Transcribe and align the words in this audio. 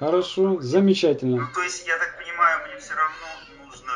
Хорошо, 0.00 0.62
замечательно. 0.62 1.42
Ну, 1.42 1.46
то 1.54 1.62
есть, 1.62 1.86
я 1.86 1.98
так 1.98 2.16
понимаю, 2.18 2.66
мне 2.66 2.78
все 2.78 2.94
равно 2.94 3.66
нужно 3.66 3.92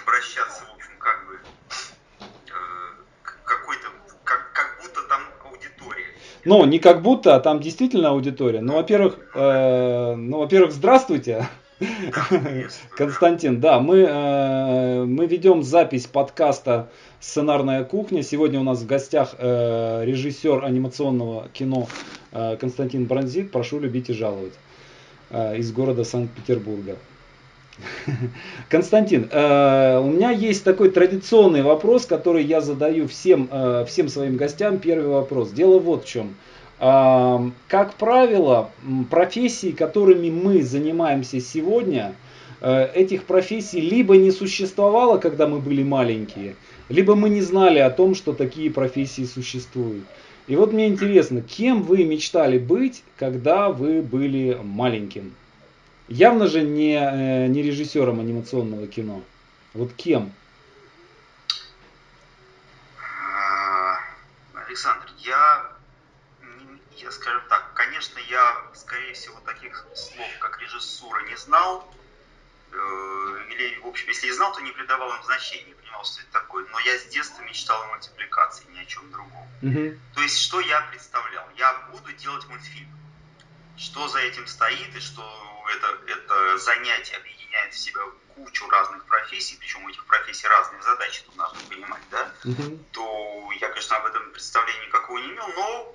обращаться, 0.00 0.62
в 0.66 0.74
общем, 0.76 0.96
как 1.00 1.26
бы, 1.26 1.34
э, 2.46 3.24
какой-то, 3.44 3.88
как, 4.22 4.52
как 4.52 4.80
будто 4.80 5.02
там 5.08 5.22
аудитория. 5.44 6.06
Ну, 6.44 6.64
не 6.64 6.78
как 6.78 7.02
будто, 7.02 7.34
а 7.34 7.40
там 7.40 7.58
действительно 7.58 8.10
аудитория. 8.10 8.60
Ну, 8.60 8.74
во-первых, 8.74 9.18
э, 9.34 10.14
ну, 10.14 10.38
во-первых, 10.38 10.70
здравствуйте. 10.70 11.48
Константин, 12.96 13.60
да, 13.60 13.80
мы, 13.80 13.98
э, 13.98 15.04
мы 15.04 15.26
ведем 15.26 15.62
запись 15.62 16.06
подкаста 16.06 16.88
«Сценарная 17.20 17.84
кухня». 17.84 18.22
Сегодня 18.22 18.60
у 18.60 18.62
нас 18.62 18.80
в 18.80 18.86
гостях 18.86 19.34
э, 19.38 20.04
режиссер 20.04 20.64
анимационного 20.64 21.48
кино 21.52 21.88
э, 22.32 22.56
Константин 22.60 23.06
Бронзит. 23.06 23.50
Прошу 23.50 23.80
любить 23.80 24.10
и 24.10 24.12
жаловать 24.12 24.54
из 25.30 25.72
города 25.72 26.04
Санкт-Петербурга. 26.04 26.98
Константин, 28.68 29.30
у 29.32 30.10
меня 30.10 30.30
есть 30.30 30.62
такой 30.62 30.90
традиционный 30.90 31.62
вопрос, 31.62 32.04
который 32.04 32.44
я 32.44 32.60
задаю 32.60 33.08
всем, 33.08 33.48
всем 33.86 34.08
своим 34.08 34.36
гостям. 34.36 34.78
Первый 34.78 35.08
вопрос. 35.08 35.52
Дело 35.52 35.78
вот 35.78 36.04
в 36.04 36.06
чем. 36.06 36.34
Как 36.82 37.94
правило, 37.96 38.72
профессии, 39.08 39.70
которыми 39.70 40.30
мы 40.30 40.64
занимаемся 40.64 41.40
сегодня, 41.40 42.12
э, 42.60 42.90
этих 42.94 43.22
профессий 43.22 43.80
либо 43.80 44.16
не 44.16 44.32
существовало, 44.32 45.18
когда 45.18 45.46
мы 45.46 45.60
были 45.60 45.84
маленькие, 45.84 46.56
либо 46.88 47.14
мы 47.14 47.28
не 47.28 47.40
знали 47.40 47.78
о 47.78 47.88
том, 47.88 48.16
что 48.16 48.32
такие 48.32 48.68
профессии 48.68 49.24
существуют. 49.24 50.02
И 50.48 50.56
вот 50.56 50.72
мне 50.72 50.88
интересно, 50.88 51.40
кем 51.40 51.84
вы 51.84 52.02
мечтали 52.02 52.58
быть, 52.58 53.04
когда 53.16 53.68
вы 53.68 54.02
были 54.02 54.58
маленьким? 54.60 55.34
Явно 56.08 56.48
же 56.48 56.62
не, 56.62 56.96
э, 56.96 57.46
не 57.46 57.62
режиссером 57.62 58.18
анимационного 58.18 58.88
кино. 58.88 59.22
Вот 59.72 59.92
кем? 59.92 60.32
А, 62.98 64.00
Александр, 64.66 65.06
я 65.20 65.51
я 67.02 67.10
скажем 67.10 67.42
так, 67.48 67.74
конечно, 67.74 68.18
я, 68.18 68.62
скорее 68.74 69.14
всего, 69.14 69.38
таких 69.40 69.84
слов, 69.94 70.28
как 70.40 70.60
режиссура, 70.60 71.20
не 71.24 71.36
знал. 71.36 71.92
Э, 72.72 73.46
или, 73.50 73.78
в 73.80 73.86
общем, 73.86 74.08
если 74.08 74.28
и 74.28 74.30
знал, 74.30 74.52
то 74.52 74.60
не 74.60 74.72
придавал 74.72 75.14
им 75.14 75.22
значения, 75.24 75.64
не 75.64 75.74
понимал, 75.74 76.04
что 76.04 76.20
это 76.20 76.32
такое. 76.32 76.66
Но 76.70 76.78
я 76.80 76.98
с 76.98 77.06
детства 77.06 77.42
мечтал 77.42 77.82
о 77.82 77.86
мультипликации, 77.88 78.64
ни 78.70 78.78
о 78.78 78.86
чем 78.86 79.10
другом. 79.10 79.48
Угу. 79.62 79.98
То 80.14 80.22
есть, 80.22 80.38
что 80.38 80.60
я 80.60 80.80
представлял? 80.82 81.46
Я 81.56 81.74
буду 81.92 82.12
делать 82.12 82.46
мультфильм. 82.46 82.88
Что 83.76 84.06
за 84.08 84.20
этим 84.20 84.46
стоит, 84.46 84.94
и 84.94 85.00
что 85.00 85.22
это, 85.74 85.98
это 86.06 86.58
занятие 86.58 87.16
объединяет 87.16 87.74
в 87.74 87.78
себя 87.78 88.02
кучу 88.34 88.68
разных 88.68 89.04
профессий, 89.06 89.56
причем 89.58 89.84
у 89.84 89.88
этих 89.88 90.04
профессий 90.06 90.46
разные 90.46 90.82
задачи, 90.82 91.22
тут 91.24 91.36
надо 91.36 91.54
понимать, 91.68 92.02
да, 92.10 92.32
угу. 92.44 92.78
то 92.92 93.50
я, 93.60 93.68
конечно, 93.68 93.96
об 93.96 94.06
этом 94.06 94.30
представления 94.30 94.86
никакого 94.86 95.18
не 95.18 95.30
имел, 95.30 95.48
но 95.48 95.94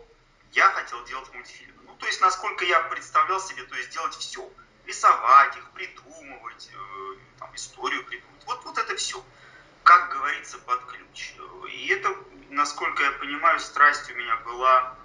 я 0.53 0.69
хотел 0.69 1.03
делать 1.05 1.33
мультфильмы. 1.33 1.81
Ну, 1.85 1.95
то 1.95 2.05
есть, 2.05 2.21
насколько 2.21 2.65
я 2.65 2.81
представлял 2.81 3.39
себе, 3.39 3.63
то 3.63 3.75
есть 3.75 3.89
делать 3.89 4.15
все. 4.15 4.49
Рисовать 4.85 5.55
их, 5.57 5.69
придумывать, 5.71 6.69
э, 6.73 7.15
там, 7.39 7.53
историю 7.55 8.05
придумывать. 8.05 8.45
Вот, 8.45 8.63
вот 8.63 8.77
это 8.77 8.95
все. 8.95 9.23
Как 9.83 10.09
говорится, 10.11 10.57
под 10.59 10.85
ключ. 10.85 11.33
И 11.69 11.87
это, 11.89 12.15
насколько 12.49 13.03
я 13.03 13.11
понимаю, 13.11 13.59
страсть 13.59 14.09
у 14.11 14.15
меня 14.15 14.37
была 14.37 14.95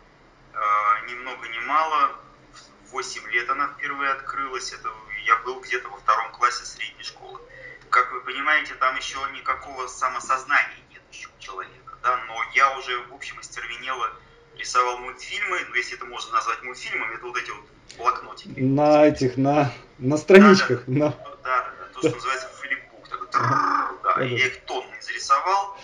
э, 0.52 1.06
ни 1.08 1.14
много 1.14 1.48
ни 1.48 1.58
мало. 1.60 2.16
В 2.86 2.92
8 2.92 3.30
лет 3.30 3.50
она 3.50 3.68
впервые 3.68 4.12
открылась. 4.12 4.72
Это 4.72 4.92
я 5.24 5.36
был 5.38 5.60
где-то 5.60 5.88
во 5.88 5.98
втором 5.98 6.30
классе 6.32 6.64
средней 6.64 7.04
школы. 7.04 7.40
Как 7.90 8.12
вы 8.12 8.20
понимаете, 8.20 8.74
там 8.74 8.96
еще 8.96 9.18
никакого 9.32 9.86
самосознания 9.86 10.78
нет 10.90 11.02
еще 11.10 11.28
у 11.28 11.40
человека. 11.40 11.98
Да? 12.02 12.16
Но 12.26 12.42
я 12.54 12.76
уже, 12.78 12.98
в 13.06 13.14
общем, 13.14 13.38
остервенело 13.38 14.12
рисовал 14.56 14.98
мультфильмы, 14.98 15.60
ну, 15.68 15.74
если 15.74 15.96
это 15.96 16.04
можно 16.06 16.32
назвать 16.32 16.62
мультфильмами, 16.62 17.14
это 17.14 17.26
вот 17.26 17.36
эти 17.36 17.50
вот 17.50 17.64
блокнотики. 17.96 18.60
На 18.60 19.06
этих, 19.06 19.36
на, 19.36 19.72
на 19.98 20.16
страничках. 20.16 20.84
Да, 20.86 20.94
да, 20.94 21.04
на... 21.04 21.10
да, 21.10 21.36
да, 21.42 21.74
да, 21.78 21.86
то, 21.92 22.00
что 22.00 22.16
называется 22.16 22.48
флипбук, 22.60 23.08
такой, 23.08 23.28
да, 23.32 23.92
да, 24.02 24.22
я 24.22 24.46
их 24.46 24.64
тонны 24.64 25.00
зарисовал, 25.00 25.78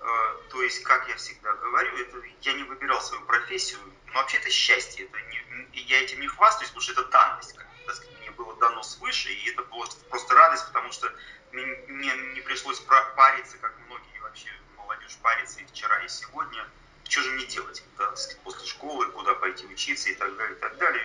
э, 0.00 0.04
то 0.50 0.62
есть, 0.62 0.82
как 0.82 1.08
я 1.08 1.16
всегда 1.16 1.52
говорю, 1.54 1.96
это 1.98 2.18
я 2.42 2.52
не 2.54 2.64
выбирал 2.64 3.00
свою 3.00 3.24
профессию, 3.24 3.78
но 4.06 4.14
вообще 4.14 4.38
это 4.38 4.50
счастье, 4.50 5.06
это 5.06 5.18
не, 5.20 5.80
я 5.80 6.02
этим 6.02 6.20
не 6.20 6.28
хвастаюсь, 6.28 6.70
потому 6.70 6.82
что 6.82 6.92
это 6.92 7.04
данность, 7.06 7.56
как, 7.56 7.66
так 7.86 7.94
сказать, 7.94 8.20
мне 8.20 8.30
было 8.30 8.56
дано 8.56 8.82
свыше, 8.82 9.32
и 9.32 9.50
это 9.50 9.62
было 9.64 9.86
просто 10.08 10.34
радость, 10.34 10.66
потому 10.66 10.92
что 10.92 11.10
мне, 11.52 11.64
мне 11.88 12.12
не 12.34 12.40
пришлось 12.40 12.80
париться, 12.80 13.58
как 13.58 13.74
многие 13.86 14.18
вообще 14.20 14.48
молодежь 14.76 15.16
парится 15.22 15.60
и 15.60 15.66
вчера, 15.66 15.98
и 16.04 16.08
сегодня, 16.08 16.68
что 17.08 17.22
же 17.22 17.30
мне 17.30 17.46
делать, 17.46 17.82
да, 17.98 18.12
после 18.44 18.66
школы, 18.66 19.06
куда 19.14 19.34
пойти 19.34 19.66
учиться 19.66 20.10
и 20.10 20.14
так 20.14 20.36
далее, 20.36 20.56
и 20.56 20.60
так 20.60 20.78
далее. 20.78 21.02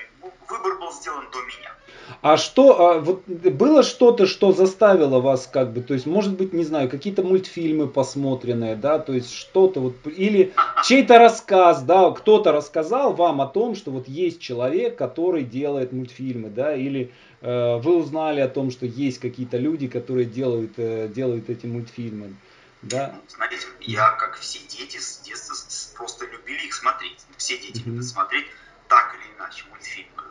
Выбор 0.49 0.79
был 0.79 0.91
сделан 0.91 1.25
до 1.31 1.39
меня. 1.41 1.75
А 2.21 2.37
что, 2.37 2.79
а, 2.79 2.99
вот 2.99 3.27
было 3.27 3.83
что-то, 3.83 4.25
что 4.25 4.51
заставило 4.51 5.19
вас 5.19 5.47
как 5.47 5.71
бы, 5.71 5.81
то 5.81 5.93
есть, 5.93 6.05
может 6.05 6.35
быть, 6.35 6.53
не 6.53 6.63
знаю, 6.63 6.89
какие-то 6.89 7.23
мультфильмы 7.23 7.87
посмотренные, 7.87 8.75
да, 8.75 8.99
то 8.99 9.13
есть 9.13 9.33
что-то 9.33 9.79
вот, 9.79 9.95
или 10.05 10.53
чей-то 10.83 11.19
рассказ, 11.19 11.83
да, 11.83 12.11
кто-то 12.11 12.51
рассказал 12.51 13.13
вам 13.13 13.41
о 13.41 13.47
том, 13.47 13.75
что 13.75 13.91
вот 13.91 14.07
есть 14.07 14.41
человек, 14.41 14.97
который 14.97 15.43
делает 15.43 15.93
мультфильмы, 15.93 16.49
да, 16.49 16.75
или 16.75 17.11
э, 17.41 17.77
вы 17.77 17.97
узнали 17.97 18.41
о 18.41 18.49
том, 18.49 18.71
что 18.71 18.85
есть 18.85 19.19
какие-то 19.19 19.57
люди, 19.57 19.87
которые 19.87 20.25
делают, 20.25 20.73
э, 20.77 21.09
делают 21.13 21.49
эти 21.49 21.67
мультфильмы. 21.67 22.35
Да. 22.81 23.19
Знаете, 23.27 23.67
я, 23.81 24.11
как 24.11 24.37
все 24.37 24.59
дети, 24.59 24.97
с 24.97 25.19
детства 25.19 25.55
просто 25.97 26.25
любили 26.25 26.65
их 26.65 26.73
смотреть. 26.73 27.19
Все 27.37 27.57
дети 27.57 27.81
любят 27.85 28.05
смотреть 28.05 28.47
так 28.87 29.15
или 29.15 29.35
иначе 29.35 29.65
мультфильмы. 29.69 30.23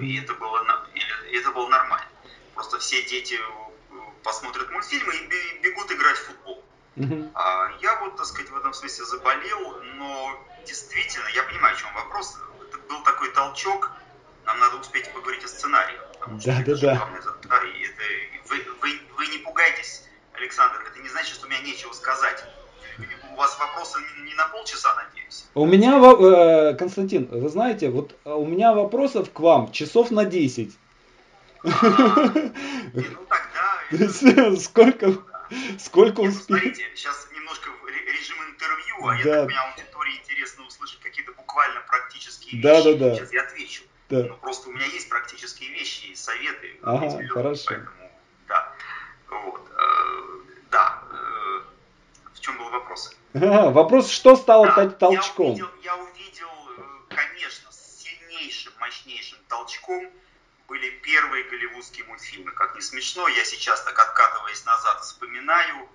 И 0.00 0.20
это 0.20 0.34
было, 0.34 0.64
это 1.32 1.50
было 1.52 1.68
нормально. 1.68 2.08
Просто 2.54 2.78
все 2.78 3.02
дети 3.04 3.34
э, 3.34 3.96
посмотрят 4.22 4.70
мультфильмы 4.70 5.14
и 5.14 5.60
бегут 5.62 5.90
играть 5.92 6.16
в 6.16 6.26
футбол. 6.26 6.64
А 7.34 7.70
я 7.80 7.98
вот, 8.00 8.16
так 8.16 8.26
сказать, 8.26 8.50
в 8.50 8.56
этом 8.56 8.74
смысле 8.74 9.04
заболел, 9.04 9.82
но 9.96 10.46
действительно, 10.66 11.28
я 11.28 11.42
понимаю, 11.44 11.74
о 11.74 11.78
чем 11.78 11.92
вопрос. 11.94 12.36
Это 12.68 12.78
был 12.78 13.02
такой 13.02 13.30
толчок, 13.32 13.90
нам 14.44 14.58
надо 14.58 14.76
успеть 14.76 15.10
поговорить 15.12 15.44
о 15.44 15.48
сценарии. 15.48 15.98
Да, 16.44 16.62
да, 16.66 16.76
да. 16.76 17.08
да 17.44 17.64
и 17.64 17.82
это, 17.82 18.02
вы, 18.48 18.62
вы, 18.82 19.00
вы 19.16 19.26
не 19.28 19.38
пугайтесь 19.38 20.04
Александр, 20.34 20.82
это 20.90 21.00
не 21.00 21.08
значит, 21.08 21.34
что 21.34 21.46
у 21.46 21.50
меня 21.50 21.60
нечего 21.60 21.92
сказать. 21.92 22.44
У 23.32 23.36
вас 23.36 23.58
вопросы 23.58 23.98
не 24.24 24.34
на 24.34 24.46
полчаса, 24.48 24.94
надеюсь? 24.94 25.46
У 25.54 25.64
меня, 25.64 25.98
э, 25.98 26.74
Константин, 26.74 27.26
вы 27.30 27.48
знаете, 27.48 27.88
вот 27.88 28.14
э, 28.24 28.30
у 28.30 28.44
меня 28.44 28.72
вопросов 28.72 29.32
к 29.32 29.40
вам 29.40 29.72
часов 29.72 30.10
на 30.10 30.24
10. 30.24 30.76
А, 31.64 31.68
ну 32.92 33.26
тогда... 33.28 33.52
Сколько, 34.56 35.14
сколько 35.78 36.20
успеете? 36.20 36.44
Смотрите, 36.44 36.84
сейчас 36.94 37.28
немножко 37.34 37.70
режим 37.86 38.36
интервью, 38.50 39.06
а 39.06 39.16
я 39.16 39.24
так 39.24 39.46
понимаю, 39.46 39.72
аудитории 39.72 40.18
интересно 40.18 40.64
услышать 40.66 41.00
какие-то 41.00 41.32
буквально 41.32 41.80
практические 41.88 42.60
вещи. 42.60 42.62
Да, 42.62 42.82
да, 42.82 42.94
да. 42.94 43.14
Сейчас 43.16 43.32
я 43.32 43.42
отвечу. 43.42 43.82
Да. 44.08 44.24
Ну, 44.24 44.36
просто 44.36 44.68
у 44.68 44.72
меня 44.72 44.86
есть 44.86 45.08
практические 45.08 45.70
вещи 45.70 46.06
и 46.06 46.14
советы. 46.14 46.76
Ага, 46.82 47.26
хорошо. 47.28 47.64
Поэтому, 47.66 48.10
да. 48.48 48.72
Вот. 49.30 49.71
В 52.42 52.44
чем 52.44 52.58
был 52.58 52.70
вопрос? 52.70 53.16
А, 53.34 53.70
вопрос, 53.70 54.10
что 54.10 54.34
стало 54.34 54.66
да, 54.74 54.88
толчком? 54.88 55.54
Я 55.54 55.62
увидел, 55.64 55.70
я 55.84 55.96
увидел, 55.96 56.48
э, 56.76 57.14
конечно, 57.14 57.70
сильнейшим, 57.70 58.72
мощнейшим 58.80 59.38
толчком 59.48 60.10
были 60.66 60.90
первые 60.90 61.44
голливудские 61.44 62.04
мультфильмы. 62.06 62.50
Как 62.50 62.74
не 62.74 62.80
смешно, 62.80 63.28
я 63.28 63.44
сейчас 63.44 63.84
так 63.84 63.96
откатываясь 63.96 64.64
назад 64.64 65.02
вспоминаю. 65.02 65.88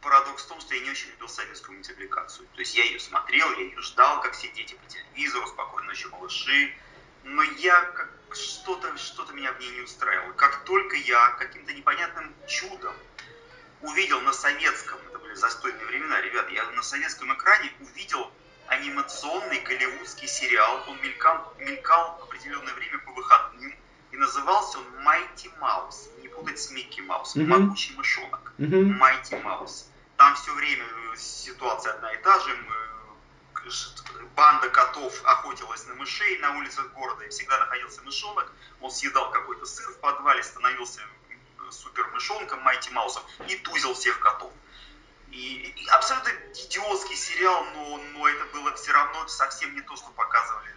Парадокс 0.00 0.42
в 0.42 0.48
том, 0.48 0.60
что 0.60 0.74
я 0.74 0.80
не 0.80 0.90
очень 0.90 1.08
любил 1.10 1.28
советскую 1.28 1.76
мультипликацию. 1.76 2.48
То 2.52 2.58
есть 2.58 2.74
я 2.74 2.82
ее 2.82 2.98
смотрел, 2.98 3.48
я 3.52 3.62
ее 3.62 3.80
ждал, 3.80 4.20
как 4.22 4.32
все 4.32 4.48
дети 4.48 4.74
по 4.74 4.90
телевизору, 4.90 5.46
спокойно 5.46 5.86
ночи 5.86 6.08
малыши. 6.08 6.74
Но 7.22 7.44
я 7.44 7.80
как 7.80 8.10
что-то 8.32 8.98
что 8.98 9.24
меня 9.34 9.52
в 9.52 9.60
ней 9.60 9.70
не 9.70 9.82
устраивало. 9.82 10.32
Как 10.32 10.64
только 10.64 10.96
я 10.96 11.30
каким-то 11.38 11.72
непонятным 11.72 12.34
чудом 12.48 12.92
увидел 13.82 14.20
на 14.20 14.32
советском, 14.32 14.98
это 15.08 15.18
были 15.18 15.34
застойные 15.34 15.84
времена, 15.86 16.20
ребята, 16.20 16.50
я 16.52 16.64
на 16.70 16.82
советском 16.82 17.32
экране 17.34 17.72
увидел 17.80 18.30
анимационный 18.68 19.60
голливудский 19.60 20.28
сериал. 20.28 20.84
Он 20.88 21.00
мелькал, 21.02 21.54
мелькал 21.58 22.18
определенное 22.22 22.72
время 22.74 22.98
по 23.00 23.12
выходным. 23.12 23.74
И 24.10 24.16
назывался 24.16 24.78
он 24.78 24.86
Mighty 25.06 25.50
Mouse. 25.60 26.20
Не 26.20 26.28
путать 26.28 26.58
с 26.58 26.70
Микки 26.70 27.00
Маус. 27.00 27.34
Mm-hmm. 27.34 27.46
Могучий 27.46 27.94
мышонок. 27.96 28.52
Mm-hmm. 28.58 28.98
Mighty 28.98 29.42
Mouse. 29.42 29.86
Там 30.16 30.34
все 30.36 30.52
время 30.54 30.84
ситуация 31.16 31.94
одна 31.94 32.12
и 32.12 32.22
та 32.22 32.38
же. 32.40 32.56
банда 34.36 34.68
котов 34.70 35.20
охотилась 35.24 35.86
на 35.86 35.94
мышей 35.94 36.38
на 36.38 36.56
улицах 36.58 36.92
города, 36.92 37.24
и 37.24 37.28
всегда 37.28 37.58
находился 37.58 38.02
мышонок, 38.02 38.52
он 38.80 38.90
съедал 38.90 39.30
какой-то 39.30 39.66
сыр 39.66 39.88
в 39.92 39.98
подвале, 39.98 40.42
становился 40.42 41.00
супер 41.72 42.06
мышонком 42.08 42.60
Майти 42.60 42.90
Маусом 42.90 43.22
и 43.48 43.56
тузил 43.56 43.94
всех 43.94 44.18
котов. 44.20 44.52
И, 45.30 45.74
и 45.76 45.88
абсолютно 45.88 46.30
идиотский 46.54 47.16
сериал, 47.16 47.64
но, 47.74 47.96
но 48.12 48.28
это 48.28 48.44
было 48.52 48.74
все 48.74 48.92
равно 48.92 49.26
совсем 49.28 49.74
не 49.74 49.80
то, 49.80 49.96
что 49.96 50.10
показывали 50.10 50.70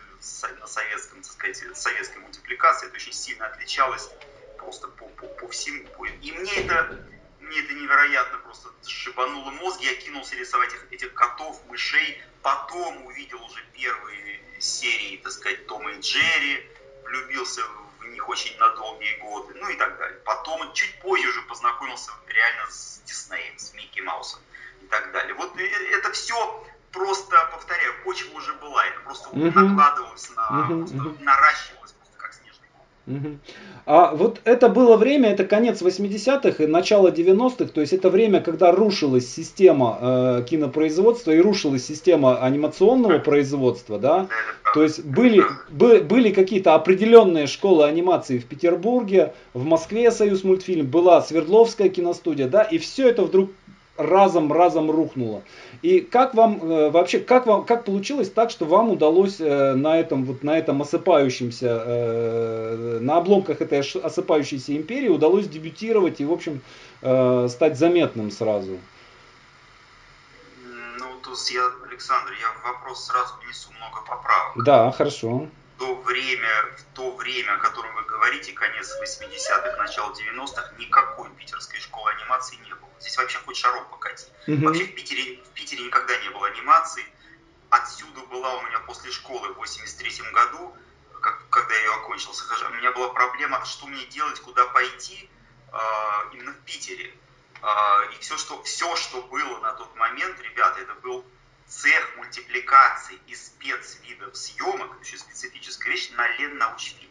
на 0.59 0.67
советском, 0.67 1.21
так 1.21 1.31
сказать, 1.31 1.77
советской 1.77 2.19
мультипликации. 2.19 2.87
Это 2.87 2.95
очень 2.95 3.13
сильно 3.13 3.47
отличалось 3.47 4.09
просто 4.57 4.87
по, 4.87 5.07
по, 5.09 5.27
по 5.27 5.47
всему. 5.49 5.85
И 6.05 6.31
мне 6.31 6.55
это, 6.55 7.05
мне 7.39 7.59
это 7.59 7.73
невероятно 7.73 8.37
просто 8.39 8.69
шибануло 8.87 9.51
мозг. 9.51 9.81
Я 9.81 9.93
кинулся 9.95 10.35
рисовать 10.35 10.73
этих, 10.73 10.93
этих 10.93 11.13
котов, 11.13 11.61
мышей. 11.67 12.21
Потом 12.41 13.05
увидел 13.05 13.43
уже 13.43 13.63
первые 13.73 14.41
серии, 14.59 15.17
так 15.17 15.31
сказать, 15.31 15.67
Тома 15.67 15.91
и 15.91 15.99
Джерри. 15.99 16.69
Влюбился 17.03 17.61
в 17.61 17.84
них 18.11 18.27
очень 18.29 18.57
на 18.57 18.69
долгие 18.69 19.15
годы, 19.17 19.53
ну 19.55 19.69
и 19.69 19.75
так 19.75 19.97
далее. 19.97 20.19
Потом, 20.25 20.73
чуть 20.73 20.99
позже 21.01 21.29
уже 21.29 21.41
познакомился 21.43 22.11
реально 22.27 22.69
с 22.69 23.01
Диснеем, 23.05 23.57
с 23.57 23.73
Микки 23.73 23.99
Маусом 24.01 24.39
и 24.81 24.87
так 24.87 25.11
далее. 25.11 25.33
Вот 25.35 25.55
это 25.57 26.11
все 26.11 26.65
просто, 26.91 27.49
повторяю, 27.51 27.93
почва 28.03 28.37
уже 28.37 28.53
была, 28.53 28.85
это 28.85 28.99
просто 29.01 29.29
uh-huh. 29.29 29.51
накладывалось 29.51 30.29
на, 30.35 30.41
uh-huh. 30.41 30.77
просто 30.77 31.23
наращивалось 31.23 31.91
просто 31.91 32.17
как 32.17 32.33
снежный 32.33 32.67
uh-huh. 32.67 32.94
А 33.85 34.15
вот 34.15 34.41
это 34.45 34.67
было 34.67 34.97
время, 34.97 35.29
это 35.29 35.45
конец 35.45 35.81
80-х 35.81 36.63
и 36.63 36.65
начало 36.65 37.09
90-х, 37.09 37.65
то 37.65 37.81
есть 37.81 37.93
это 37.93 38.09
время, 38.09 38.41
когда 38.41 38.71
рушилась 38.71 39.31
система 39.31 39.97
э, 40.01 40.43
кинопроизводства 40.49 41.31
и 41.31 41.39
рушилась 41.39 41.85
система 41.85 42.41
анимационного 42.41 43.19
производства, 43.19 43.99
да? 43.99 44.27
То 44.73 44.81
есть 44.81 45.05
были, 45.05 45.41
бы, 45.69 45.99
были 45.99 46.31
какие-то 46.31 46.73
определенные 46.73 47.45
школы 47.45 47.85
анимации 47.85 48.39
в 48.39 48.45
Петербурге, 48.45 49.33
в 49.53 49.63
Москве 49.63 50.09
Союз 50.09 50.43
мультфильм, 50.43 50.87
была 50.87 51.21
Свердловская 51.21 51.89
киностудия, 51.89 52.47
да, 52.47 52.63
и 52.63 52.79
все 52.79 53.07
это 53.07 53.21
вдруг 53.21 53.51
разом 53.97 54.51
разом 54.51 54.91
рухнуло. 54.91 55.43
И 55.81 56.01
как 56.01 56.33
вам 56.33 56.59
э, 56.61 56.89
вообще, 56.89 57.19
как 57.19 57.45
вам, 57.45 57.65
как 57.65 57.85
получилось 57.85 58.29
так, 58.29 58.49
что 58.51 58.65
вам 58.65 58.89
удалось 58.89 59.39
э, 59.39 59.73
на 59.73 59.99
этом 59.99 60.25
вот 60.25 60.43
на 60.43 60.57
этом 60.57 60.81
осыпающемся, 60.81 61.83
э, 61.85 62.99
на 63.01 63.17
обломках 63.17 63.61
этой 63.61 63.79
осыпающейся 63.79 64.75
империи 64.75 65.09
удалось 65.09 65.47
дебютировать 65.47 66.19
и 66.21 66.25
в 66.25 66.31
общем 66.31 66.61
стать 67.49 67.77
заметным 67.77 68.31
сразу? 68.31 68.79
Ну 70.97 71.05
тут 71.21 71.37
я, 71.51 71.61
Александр, 71.87 72.31
я 72.41 72.71
вопрос 72.71 73.05
сразу 73.05 73.33
внесу 73.43 73.69
много 73.73 73.99
поправок. 73.99 74.63
Да, 74.65 74.91
хорошо 74.91 75.47
то 75.77 75.95
время, 75.95 76.49
в 76.77 76.95
то 76.95 77.15
время, 77.15 77.55
о 77.55 77.57
котором 77.57 77.93
вы 77.95 78.03
говорите, 78.03 78.53
конец 78.53 78.91
80-х, 79.01 79.77
начало 79.77 80.13
90-х, 80.13 80.73
никакой 80.77 81.29
питерской 81.31 81.79
школы 81.79 82.11
анимации 82.11 82.55
не 82.57 82.73
было. 82.73 82.89
Здесь 82.99 83.17
вообще 83.17 83.39
хоть 83.39 83.57
шаром 83.57 83.85
покати. 83.89 84.27
Угу. 84.47 84.65
Вообще 84.65 84.85
в 84.85 84.95
Питере, 84.95 85.43
в 85.43 85.49
Питере 85.49 85.85
никогда 85.85 86.17
не 86.17 86.29
было 86.29 86.47
анимации. 86.47 87.05
Отсюда 87.69 88.21
была 88.21 88.55
у 88.55 88.61
меня 88.67 88.79
после 88.79 89.11
школы 89.11 89.53
в 89.53 89.57
83 89.57 90.31
году, 90.31 90.75
как, 91.21 91.49
когда 91.49 91.73
я 91.73 91.81
ее 91.81 91.93
окончил, 91.95 92.31
у 92.31 92.73
меня 92.73 92.91
была 92.91 93.09
проблема, 93.09 93.63
что 93.65 93.87
мне 93.87 94.05
делать, 94.05 94.39
куда 94.39 94.65
пойти 94.67 95.29
э, 95.71 95.77
именно 96.33 96.51
в 96.51 96.59
Питере. 96.65 97.13
Э, 97.61 98.13
и 98.13 98.21
все 98.21 98.37
что, 98.37 98.61
все, 98.63 98.95
что 98.95 99.21
было 99.23 99.59
на 99.59 99.73
тот 99.73 99.95
момент, 99.95 100.39
ребята, 100.41 100.81
это 100.81 100.93
был 100.95 101.25
цех 101.67 102.17
мультипликации 102.17 103.19
и 103.27 103.35
спецвидов 103.35 104.35
съемок, 104.37 104.99
очень 104.99 105.17
специфическая 105.17 105.91
вещь, 105.91 106.11
на 106.11 106.27
Леннаучфильм. 106.27 107.09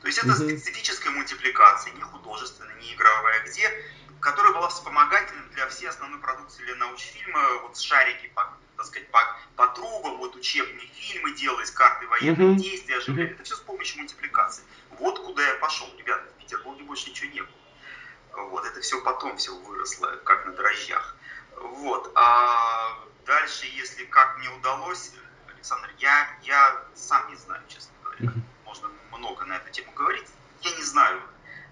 То 0.00 0.06
есть 0.06 0.18
это 0.18 0.28
mm-hmm. 0.28 0.58
специфическая 0.58 1.12
мультипликация, 1.12 1.92
не 1.92 2.02
художественная, 2.02 2.74
не 2.76 2.94
игровая, 2.94 3.44
где, 3.44 3.84
которая 4.20 4.52
была 4.52 4.68
вспомогательной 4.68 5.48
для 5.50 5.68
всей 5.68 5.88
основной 5.88 6.20
продукции 6.20 6.62
Леннаучфильма, 6.62 7.62
вот 7.62 7.78
шарики 7.78 8.28
по, 8.34 8.54
так 8.76 8.86
сказать, 8.86 9.10
по, 9.10 9.20
по 9.56 9.66
трубам, 9.68 10.18
вот 10.18 10.36
учебные 10.36 10.86
фильмы 10.86 11.32
делались, 11.32 11.72
карты 11.72 12.06
военных 12.06 12.38
mm-hmm. 12.38 12.54
действий 12.56 12.94
оживляли. 12.94 13.30
Mm-hmm. 13.30 13.34
Это 13.34 13.42
все 13.42 13.56
с 13.56 13.60
помощью 13.60 13.98
мультипликации. 13.98 14.62
Вот 14.98 15.18
куда 15.24 15.46
я 15.46 15.54
пошел. 15.54 15.88
Ребята, 15.98 16.24
в 16.36 16.40
Петербурге 16.40 16.84
больше 16.84 17.10
ничего 17.10 17.30
не 17.32 17.40
было. 17.40 18.48
Вот, 18.50 18.64
это 18.64 18.80
все 18.80 19.02
потом 19.02 19.36
все 19.36 19.52
выросло, 19.52 20.08
как 20.24 20.46
на 20.46 20.52
дрожжах. 20.52 21.16
Вот. 21.56 22.12
А 22.14 22.96
Дальше, 23.28 23.66
если 23.66 24.06
как 24.06 24.38
мне 24.38 24.48
удалось, 24.48 25.12
Александр, 25.48 25.90
я, 25.98 26.34
я 26.44 26.82
сам 26.94 27.28
не 27.28 27.36
знаю, 27.36 27.62
честно 27.68 27.92
говоря. 28.02 28.32
Можно 28.64 28.88
много 29.12 29.44
на 29.44 29.56
эту 29.56 29.70
тему 29.70 29.92
говорить. 29.92 30.26
Я 30.62 30.70
не 30.74 30.82
знаю. 30.82 31.20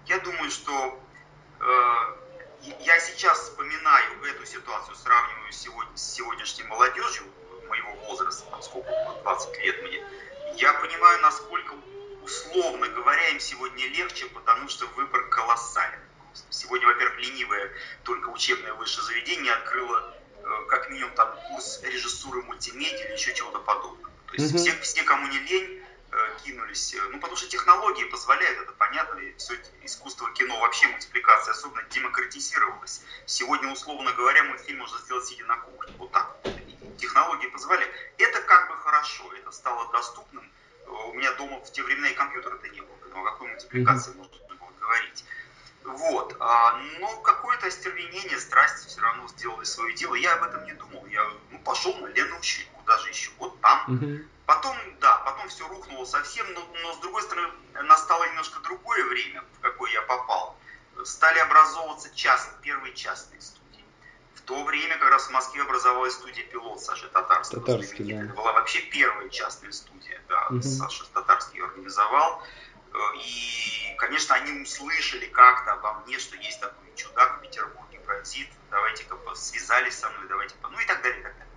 Я 0.05 0.19
думаю, 0.19 0.51
что 0.51 1.03
э, 1.59 2.15
я 2.81 2.99
сейчас 2.99 3.39
вспоминаю 3.39 4.23
эту 4.25 4.45
ситуацию, 4.45 4.95
сравниваю 4.95 5.51
сегодня, 5.51 5.97
с 5.97 6.13
сегодняшней 6.13 6.63
молодежью 6.65 7.25
моего 7.67 7.91
возраста, 8.05 8.45
сколько, 8.61 8.91
20 9.23 9.57
лет 9.63 9.81
мне. 9.81 9.99
Я 10.57 10.73
понимаю, 10.73 11.21
насколько, 11.23 11.73
условно 12.21 12.87
говоря, 12.87 13.29
им 13.29 13.39
сегодня 13.39 13.87
легче, 13.87 14.27
потому 14.27 14.69
что 14.69 14.85
выбор 14.95 15.27
колоссален. 15.29 15.99
Сегодня, 16.51 16.85
во-первых, 16.85 17.17
ленивое 17.17 17.71
только 18.03 18.29
учебное 18.29 18.73
высшее 18.75 19.07
заведение 19.07 19.53
открыло 19.53 20.16
как 20.67 20.89
минимум 20.89 21.13
там 21.13 21.33
курс 21.47 21.81
режиссуры 21.83 22.41
мультимедиа 22.43 23.05
или 23.05 23.13
еще 23.13 23.33
чего-то 23.33 23.59
подобного. 23.59 24.11
То 24.27 24.33
есть 24.33 24.53
mm-hmm. 24.53 24.57
все, 24.57 24.79
все, 24.81 25.03
кому 25.03 25.27
не 25.27 25.39
лень, 25.39 25.83
э, 26.11 26.17
кинулись. 26.43 26.93
Э, 26.93 27.01
ну, 27.11 27.19
потому 27.19 27.35
что 27.37 27.47
технологии 27.47 28.03
позволяют, 28.05 28.59
это 28.59 28.71
понятно, 28.73 29.19
и 29.19 29.35
все 29.37 29.55
искусство 29.83 30.31
кино, 30.33 30.59
вообще 30.59 30.87
мультипликация 30.87 31.53
особенно 31.53 31.83
демократизировалась. 31.89 33.01
Сегодня, 33.25 33.71
условно 33.71 34.11
говоря, 34.13 34.43
мультфильм 34.43 34.79
можно 34.79 34.99
сделать 34.99 35.25
сидя 35.25 35.45
на 35.45 35.57
кухне. 35.57 35.93
Вот 35.97 36.11
так. 36.11 36.35
Технологии 36.97 37.47
позволяют. 37.47 37.93
Это 38.17 38.41
как 38.41 38.69
бы 38.69 38.75
хорошо, 38.77 39.31
это 39.33 39.51
стало 39.51 39.91
доступным. 39.91 40.49
У 40.87 41.13
меня 41.13 41.33
дома 41.33 41.59
в 41.59 41.71
те 41.71 41.83
времена 41.83 42.09
и 42.09 42.15
компьютера-то 42.15 42.67
не 42.69 42.81
было, 42.81 42.97
о 43.13 43.23
какой 43.23 43.49
мультипликации 43.49 44.11
mm-hmm. 44.11 44.17
можно 44.17 44.55
было 44.55 44.71
говорить. 44.79 45.23
Вот. 45.87 46.35
А, 46.39 46.79
но 46.99 47.15
какое-то 47.21 47.67
остервенение, 47.67 48.37
страсть 48.39 48.87
все 48.87 48.99
равно 48.99 49.27
сделали 49.29 49.63
свое 49.63 49.95
дело. 49.95 50.15
Я 50.15 50.33
об 50.33 50.43
этом 50.43 50.65
не 50.65 50.73
думал. 50.73 51.05
Я 51.07 51.25
ну, 51.49 51.59
пошел 51.59 51.95
на 51.95 52.07
Лену 52.07 52.37
учить, 52.37 52.69
куда 52.73 52.97
же 52.99 53.09
еще? 53.09 53.31
Вот 53.39 53.59
там. 53.61 53.83
Угу. 53.87 54.19
Потом, 54.45 54.77
да, 54.99 55.17
потом 55.25 55.47
все 55.49 55.67
рухнуло 55.67 56.05
совсем, 56.05 56.45
но, 56.53 56.67
но 56.83 56.93
с 56.93 56.97
другой 56.99 57.21
стороны 57.23 57.49
настало 57.83 58.25
немножко 58.29 58.59
другое 58.61 59.03
время, 59.05 59.43
в 59.57 59.61
какое 59.61 59.91
я 59.91 60.01
попал. 60.01 60.57
Стали 61.05 61.39
образовываться 61.39 62.13
част, 62.13 62.49
первые 62.61 62.93
частные 62.93 63.41
студии. 63.41 63.85
В 64.35 64.41
то 64.41 64.63
время 64.63 64.97
как 64.97 65.09
раз 65.09 65.27
в 65.27 65.31
Москве 65.31 65.61
образовалась 65.61 66.13
студия 66.13 66.45
«Пилот» 66.45 66.81
Саши 66.81 67.07
Татарского. 67.09 67.61
Татарский, 67.61 68.13
да. 68.13 68.23
Это 68.23 68.33
была 68.33 68.53
вообще 68.53 68.81
первая 68.81 69.29
частная 69.29 69.71
студия, 69.71 70.21
да, 70.27 70.47
угу. 70.47 70.61
Саша 70.61 71.05
Татарский 71.13 71.59
ее 71.59 71.65
организовал. 71.65 72.41
И, 73.15 73.95
конечно, 73.97 74.35
они 74.35 74.61
услышали 74.61 75.25
как-то 75.27 75.73
обо 75.73 75.93
мне, 76.05 76.19
что 76.19 76.35
есть 76.37 76.59
такой 76.59 76.87
чудак 76.95 77.37
в 77.37 77.41
Петербурге, 77.41 77.99
бразит, 78.05 78.49
давайте-ка 78.71 79.17
связались 79.35 79.97
со 79.97 80.09
мной, 80.09 80.27
давайте, 80.27 80.55
ну 80.61 80.79
и 80.79 80.85
так 80.85 81.01
далее, 81.01 81.19
и 81.19 81.23
так 81.23 81.33
далее. 81.37 81.47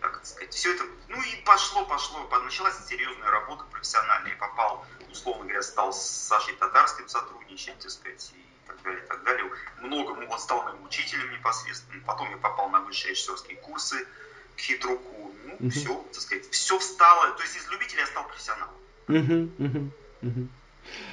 Так 0.00 0.20
сказать, 0.24 0.52
все 0.54 0.74
это, 0.74 0.84
ну 1.08 1.22
и 1.22 1.36
пошло, 1.44 1.84
пошло, 1.84 2.26
началась 2.42 2.74
серьезная 2.86 3.30
работа 3.30 3.64
профессиональная, 3.70 4.32
я 4.32 4.36
попал, 4.38 4.86
условно 5.10 5.44
говоря, 5.44 5.62
стал 5.62 5.92
с 5.92 6.00
Сашей 6.00 6.54
Татарским 6.54 7.08
сотрудничать, 7.08 7.78
так 7.78 7.90
сказать, 7.90 8.32
и 8.34 8.66
так 8.66 8.80
далее, 8.82 9.04
и 9.04 9.06
так 9.06 9.22
далее. 9.24 9.50
Много, 9.80 10.12
он 10.12 10.38
стал 10.38 10.62
моим 10.62 10.84
учителем 10.84 11.30
непосредственно, 11.32 12.02
потом 12.06 12.30
я 12.30 12.38
попал 12.38 12.70
на 12.70 12.80
высшие 12.80 13.10
режиссерские 13.10 13.58
курсы 13.58 14.06
к 14.56 14.60
хитруку, 14.60 15.34
ну, 15.58 15.70
все, 15.70 15.94
так 16.12 16.22
сказать, 16.22 16.50
все 16.50 16.78
встало, 16.78 17.30
то 17.32 17.42
есть 17.42 17.56
из 17.56 17.68
любителя 17.68 18.00
я 18.00 18.06
стал 18.06 18.26
профессионалом. 18.26 18.74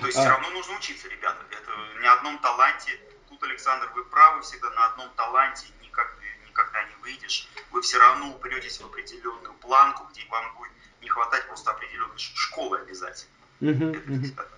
То 0.02 0.08
есть 0.08 0.18
а... 0.18 0.22
все 0.22 0.30
равно 0.30 0.50
нужно 0.52 0.76
учиться, 0.78 1.08
ребята. 1.08 1.38
Это 1.52 1.72
не 2.02 2.08
одном 2.08 2.38
таланте. 2.40 3.00
Тут, 3.30 3.44
Александр, 3.44 3.90
вы 3.96 4.04
правы, 4.06 4.42
всегда 4.42 4.70
на 4.72 4.86
одном 4.86 5.10
таланте 5.16 5.68
никак, 5.82 6.16
никогда 6.48 6.84
не 6.84 6.96
выйдешь. 7.02 7.48
Вы 7.72 7.82
все 7.82 8.00
равно 8.00 8.30
упретесь 8.30 8.80
в 8.80 8.86
определенную 8.86 9.54
планку, 9.56 10.08
где 10.12 10.26
вам 10.30 10.56
будет 10.56 10.72
не 11.02 11.10
хватать 11.10 11.48
просто 11.48 11.72
определенной 11.72 12.18
школы 12.18 12.80
обязательно. 12.80 13.32
Угу, 13.62 13.86
угу. 13.86 14.57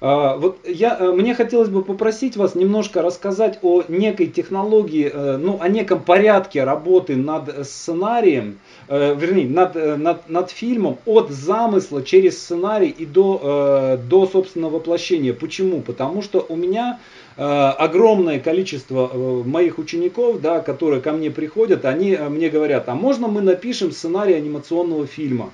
А, 0.00 0.36
вот 0.36 0.58
я, 0.66 0.96
э, 0.98 1.12
мне 1.12 1.34
хотелось 1.34 1.68
бы 1.68 1.82
попросить 1.82 2.36
вас 2.36 2.54
немножко 2.54 3.02
рассказать 3.02 3.58
о 3.60 3.82
некой 3.88 4.28
технологии, 4.28 5.10
э, 5.12 5.36
ну, 5.36 5.58
о 5.60 5.68
неком 5.68 6.02
порядке 6.02 6.64
работы 6.64 7.16
над 7.16 7.66
сценарием, 7.66 8.58
э, 8.88 9.14
вернее, 9.14 9.46
над, 9.46 9.74
над, 9.98 10.28
над 10.30 10.50
фильмом 10.50 10.98
от 11.04 11.30
замысла 11.30 12.02
через 12.02 12.42
сценарий 12.42 12.88
и 12.88 13.04
до, 13.04 13.98
до 14.08 14.26
собственного 14.26 14.76
воплощения. 14.76 15.34
Почему? 15.34 15.80
Потому 15.80 16.22
что 16.22 16.44
у 16.48 16.56
меня 16.56 16.98
огромное 17.36 18.38
количество 18.38 19.10
моих 19.44 19.78
учеников, 19.78 20.40
да, 20.40 20.60
которые 20.60 21.00
ко 21.00 21.12
мне 21.12 21.30
приходят, 21.30 21.84
они 21.84 22.16
мне 22.16 22.50
говорят, 22.50 22.88
а 22.88 22.94
можно 22.94 23.28
мы 23.28 23.40
напишем 23.40 23.92
сценарий 23.92 24.34
анимационного 24.34 25.06
фильма? 25.06 25.50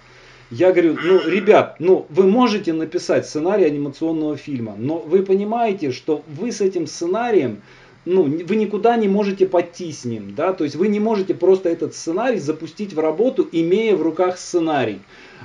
Я 0.51 0.71
говорю, 0.71 0.97
ну, 1.03 1.29
ребят, 1.29 1.77
ну, 1.81 2.07
вы 2.09 2.27
можете 2.27 2.73
написать 2.73 3.27
сценарий 3.27 3.65
анимационного 3.65 4.37
фильма, 4.37 4.77
но 4.79 4.99
вы 4.99 5.23
понимаете, 5.23 5.91
что 5.91 6.23
вы 6.29 6.53
с 6.53 6.61
этим 6.61 6.87
сценарием, 6.87 7.63
ну, 8.05 8.23
вы 8.23 8.55
никуда 8.55 8.97
не 8.97 9.09
можете 9.09 9.47
пойти 9.47 9.91
с 9.91 10.05
ним, 10.05 10.35
да, 10.37 10.53
то 10.53 10.63
есть 10.63 10.77
вы 10.77 10.87
не 10.87 11.01
можете 11.01 11.35
просто 11.35 11.69
этот 11.69 11.97
сценарий 11.97 12.39
запустить 12.39 12.93
в 12.93 13.01
работу, 13.01 13.49
имея 13.51 13.97
в 13.97 14.03
руках 14.03 14.39
сценарий. 14.39 15.01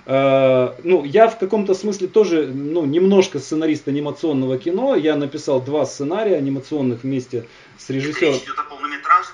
Э, 0.05 0.73
ну, 0.83 1.03
я 1.03 1.27
в 1.27 1.39
каком-то 1.39 1.73
смысле 1.73 2.07
тоже, 2.07 2.51
ну, 2.53 2.85
немножко 2.85 3.39
сценарист 3.39 3.87
анимационного 3.87 4.59
кино, 4.59 4.95
я 4.95 5.15
написал 5.15 5.59
два 5.61 5.87
сценария 5.87 6.35
анимационных 6.35 7.01
вместе 7.01 7.45
с 7.79 7.89
режиссером. 7.89 8.33
Речь 8.33 8.43
идет 8.43 8.59
о 8.59 8.63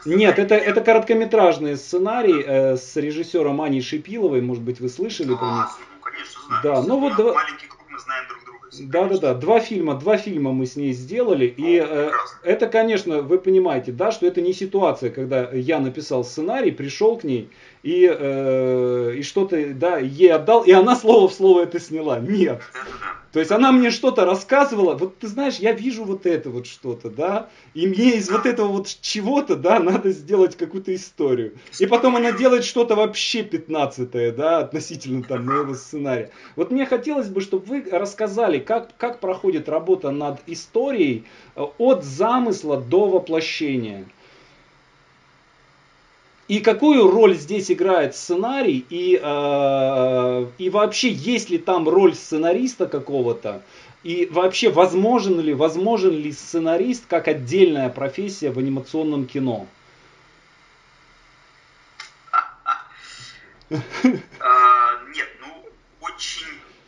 нет, 0.05 0.39
это, 0.39 0.55
это 0.55 0.81
короткометражный 0.81 1.77
сценарий 1.77 2.43
э, 2.45 2.77
с 2.77 2.95
режиссером 2.95 3.61
Аней 3.61 3.81
Шипиловой, 3.81 4.41
может 4.41 4.63
быть, 4.63 4.79
вы 4.79 4.89
слышали? 4.89 5.35
А, 5.39 5.69
ну, 5.69 6.01
конечно, 6.01 6.41
знаю. 6.47 6.61
Да, 6.63 6.81
ну 6.81 6.99
вот 6.99 7.15
два... 7.15 7.33
маленький 7.33 7.67
круг 7.67 7.85
мы 7.89 7.99
знаем 7.99 8.25
друг 8.27 8.43
друга. 8.45 8.57
Да, 8.79 9.05
да, 9.05 9.17
да, 9.17 9.33
два 9.33 9.59
фильма, 9.59 9.95
два 9.95 10.17
фильма 10.17 10.53
мы 10.53 10.65
с 10.65 10.75
ней 10.75 10.93
сделали, 10.93 11.47
О, 11.47 11.61
и 11.61 11.85
э, 11.85 12.11
это, 12.43 12.67
конечно, 12.67 13.21
вы 13.21 13.39
понимаете, 13.39 13.91
да, 13.91 14.11
что 14.11 14.27
это 14.27 14.41
не 14.41 14.53
ситуация, 14.53 15.09
когда 15.09 15.49
я 15.51 15.79
написал 15.79 16.23
сценарий, 16.23 16.71
пришел 16.71 17.17
к 17.17 17.23
ней 17.23 17.49
и, 17.83 18.09
э, 18.09 19.13
и 19.17 19.23
что-то, 19.23 19.73
да, 19.73 19.97
ей 19.97 20.31
отдал, 20.31 20.63
и 20.63 20.71
она 20.71 20.95
слово 20.95 21.27
в 21.27 21.33
слово 21.33 21.61
это 21.63 21.79
сняла. 21.79 22.19
Нет. 22.19 22.61
То 23.33 23.39
есть 23.39 23.51
она 23.51 23.71
мне 23.71 23.91
что-то 23.91 24.25
рассказывала, 24.25 24.95
вот 24.95 25.19
ты 25.19 25.27
знаешь, 25.27 25.57
я 25.57 25.71
вижу 25.73 26.03
вот 26.05 26.25
это 26.25 26.49
вот 26.49 26.65
что-то, 26.65 27.09
да, 27.09 27.49
и 27.73 27.85
мне 27.85 28.15
из 28.15 28.31
вот 28.31 28.45
этого 28.45 28.67
вот 28.67 28.87
чего-то, 29.01 29.55
да, 29.55 29.79
надо 29.79 30.11
сделать 30.11 30.55
какую-то 30.55 30.95
историю. 30.95 31.53
И 31.79 31.85
потом 31.85 32.15
она 32.15 32.31
делает 32.31 32.63
что-то 32.63 32.95
вообще 32.95 33.43
пятнадцатое, 33.43 34.31
да, 34.31 34.59
относительно 34.59 35.23
там 35.23 35.45
моего 35.45 35.73
сценария. 35.75 36.31
Вот 36.55 36.71
мне 36.71 36.85
хотелось 36.85 37.27
бы, 37.27 37.41
чтобы 37.41 37.65
вы 37.65 37.85
рассказали, 37.91 38.59
как, 38.59 38.95
как 38.97 39.19
проходит 39.19 39.69
работа 39.69 40.11
над 40.11 40.39
историей 40.47 41.25
э, 41.55 41.63
от 41.77 42.03
замысла 42.03 42.81
до 42.81 43.07
воплощения. 43.07 44.05
И 46.47 46.61
какую 46.61 47.11
роль 47.11 47.35
здесь 47.35 47.69
играет 47.69 48.15
сценарий, 48.15 48.85
и, 48.89 49.19
э, 49.21 50.45
и 50.57 50.69
вообще 50.69 51.09
есть 51.09 51.49
ли 51.49 51.57
там 51.57 51.89
роль 51.89 52.15
сценариста 52.15 52.85
какого-то, 52.85 53.63
и 54.03 54.27
вообще 54.31 54.69
возможен 54.69 55.41
ли, 55.41 55.53
возможен 55.53 56.11
ли 56.11 56.31
сценарист 56.31 57.05
как 57.07 57.27
отдельная 57.27 57.89
профессия 57.89 58.51
в 58.51 58.59
анимационном 58.59 59.25
кино? 59.25 59.67
А, 64.39 65.03
нет, 65.13 65.27
ну 65.41 65.69
очень, 65.99 66.47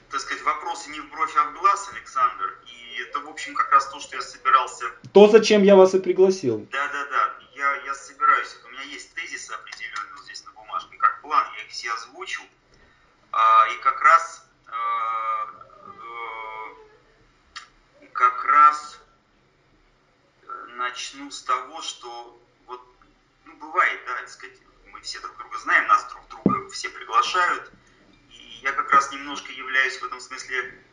так 0.09 0.21
сказать, 0.21 0.41
вопросы 0.45 0.89
не 0.91 1.01
в 1.01 1.11
бровь, 1.11 1.35
а 1.35 1.49
в 1.49 1.59
глаз, 1.59 1.89
Александр. 1.93 2.57
И 2.65 3.01
это, 3.01 3.19
в 3.19 3.27
общем, 3.27 3.53
как 3.53 3.69
раз 3.73 3.89
то, 3.89 3.99
что 3.99 4.15
я 4.15 4.21
собирался. 4.21 4.85
То, 5.11 5.27
зачем 5.27 5.63
я 5.63 5.75
вас 5.75 5.93
и 5.93 5.99
пригласил. 5.99 6.65
Да, 6.71 6.87
да, 6.93 7.05
да. 7.11 7.33
Я, 7.53 7.85
я 7.85 7.93
собираюсь 7.93 8.55
меня 8.79 8.91
есть 8.91 9.13
тезисы 9.13 9.51
определенные 9.51 10.13
вот 10.15 10.23
здесь 10.23 10.43
на 10.45 10.51
бумажке, 10.51 10.95
как 10.97 11.21
план, 11.21 11.45
я 11.57 11.63
их 11.63 11.71
все 11.71 11.91
озвучу. 11.93 12.41
А, 13.31 13.67
и 13.67 13.77
как 13.79 14.01
раз, 14.01 14.45
а, 14.67 15.47
э, 18.01 18.07
как 18.13 18.43
раз 18.45 18.99
э, 20.43 20.65
начну 20.75 21.29
с 21.29 21.43
того, 21.43 21.81
что 21.81 22.41
вот, 22.65 22.81
ну, 23.45 23.55
бывает, 23.57 24.01
да, 24.05 24.15
так 24.15 24.29
сказать, 24.29 24.57
мы 24.87 25.01
все 25.01 25.19
друг 25.19 25.37
друга 25.37 25.57
знаем, 25.59 25.87
нас 25.87 26.09
друг 26.09 26.27
друга 26.29 26.69
все 26.69 26.89
приглашают, 26.89 27.71
и 28.31 28.59
я 28.63 28.71
как 28.71 28.91
раз 28.91 29.11
немножко 29.11 29.51
являюсь 29.51 29.99
в 29.99 30.05
этом 30.05 30.19
смысле 30.19 30.83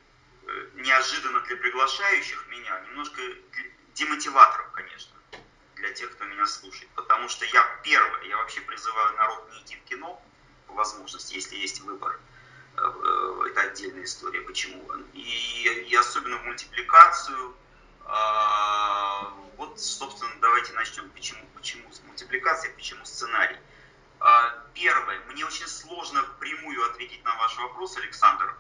э, 0.47 0.69
неожиданно 0.75 1.41
для 1.41 1.57
приглашающих 1.57 2.47
меня, 2.49 2.81
немножко 2.81 3.23
демотиватором, 3.95 4.71
конечно 4.73 5.17
для 5.77 5.93
тех, 5.93 6.11
кто 6.13 6.25
меня 6.25 6.47
слушает. 6.47 6.91
Потому 6.95 7.29
что 7.29 7.45
я 7.45 7.63
первое, 7.83 8.23
я 8.25 8.37
вообще 8.39 8.61
призываю 8.63 9.17
народ 9.17 9.51
не 9.53 9.61
идти 9.61 9.77
в 9.77 9.89
кино 9.89 10.21
по 10.67 10.75
возможности, 10.75 11.35
если 11.35 11.57
есть 11.57 11.81
выбор. 11.81 12.19
Э, 12.77 12.81
э, 12.81 13.49
это 13.51 13.61
отдельная 13.63 14.05
история, 14.05 14.41
почему. 14.41 14.91
И, 15.13 15.87
и 15.89 15.95
особенно 15.95 16.39
в 16.39 16.45
мультипликацию. 16.45 17.55
А, 18.05 19.33
вот, 19.57 19.81
собственно, 19.81 20.33
давайте 20.41 20.73
начнем. 20.73 21.11
Почему, 21.11 21.45
почему 21.55 21.91
с 21.93 22.01
мультипликацией, 22.03 22.75
почему 22.75 23.05
сценарий. 23.05 23.57
А, 24.19 24.65
первое, 24.75 25.21
мне 25.27 25.45
очень 25.45 25.67
сложно 25.67 26.23
прямую 26.41 26.85
ответить 26.91 27.23
на 27.25 27.35
ваш 27.37 27.57
вопрос, 27.59 27.97
Александр, 27.97 28.55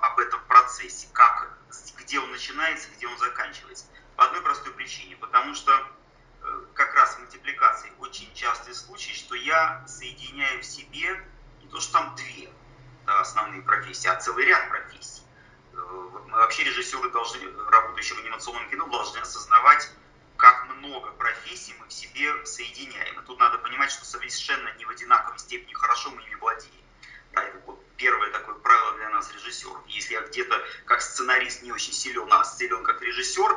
об 0.00 0.18
этом 0.18 0.40
процессе, 0.46 1.08
как, 1.12 1.58
где 1.98 2.18
он 2.20 2.30
начинается, 2.30 2.88
где 2.96 3.06
он 3.06 3.18
заканчивается. 3.18 3.86
По 4.16 4.24
одной 4.24 4.40
простой 4.40 4.72
причине, 4.72 5.16
потому 5.16 5.54
что 5.54 5.72
как 6.76 6.94
раз 6.94 7.18
мультипликации 7.18 7.90
очень 7.98 8.32
частый 8.34 8.74
случай, 8.74 9.14
что 9.14 9.34
я 9.34 9.82
соединяю 9.88 10.60
в 10.60 10.64
себе 10.64 11.20
не 11.62 11.68
то, 11.68 11.80
что 11.80 11.94
там 11.94 12.14
две 12.16 12.50
да, 13.06 13.20
основные 13.20 13.62
профессии, 13.62 14.08
а 14.08 14.16
целый 14.16 14.44
ряд 14.44 14.68
профессий. 14.68 15.22
Э, 15.72 15.76
вообще 15.78 16.64
режиссеры 16.64 17.10
должны, 17.10 17.40
работающие 17.70 18.16
в 18.16 18.20
анимационном 18.20 18.68
кино, 18.68 18.86
должны 18.88 19.18
осознавать, 19.18 19.90
как 20.36 20.68
много 20.76 21.12
профессий 21.12 21.74
мы 21.80 21.86
в 21.86 21.92
себе 21.92 22.44
соединяем. 22.44 23.20
И 23.20 23.24
тут 23.24 23.38
надо 23.38 23.56
понимать, 23.58 23.90
что 23.90 24.04
совершенно 24.04 24.70
не 24.74 24.84
в 24.84 24.90
одинаковой 24.90 25.38
степени 25.38 25.72
хорошо 25.72 26.10
мы 26.10 26.22
ими 26.22 26.34
владеем. 26.34 26.74
Да, 27.32 27.42
это 27.42 27.58
вот 27.64 27.82
первое 27.96 28.30
такое 28.30 28.54
правило 28.56 28.92
для 28.96 29.08
нас 29.10 29.32
режиссеров. 29.32 29.82
Если 29.86 30.12
я 30.12 30.20
где-то 30.20 30.62
как 30.84 31.00
сценарист 31.00 31.62
не 31.62 31.72
очень 31.72 31.94
силен, 31.94 32.30
а 32.30 32.44
силен 32.44 32.84
как 32.84 33.00
режиссер, 33.00 33.56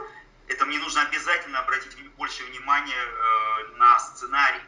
это 0.49 0.65
мне 0.65 0.79
нужно 0.79 1.03
обязательно 1.03 1.59
обратить 1.59 1.95
больше 2.17 2.43
внимания 2.43 2.95
э, 2.95 3.77
на 3.77 3.99
сценарий, 3.99 4.61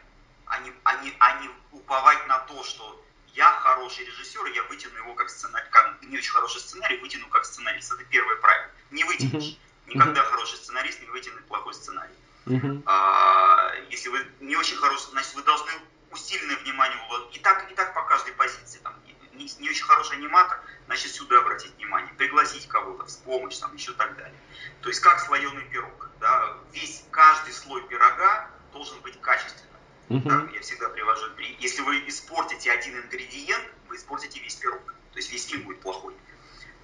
а 0.46 0.58
не, 0.60 0.72
а, 0.84 0.96
не, 1.02 1.14
а 1.18 1.42
не 1.42 1.50
уповать 1.72 2.26
на 2.28 2.38
то, 2.40 2.62
что 2.64 3.04
я 3.34 3.50
хороший 3.52 4.04
режиссер, 4.06 4.46
и 4.46 4.54
я 4.54 4.62
вытяну 4.64 4.96
его 4.96 5.14
как 5.14 5.28
сценарий, 5.28 5.66
как 5.70 6.02
не 6.02 6.16
очень 6.16 6.30
хороший 6.30 6.60
сценарий, 6.60 6.98
вытяну 6.98 7.26
как 7.28 7.44
сценарист. 7.44 7.92
Это 7.92 8.04
первое 8.04 8.36
правило. 8.36 8.70
Не 8.90 9.04
вытянешь. 9.04 9.58
Никогда 9.86 10.20
uh-huh. 10.20 10.30
хороший 10.30 10.56
сценарист 10.56 11.00
не 11.00 11.08
вытянет 11.08 11.44
плохой 11.46 11.74
сценарий. 11.74 12.14
Uh-huh. 12.46 12.82
А, 12.86 13.72
если 13.90 14.08
вы 14.08 14.24
не 14.40 14.56
очень 14.56 14.76
хороший, 14.76 15.10
значит 15.10 15.34
вы 15.34 15.42
должны 15.42 15.72
усиленное 16.10 16.56
внимание 16.58 16.98
уложить. 17.08 17.36
И 17.36 17.40
так, 17.40 17.70
и 17.70 17.74
так 17.74 17.92
по 17.94 18.04
каждой 18.04 18.34
позиции. 18.34 18.78
Там, 18.78 18.94
не, 19.34 19.50
не 19.58 19.70
очень 19.70 19.84
хороший 19.84 20.16
аниматор, 20.16 20.60
значит 20.86 21.12
сюда 21.12 21.38
обратить 21.38 21.74
внимание, 21.76 22.12
пригласить 22.14 22.68
кого-то 22.68 23.06
в 23.06 23.18
помощь, 23.18 23.56
там, 23.58 23.74
еще 23.74 23.92
так 23.92 24.16
далее. 24.16 24.38
То 24.82 24.88
есть 24.88 25.00
как 25.00 25.20
слоеный 25.20 25.64
пирог. 25.66 26.08
Да? 26.20 26.56
Весь, 26.72 27.04
каждый 27.10 27.52
слой 27.52 27.82
пирога 27.88 28.50
должен 28.72 29.00
быть 29.00 29.20
качественным. 29.20 29.72
Uh-huh. 30.08 30.22
Да? 30.22 30.48
Я 30.52 30.60
всегда 30.60 30.88
привожу, 30.88 31.26
если 31.58 31.82
вы 31.82 32.06
испортите 32.08 32.70
один 32.70 32.98
ингредиент, 32.98 33.64
вы 33.88 33.96
испортите 33.96 34.40
весь 34.40 34.56
пирог. 34.56 34.82
То 35.12 35.18
есть 35.18 35.32
весь 35.32 35.46
фильм 35.46 35.62
будет 35.64 35.80
плохой. 35.80 36.14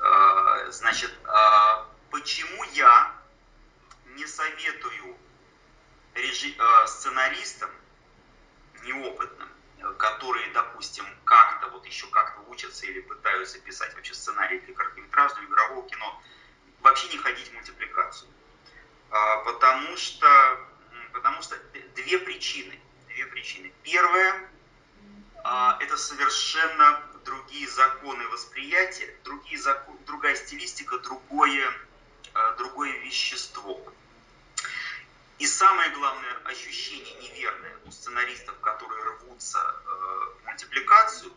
А, 0.00 0.70
значит, 0.70 1.12
а, 1.24 1.86
почему 2.10 2.64
я 2.74 3.12
не 4.14 4.26
советую 4.26 5.16
а, 6.58 6.86
сценаристам 6.86 7.70
учатся 12.68 12.86
или 12.86 13.00
пытаются 13.00 13.58
писать 13.60 13.94
вообще 13.94 14.14
сценарий 14.14 14.60
для 14.60 14.74
короткометражного 14.74 15.44
игрового 15.46 15.88
кино, 15.88 16.22
вообще 16.80 17.08
не 17.08 17.18
ходить 17.18 17.48
в 17.48 17.54
мультипликацию. 17.54 18.30
А, 19.10 19.38
потому 19.38 19.96
что, 19.96 20.60
потому 21.12 21.42
что 21.42 21.56
две 21.94 22.18
причины. 22.18 22.78
Две 23.08 23.26
причины. 23.26 23.72
Первая 23.82 24.48
а, 25.44 25.78
это 25.80 25.96
совершенно 25.96 27.02
другие 27.24 27.68
законы 27.68 28.26
восприятия, 28.28 29.14
другие 29.24 29.58
законы, 29.58 29.98
другая 30.06 30.36
стилистика, 30.36 30.98
другое, 30.98 31.72
а, 32.34 32.52
другое 32.56 32.92
вещество. 32.98 33.80
И 35.38 35.46
самое 35.46 35.90
главное 35.90 36.34
ощущение 36.44 37.14
неверное 37.30 37.76
у 37.86 37.92
сценаристов, 37.92 38.58
которые 38.58 39.04
рвутся 39.04 39.58
э, 39.58 39.90
в 40.42 40.46
мультипликацию, 40.46 41.32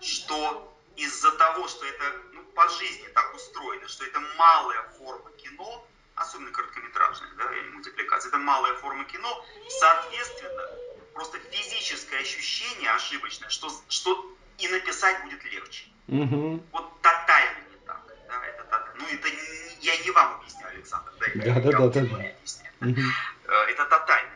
что 0.00 0.72
из-за 0.96 1.30
того, 1.32 1.68
что 1.68 1.86
это 1.86 2.12
ну, 2.32 2.42
по 2.54 2.68
жизни 2.68 3.06
так 3.08 3.34
устроено, 3.34 3.86
что 3.88 4.04
это 4.04 4.20
малая 4.38 4.82
форма 4.98 5.30
кино, 5.32 5.86
особенно 6.14 6.50
короткометражная 6.50 7.30
да, 7.36 7.44
мультипликация, 7.72 8.28
это 8.28 8.38
малая 8.38 8.74
форма 8.74 9.04
кино, 9.04 9.44
соответственно, 9.68 10.62
просто 11.12 11.38
физическое 11.50 12.18
ощущение 12.18 12.90
ошибочное, 12.90 13.48
что, 13.50 13.70
что 13.88 14.36
и 14.58 14.68
написать 14.68 15.22
будет 15.24 15.44
легче. 15.44 15.84
Угу. 16.08 16.64
Вот 16.72 17.02
тотально 17.02 17.58
не 17.70 17.76
так. 17.86 18.00
Да, 18.28 18.46
это, 18.46 18.64
тотально. 18.64 18.94
ну, 19.00 19.06
это 19.08 19.28
я 19.80 19.96
не 19.98 20.10
вам 20.10 20.40
объясняю, 20.40 20.74
Александр, 20.74 21.12
да, 21.20 21.26
это 21.26 21.38
да, 21.38 21.54
да, 21.54 21.70
да, 21.70 21.88
да, 21.88 22.00
да. 22.00 22.86
Угу. 22.86 23.00
Это 23.68 23.84
тотально 23.86 24.35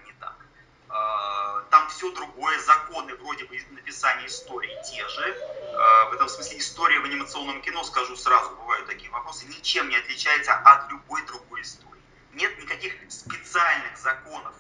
все 1.91 2.11
другое, 2.13 2.59
законы 2.61 3.15
вроде 3.17 3.45
бы 3.45 3.61
написания 3.71 4.27
истории 4.27 4.77
те 4.91 5.07
же. 5.09 5.37
А, 5.75 6.11
в 6.11 6.15
этом 6.15 6.29
смысле 6.29 6.59
история 6.59 7.01
в 7.01 7.05
анимационном 7.05 7.61
кино, 7.63 7.85
скажу 7.85 8.17
сразу, 8.17 8.51
бывают 8.57 8.87
такие 8.87 9.11
вопросы, 9.11 9.47
ничем 9.47 9.89
не 9.89 9.97
отличается 9.97 10.55
от 10.55 10.91
любой 10.91 11.23
другой 11.27 11.63
истории. 11.63 12.03
Нет 12.33 12.59
никаких 12.59 12.95
специальных 13.11 13.97
законов 13.99 14.55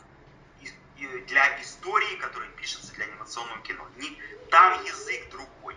для 1.26 1.62
истории, 1.62 2.16
которая 2.16 2.50
пишется 2.50 2.92
для 2.94 3.06
анимационного 3.06 3.60
кино. 3.62 3.86
Там 4.50 4.84
язык 4.84 5.30
другой, 5.30 5.76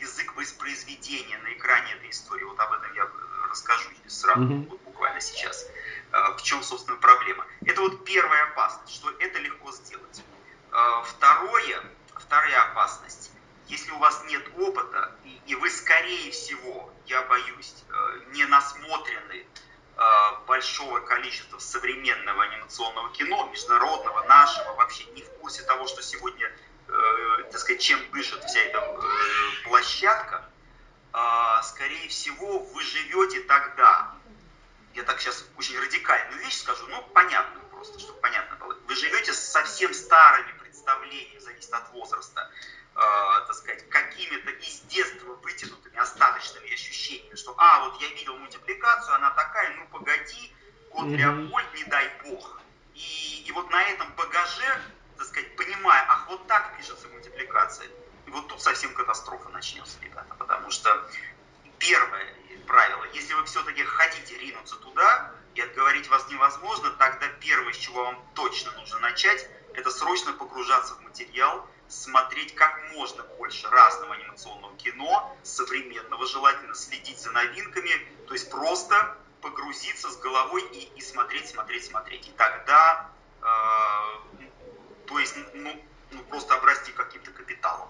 язык 0.00 0.34
воспроизведения 0.36 1.38
на 1.38 1.52
экране 1.52 1.92
этой 1.92 2.10
истории. 2.10 2.44
Вот 2.44 2.58
об 2.58 2.72
этом 2.72 2.92
я 2.94 3.08
расскажу 3.50 3.90
сразу, 4.06 4.40
mm-hmm. 4.40 4.68
вот 4.68 4.80
буквально 4.82 5.20
сейчас. 5.20 5.66
А, 6.12 6.36
в 6.36 6.42
чем, 6.42 6.62
собственно, 6.62 6.96
проблема. 6.96 7.46
Это 7.64 7.80
вот 7.80 8.04
первая 8.04 8.44
опасность, 8.44 8.94
что 8.94 9.10
это 9.18 9.38
легко 9.38 9.70
сделать. 9.72 10.22
А, 10.78 11.02
второе, 11.02 11.82
вторая 12.14 12.62
опасность. 12.70 13.30
Если 13.68 13.90
у 13.92 13.98
вас 13.98 14.22
нет 14.26 14.46
опыта, 14.58 15.10
и, 15.24 15.40
и 15.46 15.54
вы, 15.54 15.70
скорее 15.70 16.30
всего, 16.30 16.92
я 17.06 17.22
боюсь, 17.22 17.74
э, 17.88 18.20
не 18.32 18.44
насмотрены 18.44 19.46
Э, 19.98 20.36
большого 20.46 21.00
количества 21.00 21.58
современного 21.58 22.42
анимационного 22.42 23.10
кино, 23.12 23.48
международного, 23.50 24.24
нашего, 24.24 24.74
вообще 24.74 25.04
не 25.14 25.22
в 25.22 25.30
курсе 25.38 25.62
того, 25.62 25.86
что 25.86 26.02
сегодня, 26.02 26.52
э, 26.86 27.42
так 27.50 27.58
сказать, 27.58 27.80
чем 27.80 27.98
дышит 28.10 28.44
вся 28.44 28.60
эта 28.60 29.00
площадка, 29.64 30.44
э, 31.14 31.62
скорее 31.62 32.10
всего, 32.10 32.58
вы 32.58 32.82
живете 32.82 33.40
тогда, 33.40 34.12
я 34.92 35.02
так 35.04 35.18
сейчас 35.18 35.46
очень 35.56 35.78
радикальную 35.78 36.42
вещь 36.42 36.58
скажу, 36.58 36.86
но 36.88 37.00
понятно 37.14 37.58
просто, 37.70 37.98
чтобы 37.98 38.20
понятно 38.20 38.54
было, 38.56 38.76
вы 38.86 38.94
живете 38.94 39.32
с 39.32 39.38
совсем 39.38 39.94
старыми 39.94 40.52
представлениями, 40.86 41.38
зависит 41.38 41.72
от 41.72 41.90
возраста, 41.90 42.50
э, 42.94 43.00
так 43.46 43.54
сказать, 43.54 43.88
какими-то 43.90 44.50
из 44.50 44.80
детства 44.82 45.34
вытянутыми 45.42 45.96
остаточными 45.98 46.72
ощущениями, 46.72 47.34
что, 47.34 47.54
а, 47.58 47.88
вот 47.88 48.00
я 48.00 48.08
видел 48.08 48.36
мультипликацию, 48.36 49.14
она 49.16 49.30
такая, 49.30 49.76
ну 49.76 49.86
погоди, 49.88 50.52
кот. 50.90 51.06
Леопольд, 51.06 51.74
не 51.74 51.84
дай 51.84 52.10
бог. 52.24 52.60
И, 52.94 53.44
и 53.46 53.52
вот 53.52 53.68
на 53.70 53.82
этом 53.82 54.10
багаже, 54.14 54.80
так 55.18 55.26
сказать, 55.26 55.56
понимая, 55.56 56.04
ах, 56.08 56.26
вот 56.28 56.46
так 56.46 56.76
пишется 56.76 57.08
мультипликация, 57.08 57.88
и 58.26 58.30
вот 58.30 58.48
тут 58.48 58.62
совсем 58.62 58.94
катастрофа 58.94 59.48
начнется, 59.50 59.98
ребята, 60.02 60.34
потому 60.38 60.70
что 60.70 61.10
первое 61.78 62.34
правило, 62.66 63.04
если 63.12 63.34
вы 63.34 63.44
все-таки 63.44 63.84
хотите 63.84 64.38
ринуться 64.38 64.76
туда, 64.76 65.32
и 65.54 65.60
отговорить 65.60 66.08
вас 66.08 66.28
невозможно, 66.28 66.90
тогда 66.90 67.28
первое, 67.40 67.72
с 67.72 67.76
чего 67.76 68.04
вам 68.04 68.30
точно 68.34 68.72
нужно 68.72 68.98
начать, 68.98 69.48
это 69.76 69.90
срочно 69.90 70.32
погружаться 70.32 70.94
в 70.94 71.02
материал, 71.02 71.66
смотреть 71.88 72.54
как 72.54 72.92
можно 72.92 73.22
больше 73.38 73.68
разного 73.68 74.14
анимационного 74.14 74.74
кино, 74.76 75.36
современного 75.42 76.26
желательно, 76.26 76.74
следить 76.74 77.20
за 77.20 77.30
новинками, 77.30 77.90
то 78.26 78.32
есть 78.32 78.50
просто 78.50 79.16
погрузиться 79.42 80.10
с 80.10 80.16
головой 80.16 80.62
и, 80.72 80.90
и 80.96 81.00
смотреть, 81.02 81.48
смотреть, 81.48 81.84
смотреть. 81.84 82.26
И 82.26 82.30
тогда, 82.32 83.10
э, 83.42 83.46
то 85.06 85.18
есть, 85.18 85.36
ну, 85.52 85.84
ну, 86.10 86.22
просто 86.24 86.54
обрасти 86.54 86.90
каким-то 86.92 87.30
капиталом, 87.32 87.88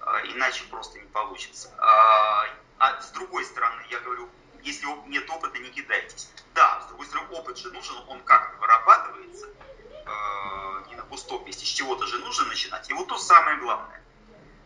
э, 0.00 0.26
иначе 0.34 0.64
просто 0.64 0.98
не 1.00 1.06
получится. 1.06 1.74
А, 1.78 2.46
а 2.78 3.00
с 3.00 3.10
другой 3.12 3.44
стороны, 3.46 3.82
я 3.90 4.00
говорю, 4.00 4.28
если 4.62 4.86
нет 5.08 5.28
опыта, 5.30 5.58
не 5.58 5.70
кидайтесь. 5.70 6.30
Да, 6.54 6.82
с 6.82 6.86
другой 6.88 7.06
стороны, 7.06 7.30
опыт 7.30 7.56
же 7.56 7.72
нужен, 7.72 7.96
он 8.08 8.20
как 8.20 8.60
вырабатывается– 8.60 9.48
э, 10.04 10.88
не 10.88 10.96
на 10.96 11.02
пустом 11.04 11.44
месте, 11.44 11.64
с 11.64 11.68
чего-то 11.68 12.06
же 12.06 12.18
нужно 12.18 12.46
начинать. 12.46 12.88
И 12.90 12.92
вот 12.92 13.08
то 13.08 13.18
самое 13.18 13.58
главное. 13.58 14.02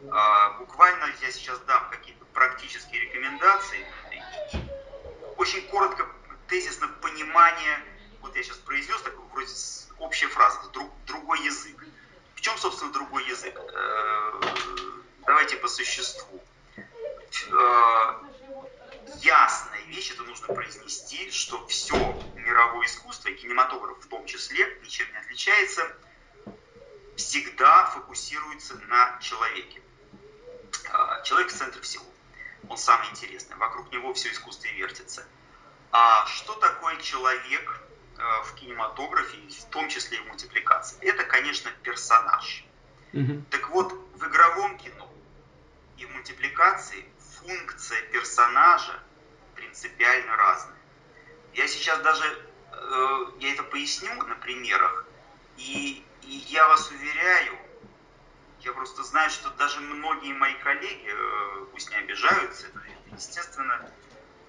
Э, 0.03 0.59
буквально 0.59 1.07
я 1.21 1.31
сейчас 1.31 1.59
дам 1.61 1.89
какие-то 1.91 2.25
практические 2.27 3.03
рекомендации. 3.03 3.87
Очень 5.37 5.67
коротко, 5.69 6.07
тезисно 6.49 6.89
понимание, 6.89 7.79
вот 8.23 8.35
я 8.37 8.43
сейчас 8.43 8.59
произнес 8.59 9.01
такую 9.03 9.29
вроде 9.29 9.53
общая 9.99 10.29
фраза, 10.29 10.69
друг, 10.73 10.91
другой 11.07 11.41
язык. 11.45 11.85
В 12.35 12.41
чем, 12.41 12.57
собственно, 12.59 12.93
другой 12.93 13.27
язык? 13.27 13.59
Э, 13.59 14.41
давайте 15.27 15.57
по 15.57 15.69
существу. 15.69 16.43
Э, 17.51 18.26
ясная 19.23 19.83
вещь, 19.87 20.11
это 20.13 20.23
нужно 20.23 20.49
произнести, 20.49 21.31
что 21.31 21.67
все 21.67 21.97
мировое 22.35 22.87
искусство, 22.87 23.29
и 23.29 23.35
кинематограф 23.35 23.99
в 23.99 24.09
том 24.09 24.27
числе, 24.27 24.79
ничем 24.83 25.11
не 25.13 25.19
отличается, 25.19 25.97
всегда 27.17 27.87
фокусируется 27.87 28.77
на 28.89 29.19
человеке. 29.21 29.81
А, 30.93 31.23
человек 31.23 31.49
в 31.51 31.57
центре 31.57 31.81
всего. 31.83 32.05
Он 32.69 32.77
самый 32.77 33.09
интересный. 33.11 33.57
Вокруг 33.57 33.91
него 33.93 34.13
все 34.15 34.31
искусство 34.31 34.67
и 34.69 34.75
вертится. 34.75 35.27
А 35.93 36.27
что 36.27 36.55
такое 36.55 36.97
человек 36.97 37.81
а, 38.19 38.43
в 38.43 38.55
кинематографе, 38.55 39.39
в 39.39 39.71
том 39.71 39.89
числе 39.89 40.19
и 40.19 40.21
в 40.21 40.27
мультипликации? 40.27 40.99
Это, 41.01 41.25
конечно, 41.25 41.71
персонаж. 41.83 42.65
Mm-hmm. 43.13 43.45
Так 43.51 43.71
вот, 43.71 43.93
в 44.15 44.29
игровом 44.29 44.79
кино 44.79 45.11
и 45.97 46.05
в 46.05 46.11
мультипликации 46.11 47.05
функция 47.47 48.03
персонажа 48.13 49.01
принципиально 49.55 50.37
разная. 50.37 50.77
Я 51.55 51.69
сейчас 51.69 52.01
даже, 52.01 52.25
э, 52.73 53.27
я 53.41 53.53
это 53.53 53.63
поясню 53.63 54.15
на 54.25 54.35
примерах, 54.37 55.07
и, 55.57 56.05
и 56.23 56.31
я 56.49 56.67
вас 56.69 56.91
уверяю, 56.91 57.59
я 58.61 58.73
просто 58.73 59.03
знаю, 59.05 59.31
что 59.31 59.51
даже 59.51 59.81
многие 59.81 60.33
мои 60.35 60.55
коллеги, 60.55 61.09
э, 61.09 61.67
пусть 61.73 61.91
не 61.91 61.97
обижаются, 61.97 62.67
это, 62.67 62.81
естественно, 63.13 63.91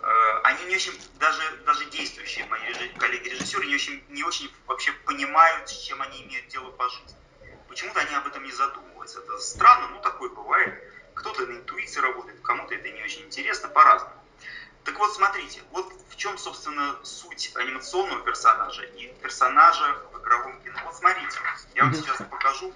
э, 0.02 0.40
они 0.44 0.66
не 0.66 0.76
очень, 0.76 1.00
даже, 1.20 1.58
даже 1.66 1.86
действующие 1.86 2.46
мои 2.48 2.62
коллеги-режиссеры, 2.98 3.68
не 3.68 3.76
очень, 3.76 4.04
не 4.10 4.24
очень 4.24 4.52
вообще 4.66 4.92
понимают, 5.06 5.70
с 5.70 5.78
чем 5.84 6.02
они 6.02 6.24
имеют 6.24 6.48
дело 6.48 6.72
по 6.72 6.90
жизни. 6.90 7.16
Почему-то 7.70 8.00
они 8.00 8.16
об 8.16 8.26
этом 8.26 8.44
не 8.44 8.52
задумываются. 8.52 9.20
Это 9.20 9.38
странно, 9.40 9.90
ну 9.90 10.02
такое 10.02 10.30
бывает. 10.30 10.84
Кто-то 11.18 11.46
на 11.46 11.58
интуиции 11.58 12.00
работает, 12.00 12.40
кому-то 12.42 12.76
это 12.76 12.90
не 12.90 13.04
очень 13.04 13.26
интересно, 13.26 13.70
по-разному. 13.70 14.14
Так 14.84 14.98
вот, 15.00 15.14
смотрите, 15.14 15.62
вот 15.72 15.92
в 16.10 16.16
чем, 16.16 16.38
собственно, 16.38 16.96
суть 17.04 17.52
анимационного 17.56 18.24
персонажа 18.24 18.84
и 18.84 19.14
персонажа 19.22 19.98
в 20.14 20.22
игровом 20.22 20.62
кино. 20.62 20.78
Вот 20.86 20.96
смотрите, 20.96 21.38
я 21.76 21.84
вам 21.84 21.94
сейчас 21.94 22.18
покажу 22.30 22.74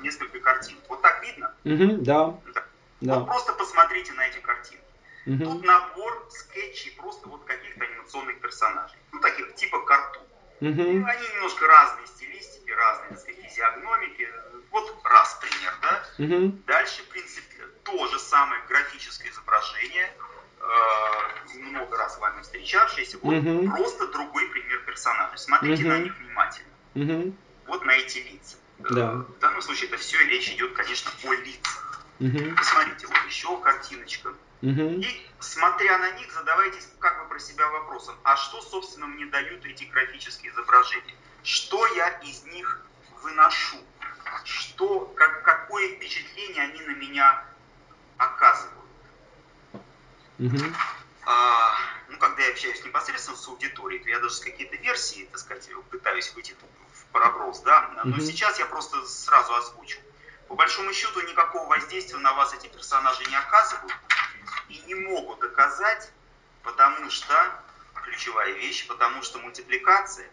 несколько 0.00 0.40
картин. 0.40 0.76
Вот 0.88 1.00
так 1.02 1.22
видно? 1.22 1.54
да. 1.64 2.34
да. 2.54 2.64
да. 3.00 3.18
Вот 3.18 3.26
просто 3.26 3.52
посмотрите 3.52 4.12
на 4.14 4.26
эти 4.26 4.38
картины. 4.40 4.80
Угу. 5.26 5.44
Тут 5.44 5.64
набор 5.64 6.26
скетчей 6.30 6.92
просто 6.92 7.28
вот 7.28 7.44
каких-то 7.44 7.84
анимационных 7.84 8.40
персонажей. 8.40 8.98
Ну, 9.12 9.20
таких 9.20 9.54
типа 9.54 9.80
картун. 9.84 10.22
Угу. 10.60 10.82
Ну, 10.82 11.06
они 11.06 11.28
немножко 11.34 11.66
разные 11.66 12.06
стилистики, 12.06 12.70
разные, 12.70 13.10
так 13.10 13.20
сказать, 13.20 13.40
физиогномики. 13.44 14.28
Вот 14.70 14.92
раз 15.04 15.38
пример, 15.40 15.74
да? 15.82 16.02
Угу. 16.18 16.62
Дальше, 16.66 17.02
в 17.02 17.08
принципе, 17.08 17.53
то 17.84 18.06
же 18.08 18.18
самое 18.18 18.60
графическое 18.68 19.30
изображение, 19.30 20.12
э, 20.60 21.58
много 21.58 21.96
раз 21.96 22.16
с 22.16 22.18
вами 22.18 22.42
встречавшиеся, 22.42 23.18
вот 23.22 23.34
угу. 23.34 23.70
просто 23.70 24.08
другой 24.08 24.48
пример 24.48 24.80
персонажа. 24.84 25.36
Смотрите 25.36 25.82
угу. 25.82 25.90
на 25.90 25.98
них 25.98 26.16
внимательно. 26.18 26.68
Угу. 26.94 27.36
Вот 27.66 27.84
на 27.84 27.92
эти 27.92 28.18
лица. 28.18 28.56
Да. 28.78 29.12
Э, 29.12 29.14
в 29.16 29.38
данном 29.38 29.62
случае 29.62 29.88
это 29.88 29.98
все 29.98 30.18
речь 30.24 30.48
идет, 30.50 30.74
конечно, 30.74 31.10
о 31.24 31.32
лицах. 31.34 32.00
Угу. 32.20 32.56
Посмотрите, 32.56 33.06
вот 33.06 33.16
еще 33.26 33.60
картиночка. 33.60 34.28
Угу. 34.62 35.00
И 35.00 35.26
смотря 35.40 35.98
на 35.98 36.12
них, 36.12 36.32
задавайтесь 36.32 36.88
как 36.98 37.22
бы 37.22 37.28
про 37.28 37.38
себя 37.38 37.68
вопросом, 37.68 38.16
а 38.24 38.36
что, 38.36 38.62
собственно, 38.62 39.06
мне 39.06 39.26
дают 39.26 39.64
эти 39.66 39.84
графические 39.84 40.52
изображения? 40.52 41.14
Что 41.42 41.86
я 41.94 42.08
из 42.20 42.44
них 42.44 42.80
выношу? 43.22 43.76
Что, 44.44 45.00
как, 45.16 45.42
какое 45.42 45.96
впечатление 45.96 46.62
они 46.62 46.80
на 46.82 46.94
меня 46.94 47.44
оказывают? 48.16 48.74
Угу. 50.38 50.58
А, 51.26 51.74
ну, 52.08 52.18
когда 52.18 52.42
я 52.42 52.50
общаюсь 52.50 52.84
непосредственно 52.84 53.36
с 53.36 53.48
аудиторией, 53.48 54.02
то 54.02 54.10
я 54.10 54.18
даже 54.18 54.34
с 54.34 54.40
какие-то 54.40 54.76
версии, 54.76 55.28
так 55.30 55.40
сказать, 55.40 55.68
пытаюсь 55.90 56.32
выйти 56.34 56.54
в 56.92 57.04
проброс, 57.12 57.60
да, 57.60 57.90
но 58.04 58.10
угу. 58.10 58.20
сейчас 58.20 58.58
я 58.58 58.66
просто 58.66 59.04
сразу 59.06 59.54
озвучу. 59.54 59.98
По 60.48 60.54
большому 60.54 60.92
счету 60.92 61.20
никакого 61.22 61.68
воздействия 61.68 62.18
на 62.18 62.32
вас 62.34 62.52
эти 62.52 62.66
персонажи 62.66 63.24
не 63.30 63.36
оказывают 63.36 63.94
и 64.68 64.78
не 64.86 64.94
могут 64.94 65.42
оказать, 65.42 66.10
потому 66.62 67.10
что 67.10 67.34
ключевая 67.94 68.52
вещь, 68.52 68.86
потому 68.86 69.22
что 69.22 69.38
мультипликация 69.38 70.28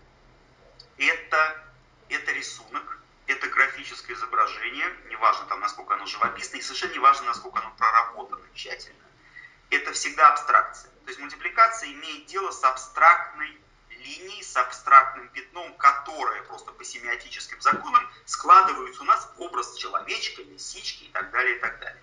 это, 0.98 1.64
это 2.10 2.32
рисунок, 2.32 3.00
это 3.28 3.48
графическое 3.48 4.14
изображение, 4.14 4.86
неважно 5.10 5.46
там, 5.46 5.60
насколько 5.60 5.94
оно 5.94 6.06
живописное, 6.06 6.60
и 6.60 6.64
совершенно 6.64 6.94
неважно, 6.94 7.28
насколько 7.28 7.60
оно 7.60 7.74
проработано 7.78 8.46
тщательно. 8.54 8.98
Это 9.70 9.94
всегда 9.94 10.30
абстракция. 10.30 10.92
То 11.04 11.08
есть 11.08 11.20
мультипликация 11.20 11.92
имеет 11.92 12.26
дело 12.28 12.52
с 12.52 12.64
абстрактной 12.64 13.58
линией, 13.90 14.44
с 14.44 14.56
абстрактным 14.58 15.30
пятном, 15.30 15.74
которое 15.76 16.42
просто 16.44 16.72
по 16.72 16.84
семиотическим 16.84 17.62
законам 17.62 18.10
складывается 18.26 19.02
у 19.02 19.06
нас 19.06 19.30
в 19.36 19.42
образ 19.42 19.76
человечка, 19.76 20.42
лисички 20.42 21.06
и 21.06 21.10
так 21.10 21.32
далее, 21.32 21.58
и 21.58 21.60
так 21.60 21.80
далее. 21.80 22.02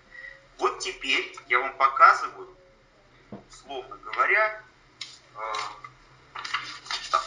Вот 0.57 0.79
теперь 0.79 1.37
я 1.47 1.59
вам 1.59 1.75
показываю, 1.77 2.55
условно 3.49 3.97
говоря, 3.97 4.61
э, 5.35 5.53
так, 7.11 7.21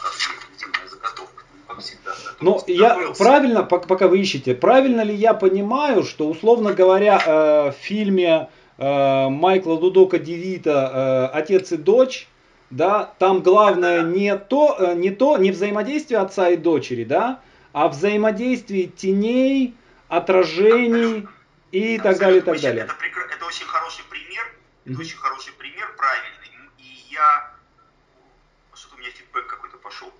где 0.55 0.65
моя 0.67 0.87
заготовка? 0.87 1.43
Ну, 1.67 1.75
как 1.75 1.83
всегда. 1.83 2.11
Но 2.41 2.63
я 2.67 3.13
правильно, 3.17 3.63
пока 3.63 4.07
вы 4.07 4.19
ищете, 4.19 4.53
правильно 4.53 5.01
ли 5.01 5.15
я 5.15 5.33
понимаю, 5.33 6.03
что, 6.03 6.27
условно 6.27 6.73
говоря, 6.73 7.21
э, 7.25 7.71
в 7.71 7.75
фильме 7.79 8.49
э, 8.77 9.29
Майкла 9.29 9.79
Дудока 9.79 10.19
Девита 10.19 11.29
«Отец 11.29 11.71
и 11.71 11.77
дочь», 11.77 12.27
да, 12.69 13.13
там 13.19 13.41
главное 13.41 14.01
не 14.01 14.35
то, 14.35 14.93
не 14.95 15.11
то, 15.11 15.37
не 15.37 15.51
взаимодействие 15.51 16.19
отца 16.19 16.49
и 16.49 16.57
дочери, 16.57 17.03
да, 17.03 17.39
а 17.71 17.87
взаимодействие 17.87 18.87
теней, 18.87 19.75
отражений 20.07 21.27
и 21.71 21.99
так 21.99 22.17
далее, 22.17 22.39
и 22.39 22.41
так 22.41 22.59
далее. 22.59 22.83
Это, 22.85 22.95
это 23.35 23.45
очень 23.45 23.65
хороший 23.65 24.03
пример, 24.09 24.43
это 24.85 24.99
очень 24.99 25.17
хороший 25.17 25.53
пример, 25.53 25.93
правильный. 25.97 26.69
И 26.79 27.13
я... 27.13 27.51
Что-то 28.73 28.95
у 28.95 28.99
меня 28.99 29.09
фидбэк 29.11 29.47
какой-то 29.47 29.77
пошел. 29.77 30.11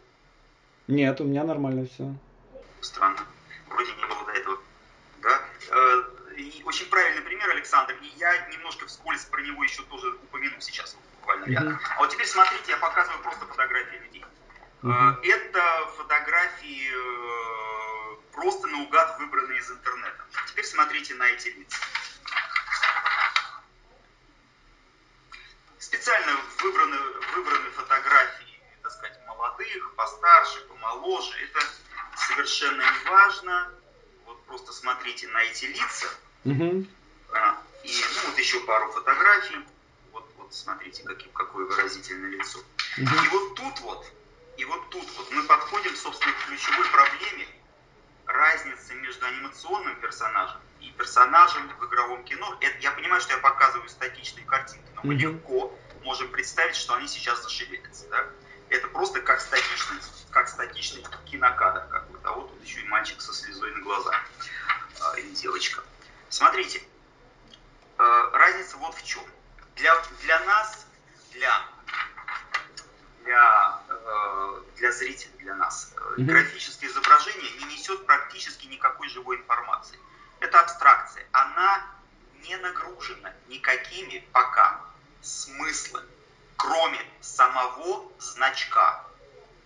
Нет, 0.87 1.21
у 1.21 1.23
меня 1.23 1.43
нормально 1.43 1.87
все. 1.87 2.13
Странно. 2.81 3.25
Вроде 3.69 3.93
не 3.93 4.05
было 4.05 4.25
до 4.25 4.31
этого. 4.31 4.57
Да? 5.21 5.41
Э, 5.71 6.03
и 6.37 6.61
очень 6.65 6.87
правильный 6.87 7.21
пример, 7.21 7.49
Александр. 7.49 7.95
И 8.01 8.07
я 8.17 8.47
немножко 8.47 8.85
вскользь 8.87 9.25
про 9.25 9.41
него 9.41 9.63
еще 9.63 9.83
тоже 9.83 10.07
упомяну 10.23 10.59
сейчас 10.59 10.95
буквально 11.19 11.45
рядом. 11.45 11.73
Uh-huh. 11.73 11.95
А 11.95 11.99
вот 11.99 12.11
теперь 12.11 12.27
смотрите, 12.27 12.71
я 12.71 12.77
показываю 12.77 13.21
просто 13.23 13.45
фотографии 13.45 13.95
людей. 13.97 14.25
Uh-huh. 14.81 15.21
Это 15.23 15.87
фотографии 15.97 16.91
э, 16.91 18.17
просто 18.33 18.67
наугад 18.67 19.17
выбранные 19.19 19.59
из 19.59 19.71
интернета. 19.71 20.25
Теперь 20.47 20.65
смотрите 20.65 21.15
на 21.15 21.23
эти 21.29 21.47
лица. 21.49 21.77
Специально 25.79 26.37
выбраны, 26.61 26.97
выбраны 27.35 27.69
фотографии, 27.71 28.59
так 28.81 28.91
сказать, 28.91 29.19
молодых, 29.27 29.95
постарше, 29.95 30.61
помоложе. 30.67 31.37
Это 31.43 31.65
совершенно 32.15 32.81
не 32.81 33.09
важно. 33.09 33.69
Вот 34.25 34.43
просто 35.03 35.23
смотрите 35.23 35.27
на 35.27 35.43
эти 35.43 35.65
лица. 35.65 36.07
Угу. 36.45 36.85
А, 37.33 37.61
и 37.83 38.03
ну, 38.15 38.29
вот 38.29 38.39
еще 38.39 38.59
пару 38.61 38.91
фотографий. 38.91 39.57
Вот, 40.11 40.29
вот 40.37 40.53
смотрите, 40.53 41.03
какие, 41.03 41.29
какое 41.33 41.65
выразительное 41.65 42.29
лицо. 42.29 42.59
Угу. 42.97 43.07
И 43.07 43.27
вот 43.29 43.55
тут 43.55 43.79
вот, 43.81 44.05
и 44.57 44.65
вот 44.65 44.89
тут 44.89 45.05
вот 45.17 45.31
мы 45.31 45.43
подходим, 45.43 45.95
собственно, 45.95 46.33
к 46.33 46.45
ключевой 46.45 46.85
проблеме 46.89 47.47
разницы 48.25 48.95
между 48.95 49.25
анимационным 49.25 49.99
персонажем 49.99 50.61
и 50.81 50.89
персонажем 50.91 51.69
в 51.79 51.85
игровом 51.85 52.23
кино. 52.23 52.57
Это, 52.61 52.77
я 52.79 52.91
понимаю, 52.91 53.21
что 53.21 53.33
я 53.33 53.39
показываю 53.39 53.89
статичные 53.89 54.45
картинки, 54.45 54.85
но 54.95 55.01
мы 55.03 55.15
легко 55.15 55.77
можем 56.03 56.29
представить, 56.29 56.75
что 56.75 56.95
они 56.95 57.07
сейчас 57.07 57.43
зашевелятся. 57.43 58.07
Да? 58.09 58.25
Это 58.73 58.87
просто 58.87 59.21
как 59.21 59.39
статичный, 59.39 59.99
как 60.31 60.49
статичный 60.49 61.05
кинокадр 61.25 61.85
какой-то. 61.91 62.27
А 62.27 62.31
вот 62.31 62.49
тут 62.49 62.63
еще 62.63 62.81
и 62.81 62.87
мальчик 62.87 63.21
со 63.21 63.31
слезой 63.31 63.71
на 63.71 63.81
глазах. 63.81 64.19
А, 64.99 65.19
или 65.19 65.29
девочка. 65.35 65.83
Смотрите, 66.29 66.81
э, 67.99 68.29
разница 68.33 68.77
вот 68.77 68.95
в 68.95 69.05
чем. 69.05 69.23
Для, 69.75 69.95
для 70.21 70.39
нас, 70.45 70.87
для, 71.33 71.61
для, 73.23 73.79
э, 73.89 74.61
для 74.77 74.91
зрителей, 74.91 75.37
для 75.37 75.53
нас, 75.53 75.93
mm-hmm. 75.95 76.23
графическое 76.23 76.89
изображение 76.89 77.51
не 77.59 77.65
несет 77.75 78.03
практически 78.07 78.65
никакой 78.65 79.07
живой 79.09 79.37
информации. 79.37 79.99
Это 80.39 80.59
абстракция. 80.59 81.27
Она 81.31 81.85
не 82.41 82.57
нагружена 82.57 83.33
никакими 83.49 84.27
пока 84.31 84.81
смыслами, 85.21 86.09
кроме 86.63 86.99
самого 87.19 88.09
значка, 88.19 89.05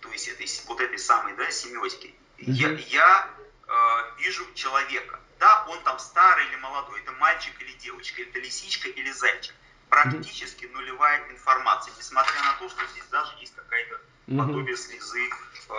то 0.00 0.10
есть 0.10 0.26
этой, 0.26 0.48
вот 0.66 0.80
этой 0.80 0.98
самой 0.98 1.36
да, 1.36 1.48
семиотики. 1.48 2.08
Mm-hmm. 2.38 2.52
Я, 2.52 2.70
я 2.70 3.30
э, 3.68 4.20
вижу 4.20 4.44
человека, 4.54 5.20
да, 5.38 5.64
он 5.68 5.80
там 5.84 5.96
старый 6.00 6.44
или 6.48 6.56
молодой, 6.56 7.00
это 7.00 7.12
мальчик 7.12 7.54
или 7.62 7.72
девочка, 7.74 8.22
это 8.22 8.40
лисичка 8.40 8.88
или 8.88 9.12
зайчик. 9.12 9.54
Практически 9.88 10.66
нулевая 10.66 11.30
информация, 11.30 11.94
несмотря 11.96 12.42
на 12.42 12.54
то, 12.54 12.68
что 12.68 12.84
здесь 12.86 13.06
даже 13.12 13.32
есть 13.40 13.54
какая-то 13.54 14.00
подобие 14.36 14.76
слезы. 14.76 15.30
Э, 15.68 15.72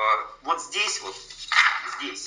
вот 0.43 0.62
здесь 0.63 1.01
вот, 1.01 1.15
здесь 1.97 2.25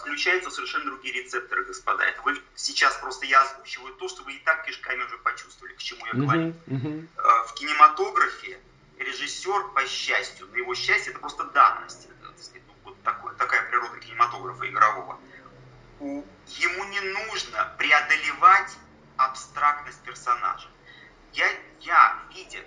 включаются 0.00 0.50
совершенно 0.50 0.86
другие 0.86 1.22
рецепторы, 1.22 1.64
господа. 1.64 2.04
Это 2.04 2.20
вы 2.22 2.40
сейчас 2.54 2.96
просто 2.96 3.26
я 3.26 3.42
озвучиваю 3.42 3.94
то, 3.94 4.08
что 4.08 4.22
вы 4.24 4.34
и 4.34 4.38
так 4.40 4.64
кишками 4.64 5.04
уже 5.04 5.18
почувствовали, 5.18 5.74
к 5.74 5.78
чему 5.78 6.04
я 6.06 6.12
говорю. 6.14 6.54
Э, 6.66 7.46
в 7.46 7.54
кинематографе 7.54 8.60
режиссер, 8.98 9.68
по 9.74 9.86
счастью, 9.86 10.48
на 10.48 10.56
его 10.56 10.74
счастье, 10.74 11.12
это 11.12 11.20
просто 11.20 11.44
данность. 11.44 12.06
Это, 12.06 12.34
ну, 12.66 12.74
вот 12.84 13.02
такое, 13.02 13.34
такая 13.34 13.68
природа 13.70 13.98
кинематографа 14.00 14.68
игрового 14.68 15.18
ему 16.00 16.84
не 16.84 17.00
нужно 17.00 17.74
преодолевать 17.78 18.76
абстрактность 19.16 20.00
персонажа. 20.02 20.68
Я, 21.32 21.46
я 21.80 22.22
видя 22.34 22.64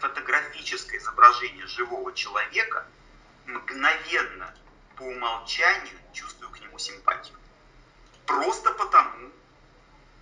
фотографическое 0.00 0.98
изображение 0.98 1.66
живого 1.66 2.12
человека, 2.12 2.86
мгновенно 3.46 4.54
по 4.96 5.02
умолчанию 5.02 5.96
чувствую 6.12 6.50
к 6.50 6.60
нему 6.60 6.78
симпатию. 6.78 7.36
Просто 8.26 8.72
потому, 8.72 9.30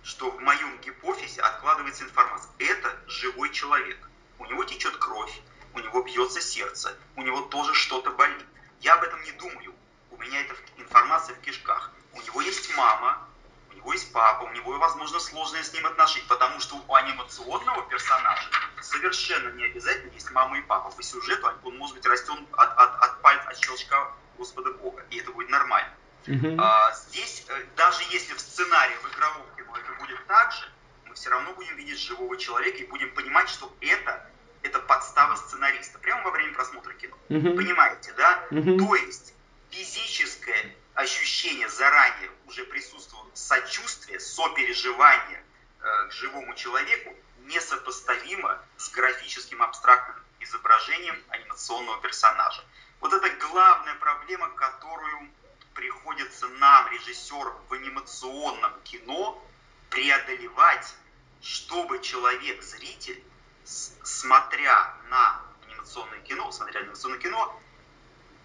что 0.03 0.31
в 0.31 0.39
моем 0.41 0.77
гипофизе 0.81 1.41
откладывается 1.41 2.03
информация. 2.03 2.51
Это 2.59 2.95
живой 3.07 3.51
человек. 3.51 4.09
У 4.37 4.45
него 4.45 4.63
течет 4.63 4.95
кровь, 4.97 5.41
у 5.73 5.79
него 5.79 6.03
бьется 6.03 6.41
сердце, 6.41 6.95
у 7.15 7.21
него 7.21 7.41
тоже 7.41 7.73
что-то 7.73 8.11
болит. 8.11 8.45
Я 8.81 8.95
об 8.95 9.03
этом 9.03 9.21
не 9.23 9.31
думаю. 9.31 9.73
У 10.11 10.17
меня 10.17 10.41
эта 10.41 10.55
информация 10.77 11.35
в 11.35 11.39
кишках 11.41 11.91
у 12.15 12.21
него 12.21 12.41
есть 12.41 12.75
мама, 12.75 13.27
у 13.71 13.73
него 13.75 13.93
есть 13.93 14.11
папа, 14.11 14.43
у 14.43 14.51
него, 14.51 14.77
возможно, 14.79 15.19
сложные 15.19 15.63
с 15.63 15.73
ним 15.73 15.85
отношения, 15.85 16.25
потому 16.27 16.59
что 16.59 16.77
у 16.87 16.93
анимационного 16.93 17.83
персонажа 17.83 18.49
совершенно 18.81 19.49
не 19.55 19.65
обязательно 19.65 20.11
есть 20.13 20.31
мама 20.31 20.57
и 20.57 20.61
папа. 20.61 20.89
По 20.91 21.03
сюжету 21.03 21.51
он 21.63 21.77
может 21.77 21.95
быть 21.95 22.05
растен 22.05 22.47
от, 22.53 22.77
от, 22.77 23.01
от 23.01 23.25
от 23.25 23.57
щелчка 23.57 24.11
Господа 24.37 24.71
Бога, 24.71 25.03
и 25.09 25.17
это 25.17 25.31
будет 25.31 25.49
нормально. 25.49 25.91
Uh-huh. 26.27 26.55
А, 26.59 26.91
здесь, 26.93 27.45
э, 27.47 27.63
даже 27.75 28.01
если 28.09 28.33
в 28.33 28.39
сценарии, 28.39 28.95
в 29.03 29.13
игровом 29.13 29.45
кино 29.55 29.77
это 29.77 29.91
будет 29.99 30.25
так 30.27 30.51
же, 30.53 30.65
мы 31.05 31.13
все 31.13 31.29
равно 31.29 31.53
будем 31.53 31.75
видеть 31.75 31.99
живого 31.99 32.35
человека 32.37 32.77
и 32.77 32.87
будем 32.87 33.13
понимать, 33.13 33.47
что 33.49 33.71
это, 33.81 34.27
это 34.63 34.79
подстава 34.79 35.35
сценариста, 35.35 35.99
прямо 35.99 36.23
во 36.23 36.31
время 36.31 36.53
просмотра 36.53 36.93
кино. 36.93 37.15
Uh-huh. 37.29 37.55
Понимаете, 37.55 38.13
да? 38.13 38.43
Uh-huh. 38.49 38.77
То 38.77 38.95
есть 38.95 39.33
физическое 39.69 40.75
ощущение 40.95 41.69
заранее 41.69 42.31
уже 42.47 42.63
присутствует 42.65 43.37
сочувствие, 43.37 44.19
сопереживание 44.19 45.43
э, 45.81 46.07
к 46.09 46.11
живому 46.13 46.55
человеку 46.55 47.13
несопоставимо 47.45 48.59
с 48.77 48.89
графическим 48.89 49.61
абстрактным 49.61 50.15
изображением 50.39 51.21
анимационного 51.29 52.01
персонажа. 52.01 52.63
Вот 53.05 53.13
это 53.13 53.29
главная 53.51 53.93
проблема, 53.97 54.49
которую 54.55 55.29
приходится 55.75 56.47
нам, 56.47 56.91
режиссерам, 56.91 57.53
в 57.69 57.73
анимационном 57.73 58.81
кино 58.83 59.47
преодолевать, 59.91 60.91
чтобы 61.39 62.01
человек, 62.01 62.63
зритель, 62.63 63.23
смотря 63.63 64.95
на 65.11 65.39
анимационное 65.67 66.19
кино, 66.21 66.51
смотря 66.51 66.79
на 66.79 66.85
анимационное 66.85 67.19
кино, 67.19 67.61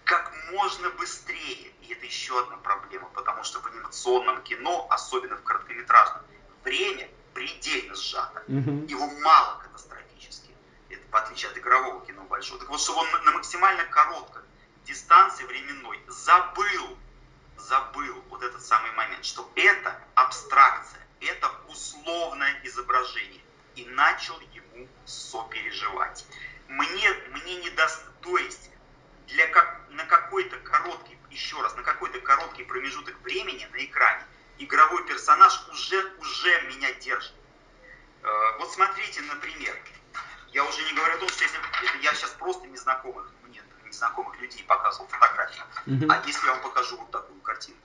как 0.03 0.31
можно 0.51 0.91
быстрее. 0.91 1.73
И 1.81 1.93
это 1.93 2.05
еще 2.05 2.39
одна 2.39 2.57
проблема, 2.57 3.09
потому 3.15 3.43
что 3.43 3.61
в 3.61 3.65
анимационном 3.65 4.43
кино, 4.43 4.85
особенно 4.91 5.37
в 5.37 5.43
короткометражном, 5.43 6.21
время 6.63 7.09
предельно 7.33 7.95
сжато. 7.95 8.43
Его 8.47 9.07
мало 9.21 9.57
катастрофически. 9.57 10.51
Это 10.89 11.01
в 11.09 11.15
отличие 11.15 11.49
от 11.49 11.57
игрового 11.57 12.05
кино 12.05 12.21
большого. 12.25 12.59
Так 12.59 12.69
вот, 12.69 12.79
чтобы 12.79 12.99
он 12.99 13.25
на 13.25 13.31
максимально 13.31 13.85
короткой 13.85 14.40
дистанции 14.85 15.43
временной 15.45 15.99
забыл, 16.07 16.97
забыл 17.57 18.23
вот 18.29 18.43
этот 18.43 18.61
самый 18.61 18.91
момент, 18.91 19.25
что 19.25 19.49
это 19.55 19.97
абстракция, 20.15 21.05
это 21.19 21.51
условное 21.67 22.59
изображение. 22.63 23.41
и 23.75 23.85
начал 23.85 24.37
ему 24.53 24.85
сопереживать. 25.05 26.25
Мне, 26.67 27.13
мне 27.29 27.55
не 27.55 27.69
даст, 27.69 28.03
то 28.19 28.37
есть 28.37 28.69
для 29.27 29.47
как, 29.47 29.79
на 29.91 30.03
какой-то 30.03 30.57
короткий, 30.57 31.17
еще 31.29 31.61
раз, 31.61 31.73
на 31.75 31.83
какой-то 31.83 32.19
короткий 32.19 32.63
промежуток 32.65 33.17
времени 33.21 33.65
на 33.71 33.85
экране 33.85 34.25
игровой 34.59 35.05
персонаж 35.05 35.67
уже, 35.69 36.13
уже 36.19 36.61
меня 36.63 36.91
держит. 36.95 37.33
Э, 38.23 38.57
вот 38.59 38.71
смотрите, 38.73 39.21
например, 39.21 39.75
я 40.51 40.65
уже 40.65 40.83
не 40.83 40.93
говорю 40.93 41.15
о 41.15 41.19
том, 41.19 41.29
что 41.29 41.43
если 41.43 41.57
я 42.03 42.13
сейчас 42.13 42.31
просто 42.31 42.67
незнакомых, 42.67 43.31
мне 43.91 43.97
незнакомых 43.97 44.39
людей 44.39 44.63
показывал 44.63 45.07
фотографии, 45.07 45.63
mm-hmm. 45.85 46.07
а 46.09 46.25
если 46.25 46.45
я 46.45 46.53
вам 46.53 46.61
покажу 46.61 46.97
вот 46.97 47.11
такую 47.11 47.39
картину, 47.41 47.77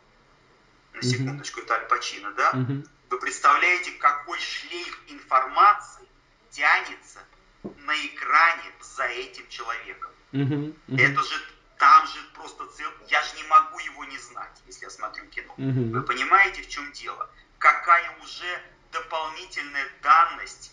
на 0.95 1.03
секундочку, 1.03 1.61
mm-hmm. 1.61 1.65
это 1.65 1.75
Аль 1.75 1.89
Пачино, 1.89 2.31
да? 2.33 2.53
Mm-hmm. 2.53 2.89
Вы 3.11 3.19
представляете, 3.19 3.91
какой 3.93 4.39
шлейф 4.39 5.03
информации 5.09 6.07
тянется 6.51 7.21
на 7.63 7.95
экране 8.07 8.73
за 8.81 9.05
этим 9.05 9.47
человеком? 9.49 10.11
Mm-hmm. 10.33 10.77
Mm-hmm. 10.89 11.01
Это 11.01 11.23
же 11.23 11.35
там 11.79 12.07
же 12.07 12.19
просто 12.35 12.67
цел... 12.69 12.91
Я 13.09 13.23
же 13.23 13.37
не 13.37 13.43
могу 13.45 13.79
его 13.81 14.05
не 14.05 14.19
знать, 14.19 14.63
если 14.67 14.85
я 14.85 14.91
смотрю 14.91 15.27
кино. 15.27 15.55
Mm-hmm. 15.59 15.91
Вы 15.91 16.03
понимаете, 16.03 16.63
в 16.63 16.69
чем 16.69 16.91
дело? 16.93 17.29
Какая 17.59 18.17
уже 18.23 18.63
дополнительная 18.93 19.87
данность 20.03 20.73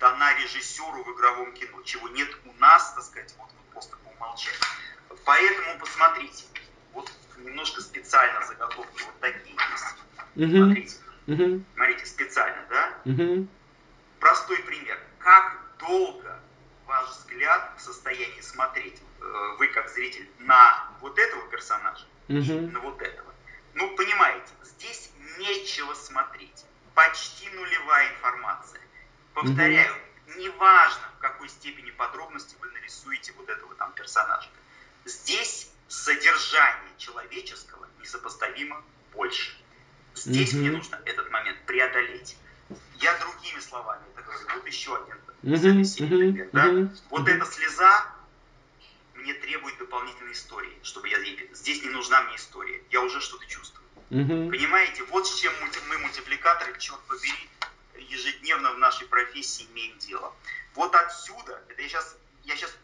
дана 0.00 0.34
режиссеру 0.34 1.04
в 1.04 1.12
игровом 1.14 1.52
кино, 1.52 1.82
чего 1.82 2.08
нет 2.08 2.28
у 2.44 2.52
нас, 2.60 2.92
так 2.94 3.04
сказать, 3.04 3.34
вот, 3.38 3.48
вот 3.56 3.66
просто 3.72 3.96
по 3.98 4.08
умолчанию. 4.08 4.60
Поэтому 5.24 5.78
посмотрите, 5.78 6.44
вот 6.92 7.10
немножко 7.38 7.80
специально 7.80 8.44
заготовки 8.46 9.02
вот 9.04 9.20
такие 9.20 9.54
есть. 9.54 9.94
Смотрите. 10.34 10.96
Смотрите, 11.74 12.06
специально, 12.06 12.66
да? 12.68 12.94
Простой 14.18 14.58
пример. 14.58 14.98
Как 15.18 15.58
долго 15.78 16.40
ваш 16.86 17.08
взгляд 17.10 17.72
в 17.76 17.80
состоянии 17.80 18.40
смотреть, 18.40 19.00
э, 19.20 19.56
вы 19.58 19.68
как 19.68 19.88
зритель, 19.88 20.28
на 20.38 20.88
вот 21.00 21.18
этого 21.18 21.48
персонажа 21.48 22.06
и 22.28 22.34
на 22.34 22.80
вот 22.80 23.00
этого? 23.00 23.32
Ну, 23.74 23.96
понимаете, 23.96 24.52
здесь 24.62 25.10
нечего 25.38 25.94
смотреть. 25.94 26.64
Почти 26.94 27.48
нулевая 27.50 28.12
информация. 28.12 28.71
Повторяю, 29.42 29.94
неважно, 30.36 31.02
в 31.16 31.20
какой 31.20 31.48
степени 31.48 31.90
подробности 31.90 32.56
вы 32.60 32.70
нарисуете 32.70 33.32
вот 33.36 33.48
этого 33.48 33.74
там 33.74 33.92
персонажа. 33.92 34.48
Здесь 35.04 35.70
содержание 35.88 36.92
человеческого 36.98 37.88
несопоставимо 38.00 38.82
больше. 39.12 39.52
Здесь 40.14 40.52
mm-hmm. 40.52 40.58
мне 40.58 40.70
нужно 40.70 41.00
этот 41.04 41.30
момент 41.30 41.58
преодолеть. 41.66 42.36
Я 43.00 43.18
другими 43.18 43.60
словами 43.60 44.02
это 44.14 44.22
говорю. 44.22 44.46
Вот 44.54 44.66
еще 44.66 44.96
один 44.96 45.16
mm-hmm. 45.42 46.08
пример. 46.08 46.48
Да? 46.52 46.92
Вот 47.10 47.28
эта 47.28 47.44
слеза 47.46 48.06
мне 49.14 49.34
требует 49.34 49.76
дополнительной 49.78 50.32
истории, 50.32 50.76
чтобы 50.82 51.08
я 51.08 51.18
здесь 51.52 51.82
не 51.82 51.90
нужна 51.90 52.22
мне 52.22 52.36
история. 52.36 52.82
Я 52.90 53.02
уже 53.02 53.20
что-то 53.20 53.46
чувствую. 53.46 53.86
Mm-hmm. 54.10 54.50
Понимаете, 54.50 55.04
вот 55.04 55.26
с 55.26 55.40
чем 55.40 55.52
мы 55.88 55.98
мультипликаторы, 55.98 56.78
черт 56.78 57.00
побери, 57.00 57.48
ежедневно 58.08 58.72
в 58.72 58.78
нашей 58.78 59.06
профессии 59.06 59.66
имеем 59.72 59.98
дело. 59.98 60.34
Вот 60.74 60.94
отсюда, 60.94 61.62
это 61.68 61.82
я 61.82 61.88
сейчас, 61.88 62.16
я 62.44 62.56
сейчас 62.56 62.76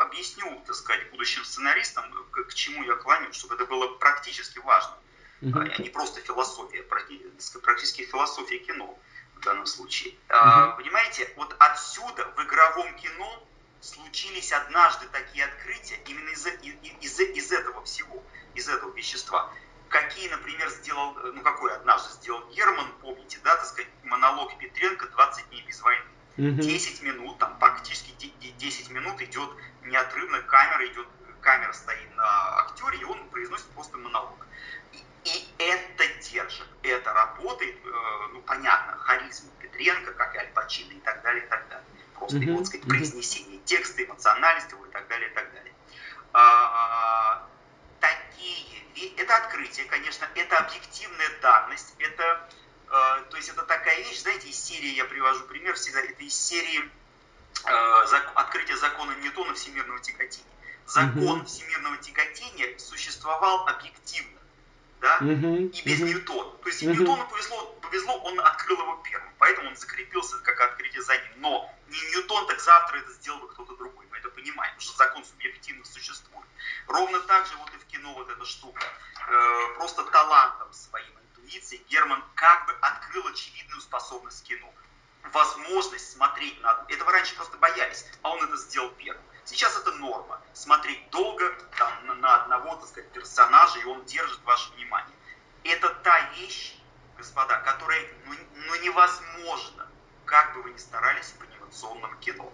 объясню, 0.00 0.62
так 0.66 0.74
сказать, 0.74 1.10
будущим 1.10 1.44
сценаристам, 1.44 2.10
к, 2.30 2.44
к 2.44 2.54
чему 2.54 2.82
я 2.84 2.94
клоню, 2.96 3.32
чтобы 3.32 3.54
это 3.54 3.66
было 3.66 3.94
практически 3.94 4.58
важно, 4.58 4.96
а 5.42 5.82
не 5.82 5.88
просто 5.88 6.20
философия, 6.20 6.82
практически 6.82 8.04
философия 8.04 8.58
кино 8.58 8.98
в 9.36 9.40
данном 9.40 9.66
случае. 9.66 10.14
А, 10.28 10.72
понимаете, 10.72 11.32
вот 11.36 11.54
отсюда 11.58 12.24
в 12.36 12.42
игровом 12.42 12.94
кино 12.96 13.46
случились 13.80 14.52
однажды 14.52 15.06
такие 15.12 15.44
открытия 15.44 15.98
именно 16.06 16.30
из, 16.30 16.46
из, 16.46 16.74
из, 17.00 17.20
из 17.20 17.52
этого 17.52 17.84
всего, 17.84 18.22
из 18.54 18.68
этого 18.68 18.92
вещества 18.94 19.52
какие, 19.88 20.28
например, 20.28 20.68
сделал, 20.70 21.14
ну 21.14 21.42
какой 21.42 21.74
однажды 21.74 22.12
сделал 22.14 22.46
Герман, 22.50 22.86
помните, 23.00 23.38
да, 23.44 23.56
так 23.56 23.66
сказать, 23.66 23.88
монолог 24.04 24.56
Петренко 24.58 25.06
«20 25.06 25.48
дней 25.50 25.64
без 25.66 25.80
войны». 25.80 26.04
Угу. 26.36 26.62
10 26.62 27.02
минут, 27.02 27.38
там 27.38 27.58
практически 27.58 28.12
10 28.12 28.90
минут 28.90 29.20
идет 29.20 29.50
неотрывно, 29.82 30.40
камера 30.42 30.86
идет, 30.86 31.08
камера 31.40 31.72
стоит 31.72 32.14
на 32.16 32.60
актере, 32.60 32.98
и 32.98 33.04
он 33.04 33.28
произносит 33.30 33.66
просто 33.70 33.96
монолог. 33.96 34.46
И, 34.92 34.98
и 35.24 35.54
это 35.58 36.04
держит, 36.30 36.68
это 36.82 37.12
работает, 37.12 37.76
э, 37.84 37.90
ну 38.32 38.40
понятно, 38.42 38.96
харизма 38.98 39.50
Петренко, 39.58 40.12
как 40.12 40.34
и 40.36 40.38
Аль 40.38 40.52
Пачино 40.52 40.92
и 40.92 41.00
так 41.00 41.22
далее, 41.22 41.44
и 41.44 41.48
так 41.48 41.68
далее. 41.68 41.84
Просто 42.14 42.36
uh 42.36 42.44
его, 42.44 42.58
так 42.58 42.66
сказать, 42.66 42.86
произнесение 42.86 43.58
текста, 43.64 44.04
эмоциональность 44.04 44.70
его 44.70 44.86
и 44.86 44.90
так 44.90 45.08
далее, 45.08 45.30
и 45.30 45.34
так 45.34 45.52
далее. 45.52 45.72
А, 46.32 47.48
такие, 48.00 49.12
это 49.16 49.36
открытие, 49.36 49.86
конечно, 49.86 50.28
это 50.34 50.58
объективная 50.58 51.30
данность, 51.40 51.94
это, 51.98 52.48
э, 52.86 53.24
то 53.30 53.36
есть 53.36 53.48
это 53.48 53.62
такая 53.62 53.98
вещь, 53.98 54.22
знаете, 54.22 54.48
из 54.48 54.62
серии, 54.62 54.94
я 54.94 55.04
привожу 55.04 55.44
пример 55.44 55.74
всегда, 55.74 56.00
это 56.00 56.22
из 56.22 56.34
серии 56.34 56.80
э, 56.80 58.06
зак, 58.06 58.32
открытия 58.34 58.76
закона 58.76 59.12
Ньютона 59.22 59.54
всемирного 59.54 60.00
тяготения. 60.00 60.44
Закон 60.86 61.40
mm-hmm. 61.40 61.44
всемирного 61.44 61.96
тяготения 61.98 62.78
существовал 62.78 63.68
объективно, 63.68 64.38
да, 65.00 65.18
mm-hmm. 65.18 65.68
и 65.68 65.82
без 65.82 66.00
mm-hmm. 66.00 66.04
Ньютона. 66.04 66.50
То 66.62 66.68
есть 66.68 66.82
mm-hmm. 66.82 66.96
Ньютону 66.96 67.28
повезло, 67.28 67.78
повезло, 67.82 68.18
он 68.22 68.40
открыл 68.40 68.80
его 68.80 68.96
первым, 69.04 69.30
поэтому 69.38 69.68
он 69.68 69.76
закрепился 69.76 70.38
как 70.38 70.58
открытие 70.60 71.02
за 71.02 71.14
ним. 71.14 71.32
Но 71.36 71.70
не 71.88 72.00
Ньютон, 72.10 72.46
так 72.46 72.60
завтра 72.60 72.98
это 72.98 73.12
сделал 73.12 73.40
бы 73.40 73.48
кто-то 73.48 73.76
другой, 73.76 74.06
это 74.18 74.28
понимаем, 74.30 74.74
потому 74.74 74.80
что 74.80 74.96
закон 74.96 75.24
субъективно 75.24 75.84
существует. 75.84 76.46
Ровно 76.86 77.20
так 77.20 77.46
же 77.46 77.56
вот 77.56 77.72
и 77.74 77.78
в 77.78 77.86
кино 77.86 78.14
вот 78.14 78.28
эта 78.28 78.44
штука. 78.44 78.84
Э, 79.28 79.74
просто 79.76 80.04
талантом 80.04 80.72
своим, 80.72 81.12
интуицией 81.18 81.84
Герман 81.88 82.22
как 82.34 82.66
бы 82.66 82.72
открыл 82.80 83.26
очевидную 83.28 83.80
способность 83.80 84.42
кино. 84.44 84.72
Возможность 85.32 86.12
смотреть 86.12 86.60
на... 86.62 86.84
Этого 86.88 87.12
раньше 87.12 87.34
просто 87.34 87.56
боялись, 87.58 88.06
а 88.22 88.30
он 88.30 88.42
это 88.42 88.56
сделал 88.56 88.90
первым. 88.90 89.22
Сейчас 89.44 89.76
это 89.78 89.92
норма. 89.92 90.40
Смотреть 90.52 91.10
долго 91.10 91.50
там, 91.78 92.20
на 92.20 92.42
одного, 92.42 92.76
так 92.76 92.88
сказать, 92.88 93.12
персонажа, 93.12 93.78
и 93.78 93.84
он 93.84 94.04
держит 94.04 94.42
ваше 94.44 94.70
внимание. 94.72 95.16
Это 95.64 95.90
та 95.90 96.20
вещь, 96.32 96.76
господа, 97.16 97.58
которая 97.60 98.06
ну, 98.26 98.34
ну, 98.54 98.74
невозможно, 98.82 99.88
как 100.24 100.54
бы 100.54 100.62
вы 100.62 100.70
ни 100.70 100.76
старались 100.76 101.32
в 101.38 101.42
анимационном 101.42 102.18
кино. 102.20 102.52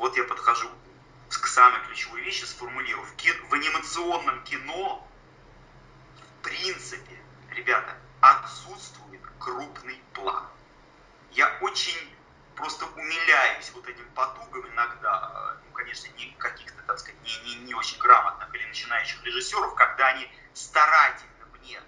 Вот 0.00 0.16
я 0.16 0.24
подхожу 0.24 0.66
к 1.28 1.46
самой 1.46 1.78
ключевой 1.82 2.22
вещи 2.22 2.44
сформулирую. 2.44 3.04
В, 3.04 3.16
ки- 3.16 3.38
в 3.50 3.52
анимационном 3.52 4.42
кино, 4.44 5.06
в 6.16 6.42
принципе, 6.42 7.16
ребята, 7.50 7.94
отсутствует 8.22 9.20
крупный 9.38 10.02
план. 10.14 10.46
Я 11.32 11.54
очень 11.60 12.16
просто 12.56 12.86
умиляюсь 12.86 13.70
вот 13.74 13.86
этим 13.86 14.08
потугам 14.14 14.66
иногда, 14.68 15.58
ну, 15.66 15.72
конечно, 15.74 16.08
не 16.16 16.30
каких-то, 16.38 16.82
так 16.86 16.98
сказать, 16.98 17.20
не, 17.22 17.36
не, 17.44 17.54
не 17.66 17.74
очень 17.74 17.98
грамотных 17.98 18.54
или 18.54 18.64
начинающих 18.64 19.22
режиссеров, 19.22 19.74
когда 19.74 20.06
они 20.08 20.26
старательно 20.54 21.44
мне 21.60 21.78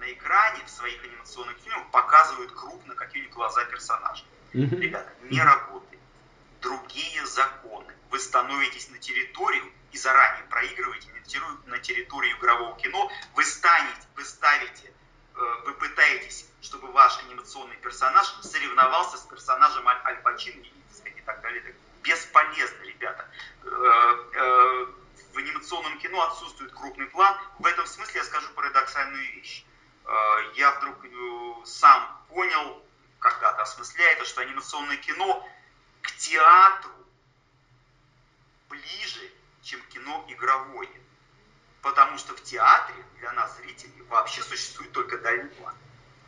на 0.00 0.12
экране 0.12 0.64
в 0.64 0.68
своих 0.68 1.00
анимационных 1.04 1.56
фильмах 1.58 1.88
показывают 1.92 2.50
крупно 2.50 2.96
какие-нибудь 2.96 3.34
глаза 3.36 3.64
персонажей. 3.66 4.26
Ребята, 4.80 5.12
не 5.22 5.40
работает. 5.40 5.91
Другие 6.62 7.26
законы 7.26 7.92
вы 8.10 8.18
становитесь 8.20 8.88
на 8.90 8.98
территорию 8.98 9.70
и 9.90 9.98
заранее 9.98 10.44
проигрываете 10.44 11.08
на 11.66 11.78
территорию 11.78 12.36
игрового 12.38 12.76
кино, 12.78 13.10
вы 13.34 13.44
станете, 13.44 14.06
вы 14.14 14.24
ставите, 14.24 14.92
э, 15.34 15.40
вы 15.64 15.72
пытаетесь, 15.74 16.46
чтобы 16.60 16.92
ваш 16.92 17.18
анимационный 17.24 17.76
персонаж 17.76 18.26
соревновался 18.42 19.16
с 19.16 19.22
персонажем 19.22 19.88
Аль, 19.88 20.00
Аль 20.04 20.22
Пачино 20.22 20.62
и, 20.62 21.08
и 21.08 21.20
так 21.22 21.40
далее. 21.40 21.74
Бесполезно, 22.02 22.82
ребята. 22.84 23.28
Э, 23.64 23.68
э, 24.34 24.86
в 25.32 25.38
анимационном 25.38 25.98
кино 25.98 26.22
отсутствует 26.28 26.72
крупный 26.72 27.06
план. 27.06 27.36
В 27.58 27.66
этом 27.66 27.86
смысле 27.86 28.20
я 28.20 28.24
скажу 28.24 28.48
парадоксальную 28.54 29.24
вещь. 29.34 29.64
Я 30.56 30.72
вдруг 30.72 30.96
сам 31.64 32.24
понял, 32.28 32.84
когда-то 33.18 33.62
осмысляя 33.62 34.12
это, 34.14 34.24
что 34.24 34.42
анимационное 34.42 34.96
кино 34.96 35.48
к 36.02 36.12
театру 36.16 36.92
ближе, 38.68 39.30
чем 39.62 39.80
кино 39.88 40.24
игровое. 40.28 40.90
Потому 41.80 42.18
что 42.18 42.34
в 42.34 42.42
театре 42.42 43.04
для 43.18 43.32
нас, 43.32 43.56
зрителей, 43.56 44.02
вообще 44.08 44.42
существует 44.42 44.92
только 44.92 45.18
дальний 45.18 45.48
план. 45.50 45.74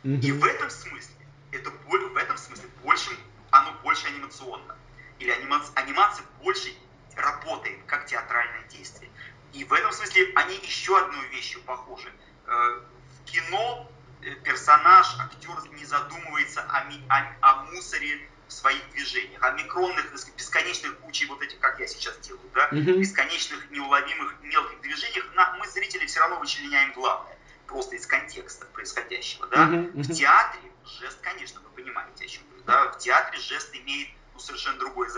Mm-hmm. 0.03 0.21
И 0.21 0.31
в 0.31 0.43
этом 0.43 0.69
смысле, 0.69 1.15
это, 1.51 1.69
в 1.69 2.17
этом 2.17 2.37
смысле 2.37 2.67
больше, 2.83 3.17
оно 3.51 3.71
больше 3.83 4.07
анимационно. 4.07 4.77
Или 5.19 5.31
анимация, 5.31 5.73
анимация 5.75 6.25
больше 6.41 6.73
работает, 7.15 7.79
как 7.87 8.05
театральное 8.05 8.63
действие. 8.67 9.09
И 9.53 9.63
в 9.63 9.71
этом 9.71 9.91
смысле 9.93 10.31
они 10.35 10.55
еще 10.57 10.97
одной 10.97 11.25
вещью 11.29 11.61
похожи. 11.61 12.11
Э, 12.45 12.81
в 13.21 13.25
кино 13.25 13.89
э, 14.21 14.35
персонаж, 14.43 15.07
актер 15.19 15.71
не 15.71 15.85
задумывается 15.85 16.61
о, 16.63 16.83
о, 17.09 17.35
о 17.41 17.63
мусоре 17.71 18.29
своих 18.47 18.89
движениях, 18.91 19.41
о 19.43 19.51
микронных, 19.51 20.11
бесконечных 20.35 20.97
кучей 20.99 21.25
вот 21.25 21.41
этих, 21.41 21.59
как 21.59 21.79
я 21.79 21.87
сейчас 21.87 22.17
делаю, 22.19 22.49
да, 22.53 22.69
uh-huh. 22.69 22.99
бесконечных 22.99 23.69
неуловимых 23.71 24.35
мелких 24.41 24.81
движениях, 24.81 25.25
на, 25.33 25.53
мы, 25.57 25.67
зрители, 25.67 26.05
все 26.05 26.19
равно 26.19 26.39
вычленяем 26.39 26.93
главное, 26.93 27.37
просто 27.67 27.95
из 27.95 28.05
контекста 28.05 28.65
происходящего, 28.67 29.47
да. 29.47 29.67
Uh-huh. 29.67 29.91
В 29.93 30.13
театре 30.13 30.71
жест, 30.85 31.19
конечно, 31.21 31.59
вы 31.61 31.69
понимаете, 31.69 32.25
о 32.25 32.27
чем 32.27 32.43
я 32.57 32.63
да, 32.65 32.91
в 32.91 32.97
театре 32.97 33.39
жест 33.39 33.75
имеет 33.75 34.09
ну, 34.33 34.39
совершенно 34.39 34.77
другое 34.79 35.09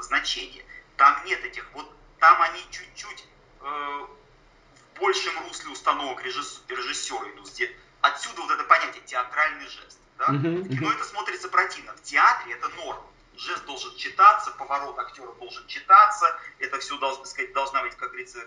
значение. 0.00 0.64
Там 0.96 1.24
нет 1.24 1.44
этих, 1.44 1.66
вот 1.72 1.90
там 2.18 2.40
они 2.42 2.60
чуть-чуть 2.70 3.26
э, 3.60 3.64
в 3.64 4.98
большем 4.98 5.38
русле 5.46 5.70
установок 5.70 6.22
режиссера 6.24 7.30
идут. 7.30 7.50
Отсюда 8.00 8.42
вот 8.42 8.50
это 8.50 8.64
понятие 8.64 9.02
театральный 9.06 9.66
жест. 9.66 9.98
Да? 10.18 10.26
Uh-huh, 10.26 10.62
В 10.62 10.68
кино 10.68 10.92
это 10.92 11.04
смотрится 11.04 11.48
противно. 11.48 11.92
В 11.94 12.02
театре 12.02 12.54
это 12.54 12.68
норма. 12.70 13.04
Жест 13.36 13.64
должен 13.66 13.94
читаться, 13.96 14.52
поворот 14.52 14.98
актера 14.98 15.32
должен 15.32 15.66
читаться. 15.66 16.26
Это 16.58 16.78
все 16.78 16.96
должно, 16.98 17.24
сказать, 17.24 17.52
должна 17.52 17.82
быть, 17.82 17.96
как 17.96 18.10
говорится, 18.10 18.38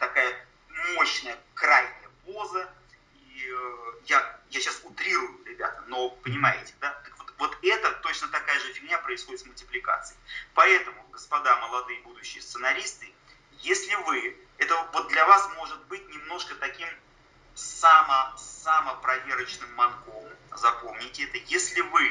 такая 0.00 0.46
мощная, 0.94 1.38
крайняя 1.54 2.10
поза. 2.26 2.68
И 3.14 3.46
э, 3.48 3.92
я, 4.06 4.40
я 4.50 4.60
сейчас 4.60 4.80
утрирую, 4.82 5.44
ребята, 5.44 5.82
но 5.86 6.10
понимаете, 6.10 6.74
да? 6.80 6.90
Так 7.04 7.18
вот, 7.18 7.32
вот 7.38 7.58
это 7.62 7.92
точно 8.02 8.28
такая 8.28 8.58
же 8.58 8.72
фигня 8.72 8.98
происходит 8.98 9.40
с 9.40 9.46
мультипликацией. 9.46 10.18
Поэтому, 10.54 11.06
господа 11.12 11.56
молодые 11.56 12.00
будущие 12.00 12.42
сценаристы, 12.42 13.12
если 13.60 13.94
вы, 13.94 14.36
это 14.58 14.74
вот 14.92 15.08
для 15.08 15.24
вас 15.26 15.48
может 15.56 15.80
быть 15.84 16.06
немножко 16.08 16.54
таким 16.56 16.88
само, 17.54 18.36
самопроверочным 18.36 19.72
манком, 19.74 20.31
запомните 20.56 21.24
это, 21.24 21.38
если 21.38 21.80
вы, 21.80 22.06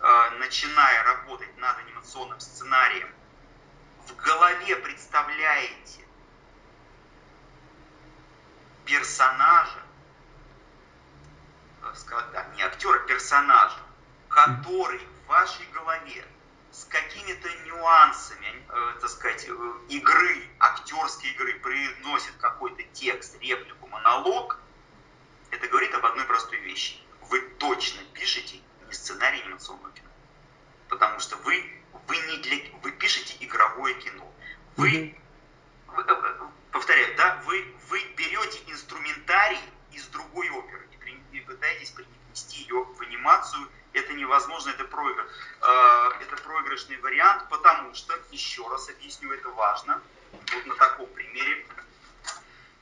э, 0.00 0.30
начиная 0.38 1.02
работать 1.04 1.56
над 1.58 1.78
анимационным 1.78 2.40
сценарием, 2.40 3.08
в 4.06 4.16
голове 4.16 4.76
представляете 4.76 6.04
персонажа, 8.84 9.82
э, 11.82 12.44
не 12.56 12.62
актера, 12.62 12.98
персонажа, 13.00 13.78
который 14.28 15.00
в 15.24 15.28
вашей 15.28 15.66
голове 15.72 16.24
с 16.70 16.84
какими-то 16.84 17.48
нюансами, 17.66 18.64
э, 18.68 18.94
так 19.00 19.10
сказать, 19.10 19.46
э, 19.46 19.72
игры, 19.90 20.48
актерской 20.58 21.30
игры, 21.30 21.60
произносит 21.60 22.34
какой-то 22.38 22.82
текст, 22.94 23.38
реплику, 23.40 23.86
монолог, 23.88 24.58
это 25.50 25.68
говорит 25.68 25.94
об 25.94 26.06
одной 26.06 26.24
простой 26.24 26.58
вещи. 26.60 26.98
Вы 27.28 27.40
точно 27.58 28.02
пишете 28.14 28.60
не 28.86 28.92
сценарий 28.92 29.40
анимационного 29.42 29.92
кино. 29.92 30.08
Потому 30.88 31.20
что 31.20 31.36
вы, 31.38 31.82
вы, 32.06 32.16
не 32.16 32.36
для, 32.38 32.58
вы 32.82 32.92
пишете 32.92 33.36
игровое 33.40 33.94
кино. 33.94 34.32
Вы, 34.76 35.16
вы 35.88 36.02
э, 36.02 36.34
повторяю, 36.70 37.16
да, 37.16 37.42
вы, 37.46 37.74
вы 37.88 38.02
берете 38.16 38.60
инструментарий 38.66 39.60
из 39.92 40.06
другой 40.08 40.48
оперы 40.50 40.88
и, 41.06 41.36
и 41.36 41.40
пытаетесь 41.40 41.90
принести 41.90 42.62
ее 42.62 42.84
в 42.84 43.00
анимацию 43.00 43.68
это 43.92 44.14
невозможно, 44.14 44.70
это, 44.70 44.84
проигр... 44.84 45.26
Э, 45.60 46.10
это 46.20 46.36
проигрышный 46.42 46.96
вариант, 46.98 47.48
потому 47.48 47.94
что, 47.94 48.18
еще 48.30 48.66
раз 48.68 48.88
объясню, 48.88 49.32
это 49.32 49.48
важно, 49.50 50.00
вот 50.32 50.66
на 50.66 50.74
таком 50.76 51.06
примере, 51.08 51.66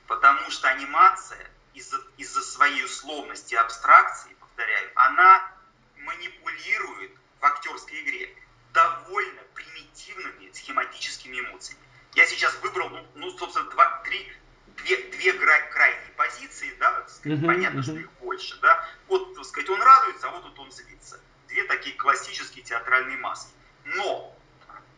потому 0.07 0.50
что 0.50 0.68
анимация 0.68 1.50
из-за 1.74 1.98
из 2.16 2.33
своей 2.33 2.85
условности 2.85 3.54
абстракции, 3.54 4.35
повторяю, 4.40 4.90
она 4.94 5.50
манипулирует 5.98 7.12
в 7.40 7.44
актерской 7.44 8.00
игре 8.02 8.35
довольно 8.72 9.42
примитивными 9.54 10.50
схематическими 10.52 11.40
эмоциями. 11.40 11.80
Я 12.14 12.26
сейчас 12.26 12.54
выбрал, 12.62 12.88
ну, 12.90 13.06
ну 13.14 13.38
собственно, 13.38 13.68
два, 13.70 14.02
три, 14.04 14.33
две, 14.76 14.96
две 15.11 15.33
крайние 15.33 16.12
позиции, 16.16 16.74
да, 16.78 17.06
сказать, 17.09 17.38
uh-huh, 17.38 17.46
понятно, 17.46 17.80
uh-huh. 17.80 17.83
что 17.83 17.92
их 17.92 18.11
больше, 18.14 18.59
да. 18.61 18.88
Вот, 19.09 19.35
так 19.35 19.44
сказать, 19.44 19.68
он 19.70 19.80
радуется, 19.80 20.28
а 20.28 20.30
вот 20.30 20.42
тут 20.42 20.59
он 20.59 20.72
злится. 20.72 21.20
Две 21.48 21.64
такие 21.64 21.96
классические 21.96 22.64
театральные 22.64 23.16
маски. 23.18 23.52
Но, 23.85 24.37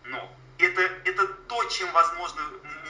но, 0.04 0.36
это, 0.58 0.82
это 0.82 1.26
то, 1.26 1.64
чем, 1.64 1.90
возможно, 1.92 2.42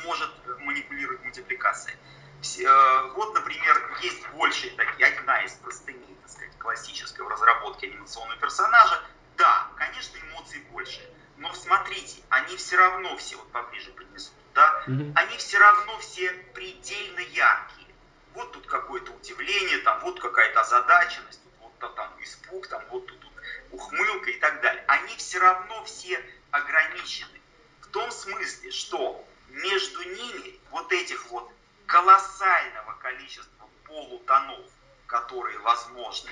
может 0.04 0.30
манипулировать 0.60 1.22
мультипликация. 1.22 1.96
Э, 2.42 3.10
вот, 3.14 3.34
например, 3.34 3.98
есть 4.00 4.28
большие 4.30 4.72
такие, 4.72 5.08
одна 5.08 5.42
из 5.44 5.52
простыней, 5.52 6.16
так 6.22 6.30
сказать, 6.30 6.58
классической 6.58 7.22
в 7.24 7.28
разработке 7.28 7.88
анимационного 7.88 8.38
персонажа. 8.40 9.00
Да, 9.36 9.68
конечно, 9.76 10.18
эмоций 10.18 10.60
больше, 10.72 11.00
но 11.38 11.52
смотрите, 11.54 12.20
они 12.28 12.56
все 12.56 12.76
равно 12.76 13.16
все 13.16 13.36
вот 13.36 13.50
поближе 13.50 13.90
поднесут 13.92 14.34
да, 14.54 14.82
угу. 14.86 15.12
они 15.14 15.36
все 15.38 15.58
равно 15.58 15.98
все 15.98 16.30
предельно 16.54 17.20
яркие. 17.20 17.88
Вот 18.34 18.52
тут 18.52 18.66
какое-то 18.66 19.12
удивление, 19.12 19.78
там 19.78 20.00
вот 20.00 20.20
какая-то 20.20 20.60
озадаченность, 20.60 21.40
вот 21.60 21.72
там, 21.78 21.94
там 21.94 22.12
испуг, 22.22 22.66
там 22.66 22.82
вот 22.90 23.06
тут, 23.06 23.20
тут 23.20 23.32
ухмылка 23.70 24.30
и 24.30 24.38
так 24.38 24.60
далее. 24.60 24.84
Они 24.88 25.14
все 25.16 25.38
равно 25.38 25.84
все 25.84 26.22
ограничены. 26.50 27.40
В 27.80 27.88
том 27.88 28.10
смысле, 28.10 28.70
что 28.70 29.24
между 29.48 30.02
ними 30.02 30.58
вот 30.70 30.90
этих 30.92 31.26
вот 31.26 31.50
колоссального 31.92 32.94
количества 33.02 33.68
полутонов, 33.84 34.64
которые 35.06 35.58
возможны 35.58 36.30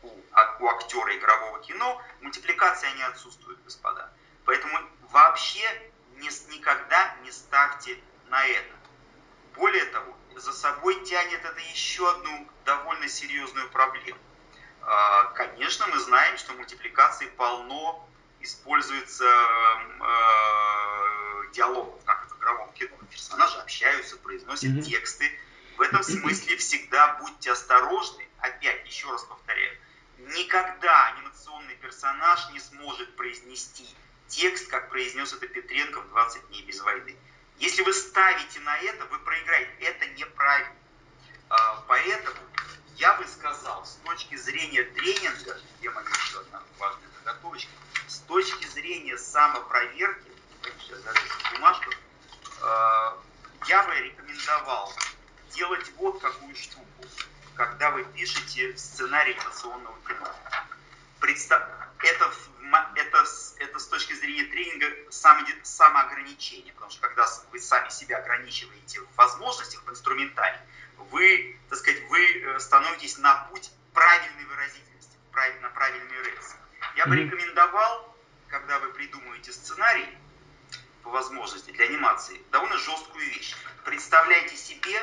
у, 0.00 0.08
у 0.08 0.68
актера 0.68 1.14
игрового 1.18 1.60
кино, 1.60 2.02
мультипликации 2.22 2.88
они 2.88 3.02
отсутствуют, 3.02 3.62
господа. 3.62 4.10
Поэтому 4.46 4.74
вообще 5.10 5.92
не, 6.16 6.30
никогда 6.56 7.14
не 7.24 7.30
ставьте 7.30 8.00
на 8.28 8.42
это. 8.42 8.74
Более 9.54 9.84
того, 9.84 10.16
за 10.34 10.50
собой 10.50 11.04
тянет 11.04 11.44
это 11.44 11.60
еще 11.60 12.10
одну 12.10 12.48
довольно 12.64 13.06
серьезную 13.06 13.68
проблему. 13.68 14.18
А, 14.80 15.24
конечно, 15.34 15.86
мы 15.88 15.98
знаем, 15.98 16.38
что 16.38 16.54
мультипликации 16.54 17.26
полно 17.26 18.08
используется 18.40 19.26
э, 19.26 20.02
диалогов, 21.52 22.02
как 22.06 22.21
игровом 22.42 22.72
кино. 22.72 22.96
Персонажи 23.10 23.58
общаются, 23.58 24.16
произносят 24.16 24.70
mm-hmm. 24.70 24.82
тексты. 24.82 25.30
В 25.76 25.80
этом 25.80 26.02
смысле 26.02 26.56
всегда 26.56 27.14
будьте 27.14 27.52
осторожны. 27.52 28.28
Опять, 28.38 28.84
еще 28.86 29.10
раз 29.10 29.22
повторяю, 29.24 29.76
никогда 30.18 31.06
анимационный 31.14 31.76
персонаж 31.76 32.50
не 32.52 32.60
сможет 32.60 33.16
произнести 33.16 33.86
текст, 34.28 34.68
как 34.68 34.88
произнес 34.90 35.32
это 35.32 35.46
Петренко 35.46 36.00
в 36.00 36.08
20 36.08 36.48
дней 36.48 36.62
без 36.64 36.80
войны. 36.80 37.16
Если 37.58 37.82
вы 37.82 37.92
ставите 37.92 38.60
на 38.60 38.76
это, 38.78 39.04
вы 39.06 39.18
проиграете. 39.20 39.70
Это 39.80 40.06
неправильно. 40.06 40.74
А, 41.48 41.84
поэтому 41.86 42.36
я 42.96 43.14
бы 43.14 43.26
сказал, 43.26 43.84
с 43.86 43.98
точки 44.04 44.36
зрения 44.36 44.82
тренинга, 44.82 45.60
где 45.78 45.90
моя 45.90 46.08
еще 46.08 46.40
одна 46.40 46.62
важная 46.78 47.08
заготовочка, 47.18 47.70
с 48.08 48.18
точки 48.20 48.66
зрения 48.66 49.16
самопроверки, 49.16 50.30
сейчас 50.80 51.00
бумажку, 51.52 51.90
а, 51.90 52.01
я 53.66 53.82
бы 53.84 53.94
рекомендовал 53.94 54.92
делать 55.54 55.90
вот 55.96 56.20
какую 56.20 56.54
штуку, 56.56 56.86
когда 57.54 57.90
вы 57.90 58.04
пишете 58.04 58.76
сценарий 58.76 59.32
анимационного 59.32 59.96
кино. 60.06 60.28
Представь, 61.20 61.62
это, 62.00 62.32
это, 62.96 63.24
это 63.58 63.78
с 63.78 63.86
точки 63.86 64.14
зрения 64.14 64.44
тренинга 64.44 64.86
само, 65.10 65.46
самоограничение, 65.62 66.72
потому 66.72 66.90
что 66.90 67.00
когда 67.02 67.26
вы 67.52 67.60
сами 67.60 67.88
себя 67.90 68.18
ограничиваете 68.18 69.00
в 69.00 69.16
возможностях, 69.16 69.82
в 69.84 69.90
инструментарии, 69.90 70.60
вы, 71.10 71.58
так 71.68 71.78
сказать, 71.78 72.02
вы 72.08 72.42
э, 72.42 72.58
становитесь 72.58 73.18
на 73.18 73.34
путь 73.50 73.70
правильной 73.92 74.44
выразительности, 74.44 75.16
на 75.60 75.68
правильный 75.70 76.22
рельс. 76.24 76.56
Я 76.96 77.06
бы 77.06 77.16
рекомендовал, 77.16 78.16
когда 78.48 78.78
вы 78.78 78.92
придумываете 78.92 79.52
сценарий, 79.52 80.08
по 81.02 81.10
возможности 81.10 81.70
для 81.70 81.86
анимации, 81.86 82.40
довольно 82.50 82.76
жесткую 82.78 83.24
вещь. 83.26 83.54
Представляйте 83.84 84.56
себе 84.56 84.96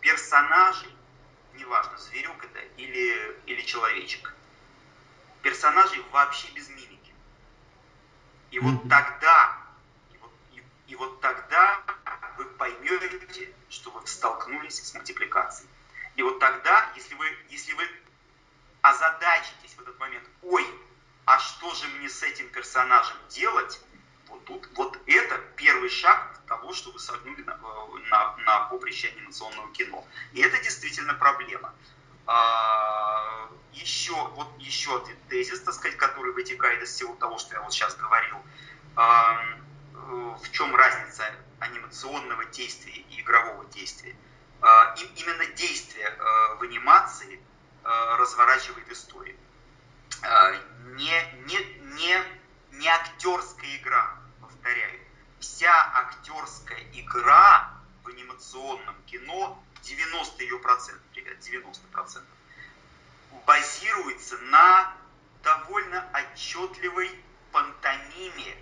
персонажей, 0.00 0.94
неважно, 1.54 1.96
зверюк 1.98 2.44
это 2.44 2.60
или, 2.76 3.40
или 3.46 3.62
человечек, 3.62 4.34
персонажей 5.42 6.02
вообще 6.10 6.50
без 6.52 6.68
мимики. 6.68 7.14
И 8.50 8.58
вот 8.58 8.88
тогда, 8.88 9.58
и 10.12 10.18
вот, 10.18 10.32
и, 10.52 10.62
и 10.88 10.94
вот 10.96 11.20
тогда 11.20 11.82
вы 12.36 12.44
поймете, 12.44 13.52
что 13.68 13.90
вы 13.90 14.06
столкнулись 14.06 14.82
с 14.82 14.94
мультипликацией. 14.94 15.68
И 16.16 16.22
вот 16.22 16.38
тогда, 16.38 16.90
если 16.96 17.14
вы, 17.14 17.26
если 17.50 17.72
вы 17.74 17.88
озадачитесь 18.82 19.74
в 19.76 19.80
этот 19.80 19.98
момент, 19.98 20.24
ой, 20.42 20.66
а 21.26 21.38
что 21.38 21.74
же 21.74 21.86
мне 21.88 22.08
с 22.08 22.22
этим 22.22 22.48
персонажем 22.48 23.16
делать, 23.28 23.80
вот 24.28 24.44
тут, 24.44 24.68
вот 24.74 24.98
это 25.06 25.38
первый 25.56 25.90
шаг 25.90 26.40
того, 26.46 26.72
что 26.72 26.90
вы 26.90 26.98
согнули 26.98 27.42
на, 27.42 27.56
на, 28.10 28.36
на 28.38 28.58
поприще 28.70 29.08
анимационного 29.08 29.72
кино. 29.72 30.06
И 30.32 30.40
это 30.40 30.58
действительно 30.62 31.14
проблема. 31.14 31.72
А, 32.26 33.48
еще, 33.72 34.14
вот 34.34 34.48
еще 34.58 35.02
один 35.02 35.16
тезис, 35.28 35.60
так 35.60 35.74
сказать, 35.74 35.96
который 35.96 36.32
вытекает 36.32 36.82
из 36.82 36.90
всего 36.90 37.14
того, 37.16 37.38
что 37.38 37.54
я 37.54 37.62
вот 37.62 37.72
сейчас 37.72 37.96
говорил. 37.96 38.36
Э, 38.96 39.58
в 39.94 40.50
чем 40.52 40.74
разница 40.74 41.24
анимационного 41.60 42.44
действия 42.46 42.92
и 42.92 43.20
игрового 43.20 43.64
действия? 43.66 44.14
Э, 44.62 44.94
именно 45.16 45.46
действие 45.54 46.06
э, 46.06 46.54
в 46.56 46.62
анимации 46.62 47.40
э, 47.84 48.16
разворачивает 48.18 48.90
историю. 48.90 49.36
Э, 50.22 50.58
не, 50.96 51.22
не, 51.46 51.58
не, 51.96 52.22
не 52.72 52.88
актерская 52.88 53.76
игра, 53.76 54.17
повторяю. 54.68 55.00
Вся 55.40 55.92
актерская 55.94 56.84
игра 56.92 57.70
в 58.02 58.08
анимационном 58.08 58.96
кино, 59.06 59.62
90 59.82 60.42
ее 60.42 60.58
процентов, 60.58 61.04
ребят, 61.14 61.38
90 61.38 61.86
процентов, 61.88 62.30
базируется 63.46 64.36
на 64.50 64.92
довольно 65.42 66.04
отчетливой 66.12 67.10
пантомиме 67.52 68.56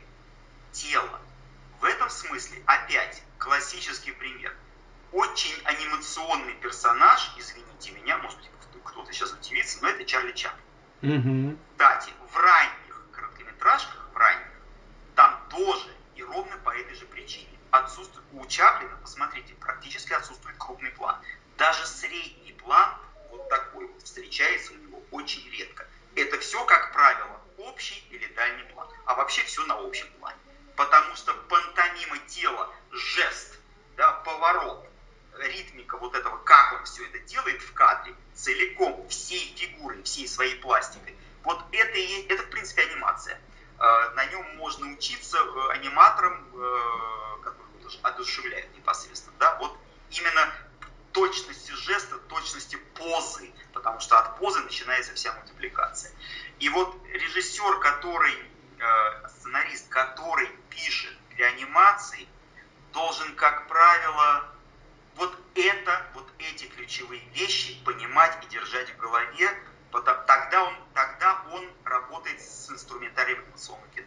тела. 0.72 1.20
В 1.80 1.84
этом 1.84 2.10
смысле, 2.10 2.62
опять, 2.66 3.22
классический 3.38 4.12
пример. 4.12 4.54
Очень 5.12 5.54
анимационный 5.64 6.54
персонаж, 6.54 7.32
извините 7.38 7.92
меня, 7.92 8.18
может 8.18 8.38
быть, 8.38 8.50
кто-то 8.84 9.12
сейчас 9.12 9.32
удивится, 9.32 9.78
но 9.82 9.88
это 9.88 10.04
Чарли 10.04 10.32
Чаплин. 10.32 10.60
Угу. 11.02 11.58
Кстати, 11.72 12.10
в 12.32 12.36
ранних 12.36 13.06
короткометражках, 13.12 14.08
в 14.12 14.16
ранних, 14.16 14.46
там 15.14 15.40
тоже 15.48 15.95
и 16.16 16.22
ровно 16.22 16.56
по 16.58 16.70
этой 16.70 16.94
же 16.94 17.04
причине. 17.06 17.48
Отсутствует, 17.70 18.26
у 18.32 18.44
Чаплина, 18.46 18.96
посмотрите, 19.02 19.54
практически 19.54 20.12
отсутствует 20.12 20.56
крупный 20.58 20.90
план. 20.90 21.20
Даже 21.58 21.86
средний 21.86 22.52
план 22.52 22.94
вот 23.30 23.48
такой 23.48 23.86
вот 23.86 24.02
встречается 24.02 24.72
у 24.72 24.76
него 24.76 25.02
очень 25.10 25.48
редко. 25.50 25.86
Это 26.14 26.38
все, 26.38 26.64
как 26.64 26.92
правило, 26.92 27.40
общий 27.58 28.02
или 28.10 28.26
дальний 28.34 28.64
план. 28.72 28.88
А 29.04 29.14
вообще 29.14 29.42
все 29.42 29.64
на 29.66 29.74
общем 29.74 30.08
плане. 30.18 30.38
Потому 30.74 31.14
что 31.16 31.34
пантомима 31.34 32.18
тела, 32.26 32.72
жест, 32.90 33.58
да, 33.96 34.12
поворот, 34.24 34.86
ритмика 35.38 35.98
вот 35.98 36.14
этого, 36.14 36.38
как 36.38 36.74
он 36.74 36.84
все 36.84 37.04
это 37.06 37.18
делает 37.20 37.60
в 37.62 37.72
кадре, 37.72 38.14
целиком, 38.34 39.06
всей 39.08 39.54
фигурой, 39.56 40.02
всей 40.02 40.28
своей 40.28 40.56
пластикой, 40.56 41.16
вот 41.42 41.62
это 41.72 41.98
и 41.98 42.26
это, 42.28 42.42
в 42.42 42.50
принципе, 42.50 42.82
анимация. 42.82 43.40
Э, 43.78 44.10
на 44.14 44.24
нем 44.26 44.56
можно 44.56 44.90
учиться 44.90 45.36
э, 45.36 45.70
аниматорам, 45.72 46.46
э, 46.54 47.42
которые 47.42 47.68
одушевляют 48.02 48.74
непосредственно. 48.74 49.36
Да? 49.38 49.56
Вот 49.58 49.76
именно 50.10 50.52
точности 51.12 51.72
жеста, 51.72 52.16
точности 52.28 52.76
позы, 52.94 53.52
потому 53.72 54.00
что 54.00 54.18
от 54.18 54.38
позы 54.38 54.60
начинается 54.60 55.14
вся 55.14 55.32
мультипликация. 55.34 56.12
И 56.58 56.68
вот 56.68 56.94
режиссер, 57.08 57.78
который, 57.80 58.34
сценарист, 59.38 59.88
который 59.88 60.48
пишет 60.68 61.16
для 61.30 61.46
анимации, 61.46 62.28
должен, 62.92 63.34
как 63.34 63.66
правило, 63.66 64.44
вот 65.16 65.34
это, 65.54 66.06
вот 66.12 66.30
эти 66.38 66.66
ключевые 66.66 67.22
вещи 67.32 67.82
понимать 67.84 68.36
и 68.44 68.46
держать 68.48 68.90
в 68.90 68.96
голове, 68.98 69.48
тогда 70.26 70.64
он 70.64 70.76
работает 72.36 72.40
с 72.40 72.70
инструментарием 72.70 73.42
кино. 73.94 74.06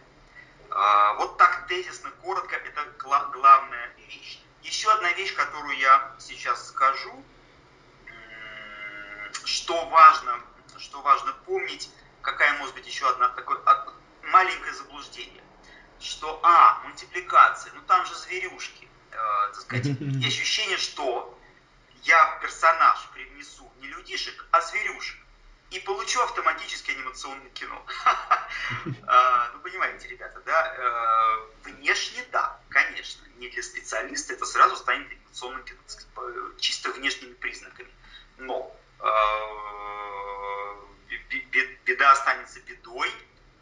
А, 0.71 1.13
вот 1.15 1.37
так 1.37 1.67
тезисно, 1.67 2.11
коротко, 2.21 2.55
это 2.55 2.85
главная 2.97 3.93
вещь. 3.97 4.39
Еще 4.63 4.91
одна 4.91 5.11
вещь, 5.13 5.33
которую 5.35 5.77
я 5.77 6.15
сейчас 6.19 6.67
скажу, 6.67 7.23
что 9.45 9.85
важно, 9.89 10.39
что 10.77 11.01
важно 11.01 11.33
помнить, 11.45 11.89
какая 12.21 12.57
может 12.59 12.75
быть 12.75 12.87
еще 12.87 13.09
одна 13.09 13.29
такое 13.29 13.59
маленькое 14.23 14.73
заблуждение, 14.73 15.43
что, 15.99 16.39
а, 16.43 16.81
мультипликация, 16.83 17.73
ну 17.73 17.81
там 17.87 18.05
же 18.05 18.15
зверюшки, 18.15 18.87
э, 19.11 19.15
так 19.53 19.61
сказать, 19.61 19.85
и 19.99 20.27
ощущение, 20.27 20.77
что 20.77 21.37
я 22.03 22.37
персонаж 22.41 23.07
привнесу 23.13 23.71
не 23.79 23.87
людишек, 23.87 24.45
а 24.51 24.61
зверюшек 24.61 25.19
и 25.71 25.79
получу 25.79 26.21
автоматически 26.21 26.91
анимационное 26.91 27.49
кино. 27.51 27.85
А, 29.07 29.49
ну, 29.53 29.59
понимаете, 29.61 30.07
ребята, 30.07 30.39
да, 30.45 30.75
э, 30.77 31.69
внешне, 31.69 32.23
да, 32.31 32.59
конечно, 32.69 33.25
не 33.37 33.49
для 33.49 33.63
специалиста, 33.63 34.33
это 34.33 34.45
сразу 34.45 34.75
станет 34.75 35.09
анимационным 35.11 35.63
кино, 35.63 35.79
чисто 36.59 36.91
внешними 36.91 37.33
признаками. 37.33 37.89
Но 38.37 38.75
э, 38.99 39.05
беда 41.85 42.11
останется 42.11 42.59
бедой, 42.61 43.11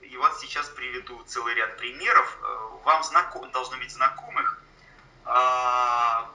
и 0.02 0.18
вот 0.18 0.38
сейчас 0.40 0.68
приведу 0.70 1.24
целый 1.24 1.54
ряд 1.56 1.78
примеров. 1.78 2.38
Э, 2.42 2.70
вам 2.84 3.04
знаком, 3.04 3.50
должно 3.52 3.78
быть 3.78 3.92
знакомых 3.92 4.57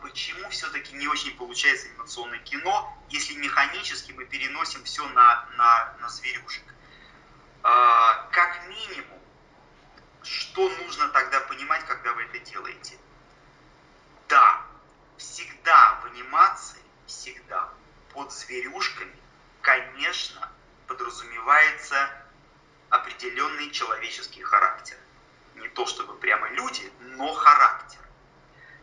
почему 0.02 0.48
все-таки 0.50 0.94
не 0.94 1.08
очень 1.08 1.36
получается 1.36 1.88
анимационное 1.88 2.38
кино, 2.40 2.94
если 3.08 3.34
механически 3.34 4.12
мы 4.12 4.24
переносим 4.26 4.84
все 4.84 5.06
на, 5.08 5.46
на, 5.56 5.96
на 6.00 6.08
зверюшек. 6.08 6.64
А, 7.62 8.28
как 8.32 8.68
минимум, 8.68 9.18
что 10.22 10.68
нужно 10.68 11.08
тогда 11.08 11.40
понимать, 11.40 11.84
когда 11.86 12.12
вы 12.12 12.24
это 12.24 12.38
делаете? 12.40 12.98
Да, 14.28 14.62
всегда 15.16 16.00
в 16.02 16.06
анимации, 16.06 16.82
всегда 17.06 17.70
под 18.12 18.32
зверюшками, 18.32 19.16
конечно, 19.62 20.50
подразумевается 20.86 22.10
определенный 22.90 23.70
человеческий 23.70 24.42
характер. 24.42 24.98
Не 25.54 25.68
то 25.68 25.86
чтобы 25.86 26.14
прямо 26.16 26.48
люди, 26.50 26.92
но 27.00 27.32
характер. 27.32 28.00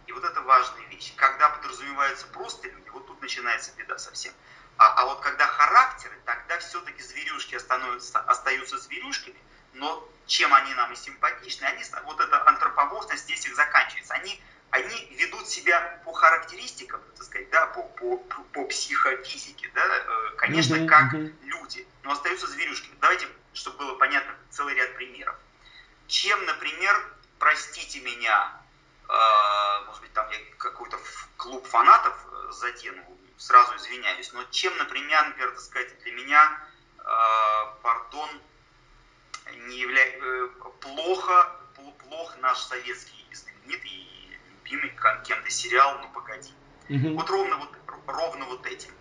И 0.09 0.11
вот 0.11 0.23
это 0.23 0.41
важная 0.41 0.81
вещь. 0.87 1.13
Когда 1.15 1.49
подразумеваются 1.49 2.25
просто 2.33 2.67
люди, 2.67 2.89
вот 2.89 3.05
тут 3.05 3.21
начинается 3.21 3.71
беда 3.77 3.95
совсем. 3.99 4.33
А, 4.77 4.91
а 4.95 5.05
вот 5.05 5.19
когда 5.19 5.45
характеры, 5.45 6.19
тогда 6.25 6.57
все-таки 6.57 7.03
зверюшки 7.03 7.53
остаются, 7.53 8.19
остаются 8.21 8.79
зверюшками, 8.79 9.37
но 9.73 10.03
чем 10.25 10.51
они 10.55 10.73
нам 10.73 10.91
и 10.91 10.95
симпатичны, 10.95 11.65
они, 11.65 11.83
вот 12.05 12.19
эта 12.19 12.43
антропоморфность 12.47 13.25
здесь 13.25 13.45
их 13.45 13.55
заканчивается. 13.55 14.15
Они, 14.15 14.41
они 14.71 15.15
ведут 15.19 15.47
себя 15.47 16.01
по 16.03 16.11
характеристикам, 16.11 17.01
так 17.15 17.25
сказать, 17.27 17.51
да, 17.51 17.67
по, 17.67 17.83
по, 17.83 18.17
по 18.17 18.65
психофизике, 18.65 19.69
да, 19.75 19.85
э, 19.85 20.31
конечно, 20.37 20.73
uh-huh, 20.73 20.87
как 20.87 21.13
uh-huh. 21.13 21.31
люди, 21.43 21.87
но 22.01 22.13
остаются 22.13 22.47
зверюшками. 22.47 22.95
Давайте, 22.99 23.27
чтобы 23.53 23.77
было 23.77 23.93
понятно, 23.93 24.33
целый 24.49 24.73
ряд 24.73 24.95
примеров. 24.95 25.35
Чем, 26.07 26.43
например, 26.45 26.95
простите 27.37 27.99
меня, 27.99 28.58
может 29.87 30.01
быть, 30.01 30.13
там 30.13 30.29
я 30.29 30.37
какой-то 30.57 30.99
клуб 31.37 31.65
фанатов 31.65 32.15
э, 32.31 32.51
задену, 32.51 33.03
сразу 33.37 33.75
извиняюсь, 33.77 34.31
но 34.33 34.43
чем, 34.51 34.75
например, 34.77 35.27
например 35.27 35.51
так 35.51 35.61
сказать, 35.61 35.99
для 36.03 36.11
меня, 36.11 36.59
э, 36.97 37.01
пардон, 37.81 38.29
не 39.67 39.79
явля... 39.79 40.05
Э, 40.05 40.49
плохо, 40.81 41.55
плох 41.99 42.37
наш 42.37 42.59
советский 42.59 43.25
знаменитый 43.33 43.89
и 43.89 44.39
любимый 44.49 44.93
кем-то 45.23 45.49
сериал 45.49 45.99
«Ну 45.99 46.09
погоди». 46.11 46.53
Угу. 46.89 47.15
Вот 47.15 47.29
ровно 47.29 47.57
вот, 47.57 47.69
ровно 48.07 48.45
вот 48.45 48.65
этим. 48.65 48.91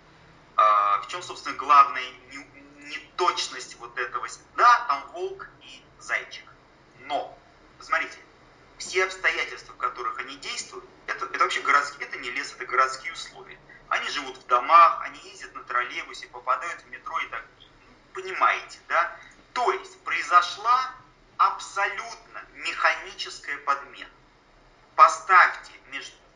А, 0.56 1.00
в 1.00 1.08
чем, 1.08 1.22
собственно, 1.22 1.56
главная 1.56 2.04
неточность 2.78 3.76
вот 3.76 3.96
этого? 3.98 4.26
Да, 4.56 4.84
там 4.88 5.06
волк 5.12 5.48
и 5.62 5.82
зайчик. 5.98 6.44
Но, 7.00 7.38
посмотрите, 7.78 8.18
все 8.78 9.04
обстоятельства, 9.04 9.72
в 9.72 9.76
которых 9.76 10.18
они 10.18 10.36
действуют, 10.36 10.84
это, 11.06 11.26
это 11.26 11.38
вообще 11.38 11.60
городские, 11.60 12.08
это 12.08 12.18
не 12.18 12.30
лес, 12.30 12.54
это 12.54 12.66
городские 12.66 13.12
условия. 13.12 13.58
Они 13.88 14.08
живут 14.10 14.36
в 14.36 14.46
домах, 14.46 15.00
они 15.02 15.18
ездят 15.30 15.54
на 15.54 15.62
троллейбусе, 15.64 16.28
попадают 16.28 16.82
в 16.82 16.90
метро 16.90 17.18
и 17.20 17.26
так 17.28 17.44
понимаете, 18.14 18.78
да? 18.88 19.16
То 19.52 19.72
есть 19.72 20.02
произошла 20.02 20.90
абсолютно 21.36 22.44
механическая 22.54 23.56
подмена. 23.58 24.10
Поставьте 24.96 25.72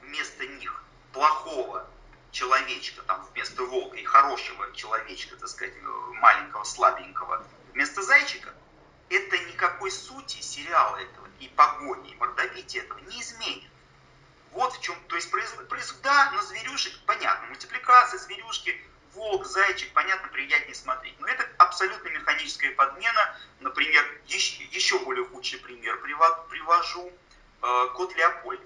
вместо 0.01 0.47
них 0.47 0.83
плохого 1.13 1.87
человечка, 2.31 3.03
там 3.03 3.25
вместо 3.33 3.65
волка 3.65 3.97
и 3.97 4.05
хорошего 4.05 4.73
человечка, 4.75 5.37
так 5.37 5.49
сказать, 5.49 5.75
маленького, 6.21 6.65
слабенького, 6.65 7.45
вместо 7.73 8.03
зайчика, 8.03 8.55
это 9.11 9.39
никакой 9.39 9.91
сути 9.91 10.41
сериала 10.41 10.97
этого 10.97 11.22
и 11.45 11.49
погони, 11.49 12.11
и 12.11 12.17
мордовития 12.17 12.83
этого 12.83 12.99
не 13.01 13.21
изменит. 13.21 13.69
Вот 14.53 14.75
в 14.75 14.83
чем, 14.83 14.95
то 15.09 15.17
есть, 15.17 15.31
произ, 15.31 15.55
да, 16.03 16.31
на 16.33 16.43
зверюшек, 16.43 16.93
понятно, 17.07 17.47
мультипликация, 17.49 18.19
зверюшки, 18.19 18.79
волк, 19.15 19.47
зайчик, 19.47 19.93
понятно, 19.93 20.29
приятнее 20.29 20.75
смотреть. 20.75 21.19
Но 21.21 21.27
это 21.27 21.49
абсолютно 21.59 22.09
механическая 22.09 22.73
подмена. 22.73 23.37
Например, 23.61 24.05
еще, 24.27 24.65
еще 24.65 24.99
более 25.01 25.25
худший 25.25 25.59
пример 25.59 25.99
привожу. 26.01 27.13
Э, 27.63 27.89
кот 27.95 28.15
Леопольд. 28.15 28.61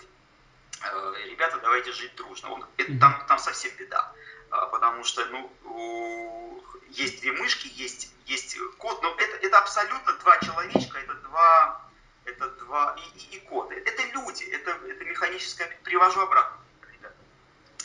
Э, 0.82 1.14
ребята, 1.26 1.58
давайте 1.58 1.92
жить 1.92 2.14
дружно. 2.16 2.50
Он, 2.50 2.66
это, 2.76 2.98
там, 2.98 3.24
там 3.28 3.38
совсем 3.38 3.70
беда. 3.76 4.12
Э, 4.50 4.66
потому 4.72 5.04
что, 5.04 5.24
ну, 5.26 6.64
есть 6.90 7.20
две 7.20 7.32
мышки, 7.32 7.70
есть, 7.74 8.12
есть 8.26 8.56
кот, 8.78 9.02
но 9.02 9.14
это, 9.18 9.36
это 9.46 9.58
абсолютно 9.58 10.12
два 10.14 10.38
человечка, 10.38 10.98
это 10.98 11.14
два, 11.14 11.85
это 12.26 12.48
два 12.64 12.96
и, 12.98 13.18
и, 13.18 13.36
и 13.36 13.40
кот. 13.40 13.70
Это 13.72 14.02
люди, 14.12 14.44
это, 14.44 14.70
это 14.88 15.04
механическое, 15.04 15.70
привожу 15.84 16.20
обратно. 16.20 16.56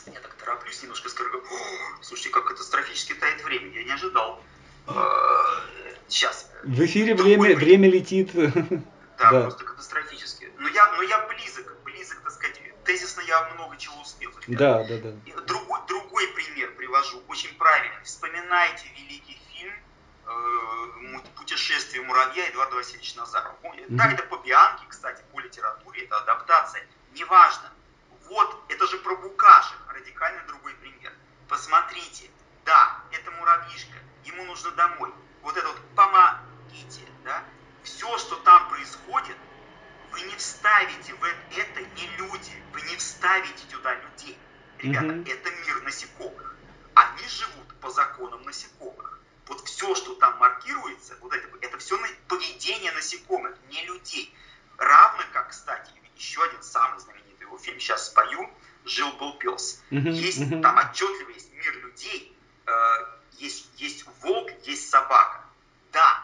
Я 0.08 0.20
так 0.20 0.34
тороплюсь 0.34 0.82
немножко, 0.82 1.10
скажу, 1.10 1.44
слушайте, 2.02 2.32
как 2.32 2.46
катастрофически 2.46 3.14
тает 3.14 3.44
время, 3.44 3.70
я 3.72 3.84
не 3.84 3.92
ожидал. 3.92 4.44
Сейчас. 6.08 6.50
В 6.64 6.84
эфире 6.86 7.16
время, 7.16 7.56
время 7.56 7.90
летит. 7.90 8.32
Да, 8.34 8.52
да, 9.32 9.42
просто 9.42 9.64
катастрофически. 9.64 10.52
Но 10.58 10.68
я, 10.68 10.92
но 10.94 11.04
я 11.04 11.26
близок, 11.28 11.78
близок, 11.86 12.20
так 12.22 12.34
сказать, 12.34 12.60
тезисно 12.84 13.22
я 13.22 13.50
много 13.54 13.78
чего 13.78 14.02
успел. 14.02 14.32
Да, 14.48 14.84
да, 14.84 14.98
да. 14.98 15.12
Другой, 15.48 15.80
другой 15.88 16.28
пример 16.30 16.74
привожу, 16.76 17.22
очень 17.28 17.56
правильный. 17.56 18.04
Вспоминайте 18.04 18.88
э, 18.88 19.34
«Путешествие 21.36 22.04
муравья» 22.04 22.50
Эдуарда 22.50 22.76
Васильевича 22.76 23.18
Назарова. 23.18 23.58
Mm-hmm. 23.64 23.86
Да, 23.90 24.12
это 24.12 24.24
по 24.24 24.38
Бианке, 24.38 24.86
кстати, 24.88 25.24
по 25.32 25.40
литературе, 25.40 26.06
это 26.06 26.18
адаптация. 26.18 26.86
Неважно. 27.14 27.70
Вот, 28.30 28.64
это 28.70 28.88
же 28.88 28.98
про 29.00 29.16
Букашек, 29.16 29.78
радикально 29.90 30.46
другой 30.48 30.74
пример. 30.76 31.12
Посмотрите, 31.50 32.30
да, 32.64 33.00
это 33.12 33.32
муравьишка, 33.32 33.98
ему 34.24 34.46
нужно 34.46 34.72
домой. 34.72 35.14
Вот 35.42 35.58
это 35.58 35.68
вот 35.68 35.82
помогите, 35.96 37.02
да, 37.26 37.44
все, 37.84 38.18
что 38.20 38.38
там 38.38 38.70
происходит, 38.70 39.36
вы 40.12 40.22
не 40.22 40.36
вставите 40.36 41.14
в 41.14 41.24
это 41.24 41.82
не 41.82 42.08
люди, 42.18 42.64
вы 42.74 42.82
не 42.84 42.96
вставите 42.98 43.66
туда 43.70 43.96
людей. 43.96 44.38
Ребята, 44.78 45.08
mm-hmm. 45.08 45.32
это 45.32 45.52
мир 45.52 45.84
насекомых. 45.84 46.56
Они 46.94 47.28
живут 47.28 47.80
по 47.82 47.90
законам 47.90 48.42
насекомых. 48.44 49.20
Вот 49.48 49.68
все, 49.68 49.96
что 49.96 50.16
там 50.16 50.38
маркируется, 50.38 51.18
вот 51.22 51.34
это, 51.34 51.48
это 51.62 51.78
все 51.78 52.00
поведение 52.28 52.92
насекомых, 52.92 53.56
не 53.70 53.84
людей. 53.86 54.34
Равно 54.78 55.24
как, 55.34 55.50
кстати, 55.50 55.92
еще 56.16 56.44
один 56.44 56.62
самый 56.62 57.00
знаменитый 57.00 57.46
его 57.46 57.58
фильм, 57.58 57.80
сейчас 57.80 58.08
спою, 58.08 58.50
«Жил-был 58.86 59.38
пес». 59.38 59.82
Есть, 59.90 60.50
там 60.62 60.78
отчетливо 60.78 61.30
есть 61.30 61.52
мир 61.54 61.76
людей, 61.78 62.38
э, 62.66 62.72
есть, 63.34 63.68
есть 63.78 64.06
волк, 64.22 64.50
есть 64.64 64.90
собака. 64.90 65.44
Да, 65.92 66.24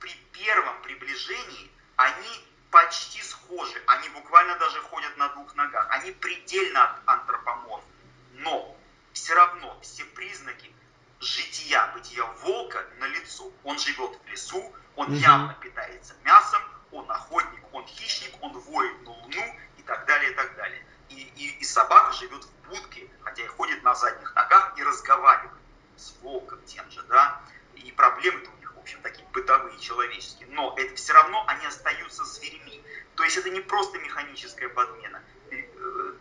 при 0.00 0.14
первом 0.32 0.80
приближении 0.82 1.70
они 1.96 2.46
почти 2.70 3.22
схожи, 3.22 3.82
они 3.86 4.08
буквально 4.10 4.56
даже 4.58 4.80
ходят 4.80 5.16
на 5.16 5.28
двух 5.30 5.54
ногах, 5.54 5.86
они 5.90 6.12
предельно 6.12 6.98
антропоморфны, 7.06 7.90
но 8.34 8.76
все 9.12 9.34
равно 9.34 9.78
все 9.82 10.04
признаки 10.04 10.72
жития, 11.20 11.90
бытия 11.94 12.24
волка 12.42 12.84
на 12.98 13.06
лицо. 13.06 13.50
Он 13.64 13.78
живет 13.78 14.18
в 14.24 14.28
лесу, 14.28 14.74
он 14.96 15.08
угу. 15.08 15.16
явно 15.16 15.54
питается 15.60 16.14
мясом, 16.24 16.62
он 16.92 17.10
охотник, 17.10 17.62
он 17.72 17.86
хищник, 17.86 18.32
он 18.40 18.52
воет 18.58 19.02
на 19.02 19.10
луну 19.10 19.56
и 19.78 19.82
так 19.82 20.06
далее, 20.06 20.32
и 20.32 20.34
так 20.34 20.56
далее. 20.56 20.84
И, 21.08 21.14
и, 21.36 21.58
и 21.60 21.64
собака 21.64 22.12
живет 22.12 22.44
в 22.44 22.68
будке, 22.68 23.08
хотя 23.20 23.42
и 23.42 23.46
ходит 23.46 23.82
на 23.82 23.94
задних 23.94 24.34
ногах 24.34 24.74
и 24.76 24.82
разговаривает 24.82 25.52
с 25.96 26.14
волком 26.22 26.62
тем 26.64 26.90
же, 26.90 27.02
да. 27.04 27.40
И 27.74 27.92
проблемы-то 27.92 28.50
общем, 28.86 29.02
такие 29.02 29.26
бытовые, 29.32 29.80
человеческие, 29.80 30.46
но 30.52 30.72
это 30.78 30.94
все 30.94 31.12
равно 31.12 31.44
они 31.48 31.66
остаются 31.66 32.24
зверями. 32.24 32.80
То 33.16 33.24
есть 33.24 33.36
это 33.36 33.50
не 33.50 33.58
просто 33.58 33.98
механическая 33.98 34.68
подмена. 34.68 35.20
Э, 35.50 36.12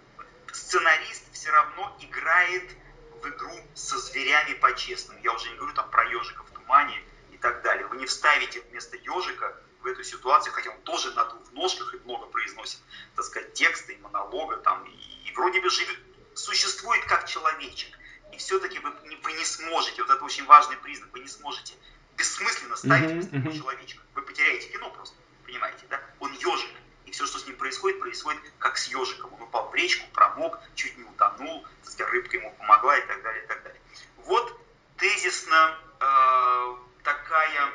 сценарист 0.52 1.32
все 1.32 1.52
равно 1.52 1.96
играет 2.02 2.72
в 2.72 2.76
зверями 4.16 4.54
по-честному. 4.54 5.20
Я 5.24 5.34
уже 5.34 5.50
не 5.50 5.58
говорю 5.58 5.76
там 5.76 5.90
про 5.90 6.06
ежика 6.06 6.44
в 6.44 6.52
тумане 6.52 7.04
и 7.32 7.38
так 7.38 7.62
далее. 7.64 7.86
Вы 7.88 7.98
не 7.98 8.06
вставите 8.06 8.62
вместо 8.62 8.96
ежика 8.96 9.62
в 9.82 9.88
эту 9.88 10.04
ситуацию, 10.04 10.54
хотя 10.54 10.72
он 10.72 10.82
тоже 10.82 11.12
на 11.12 11.26
двух 11.26 11.52
ножках 11.52 11.94
и 11.94 11.98
много 11.98 12.26
произносит, 12.28 12.80
так 13.16 13.26
сказать, 13.26 13.54
тексты 13.54 13.94
и 13.94 13.98
монолога 13.98 14.58
там, 14.58 14.86
и, 14.86 14.96
и 15.28 15.32
вроде 15.36 15.62
бы 15.62 15.70
живет, 15.70 16.00
существует 16.34 17.04
как 17.06 17.28
человечек. 17.28 17.94
И 18.32 18.38
все-таки 18.38 18.80
вы, 18.80 18.92
вы 19.24 19.34
не 19.34 19.46
сможете, 19.46 20.02
вот 20.02 20.12
это 20.12 20.24
очень 20.24 20.46
важный 20.46 20.78
признак, 20.78 21.10
вы 21.12 21.20
не 21.20 21.28
сможете 21.28 21.74
бессмысленно 22.18 22.78
ставить 22.78 23.26
uh-huh. 23.26 23.58
человечка. 23.58 24.02
Вы 24.14 24.22
потеряете 24.22 24.70
кино 24.70 24.90
просто, 24.92 25.16
понимаете, 25.46 25.86
да? 25.90 26.02
Он 26.20 26.32
ежик. 26.32 26.72
Все, 27.16 27.26
что 27.26 27.40
с 27.40 27.48
ним 27.48 27.56
происходит, 27.56 28.02
происходит 28.02 28.42
как 28.60 28.78
с 28.78 28.88
ежиком. 28.88 29.34
Он 29.36 29.44
упал 29.44 29.70
в 29.70 29.76
речку, 29.76 30.06
промок, 30.12 30.60
чуть 30.76 30.98
не 30.98 31.06
утонул, 31.06 31.66
рыбка 31.98 32.36
ему 32.36 32.54
помогла 32.58 32.98
и 32.98 33.08
так 33.08 33.24
далее, 33.24 33.42
и 33.42 33.48
так 33.48 33.64
далее. 33.64 33.82
Вот 34.26 34.60
тезисно 34.98 35.78
э, 36.02 36.76
такая 37.04 37.72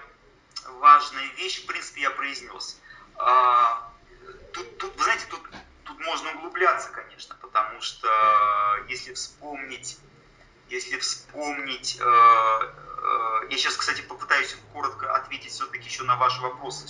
важная 0.79 1.27
вещь, 1.39 1.63
в 1.63 1.67
принципе, 1.67 2.03
я 2.03 2.11
произнес. 2.11 2.79
Э, 3.17 3.77
тут, 4.53 4.77
тут, 4.77 4.95
вы 4.95 5.05
знаете, 5.05 5.25
тут, 5.31 5.41
тут 5.85 5.99
можно 6.01 6.33
углубляться, 6.33 6.91
конечно, 6.91 7.35
потому 7.41 7.81
что 7.81 8.09
э, 8.09 8.91
если 8.91 9.15
вспомнить, 9.15 9.99
если 10.69 10.99
вспомнить 10.99 11.99
э, 11.99 12.73
Э, 13.03 13.47
я 13.51 13.57
сейчас, 13.57 13.77
кстати, 13.77 14.03
попытаюсь 14.03 14.57
коротко 14.73 15.15
ответить 15.15 15.51
все-таки 15.51 15.85
еще 15.89 16.03
на 16.05 16.17
ваши 16.17 16.41
вопросы. 16.41 16.87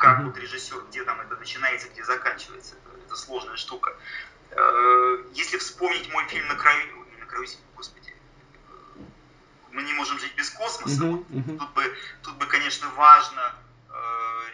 Как 0.00 0.20
вот 0.20 0.36
режиссер, 0.38 0.80
где 0.88 1.04
там 1.04 1.20
это 1.20 1.36
начинается, 1.36 1.88
где 1.90 2.02
заканчивается. 2.02 2.74
Это, 2.74 3.04
это 3.04 3.16
сложная 3.16 3.56
штука. 3.56 3.94
Э, 4.50 5.24
если 5.34 5.58
вспомнить 5.58 6.10
мой 6.10 6.26
фильм 6.28 6.48
«На 6.48 6.54
краю...» 6.54 7.04
Не 7.12 7.16
«На 7.18 7.26
краю 7.26 7.46
господи. 7.76 8.14
«Мы 9.70 9.82
не 9.82 9.92
можем 9.92 10.18
жить 10.18 10.34
без 10.36 10.48
космоса». 10.48 11.02
Mm-hmm. 11.02 11.26
Mm-hmm. 11.26 11.58
Тут, 11.58 11.70
бы, 11.74 11.96
тут 12.22 12.34
бы, 12.36 12.46
конечно, 12.46 12.88
важно 12.96 13.54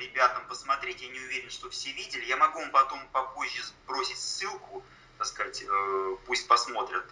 ребятам 0.01 0.43
посмотреть. 0.49 1.01
Я 1.01 1.09
не 1.09 1.21
уверен, 1.21 1.49
что 1.49 1.71
все 1.71 1.93
видели. 1.93 2.25
Я 2.25 2.37
могу 2.37 2.59
вам 2.59 2.71
потом 2.71 3.01
попозже 3.13 3.63
бросить 3.87 4.19
ссылку, 4.19 4.85
так 5.17 5.27
сказать, 5.27 5.65
пусть 6.27 6.47
посмотрят 6.49 7.05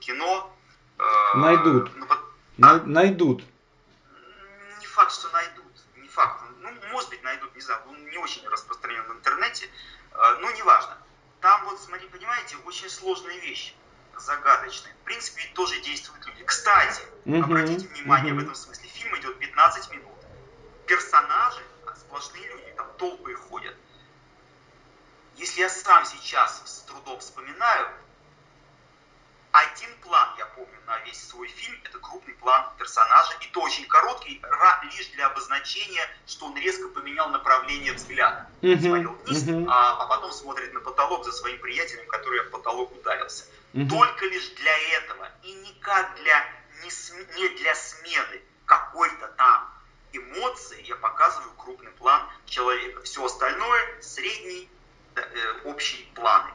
кино 0.00 0.54
Найдут. 1.34 1.96
Ну, 1.96 2.06
а? 2.62 2.80
Найдут. 2.84 3.44
Не 4.80 4.86
факт, 4.86 5.12
что 5.12 5.30
найдут. 5.30 5.72
Не 5.96 6.08
факт. 6.08 6.49
Может 6.90 7.10
быть, 7.10 7.22
найдут, 7.22 7.54
не 7.54 7.60
знаю, 7.60 7.80
он 7.88 8.04
не 8.06 8.18
очень 8.18 8.46
распространен 8.48 9.02
в 9.04 9.12
интернете. 9.12 9.68
А, 10.12 10.36
но 10.36 10.50
неважно. 10.50 10.96
Там 11.40 11.64
вот, 11.64 11.80
смотри, 11.80 12.06
понимаете, 12.08 12.56
очень 12.64 12.90
сложная 12.90 13.36
вещь 13.38 13.74
загадочная. 14.18 14.92
В 14.92 15.04
принципе, 15.04 15.42
тоже 15.54 15.80
действуют 15.80 16.26
люди. 16.26 16.44
Кстати, 16.44 17.02
угу, 17.24 17.42
обратите 17.42 17.88
внимание 17.88 18.32
угу. 18.32 18.40
в 18.40 18.44
этом 18.44 18.54
смысле, 18.54 18.88
фильм 18.88 19.16
идет 19.18 19.38
15 19.38 19.90
минут. 19.92 20.14
Персонажи, 20.86 21.62
а 21.86 21.94
сплошные 21.96 22.46
люди, 22.48 22.72
там 22.76 22.86
толпы 22.98 23.34
ходят. 23.34 23.74
Если 25.36 25.60
я 25.60 25.70
сам 25.70 26.04
сейчас 26.04 26.62
с 26.66 26.80
трудом 26.82 27.18
вспоминаю, 27.20 27.88
один 29.52 29.94
план, 30.02 30.28
я 30.38 30.46
помню, 30.46 30.78
на 30.86 30.98
весь 31.00 31.28
свой 31.28 31.48
фильм, 31.48 31.78
это 31.84 31.98
крупный 31.98 32.34
план 32.34 32.66
персонажа, 32.78 33.32
и 33.40 33.46
то 33.52 33.62
очень 33.62 33.86
короткий, 33.86 34.40
лишь 34.96 35.08
для 35.08 35.26
обозначения, 35.26 36.06
что 36.26 36.46
он 36.46 36.56
резко 36.56 36.88
поменял 36.88 37.28
направление 37.30 37.92
взгляда. 37.92 38.48
Uh-huh. 38.62 38.80
Смотрел 38.80 39.12
вниз, 39.24 39.44
uh-huh. 39.44 39.66
а, 39.68 40.02
а 40.02 40.06
потом 40.06 40.32
смотрит 40.32 40.72
на 40.72 40.80
потолок 40.80 41.24
за 41.24 41.32
своим 41.32 41.58
приятелем, 41.60 42.06
который 42.06 42.40
в 42.46 42.50
потолок 42.50 42.92
ударился. 42.92 43.44
Uh-huh. 43.72 43.88
Только 43.88 44.26
лишь 44.26 44.48
для 44.50 44.76
этого, 44.98 45.28
и 45.42 45.52
никак 45.52 46.14
для, 46.16 46.44
не, 46.82 47.40
не 47.40 47.48
для 47.58 47.74
смены 47.74 48.42
какой-то 48.66 49.28
там 49.36 49.68
эмоции 50.12 50.84
я 50.86 50.96
показываю 50.96 51.52
крупный 51.56 51.90
план 51.92 52.22
человека. 52.46 53.02
Все 53.02 53.24
остальное 53.24 54.02
средний, 54.02 54.68
э, 55.14 55.22
общий 55.64 56.10
планы. 56.14 56.50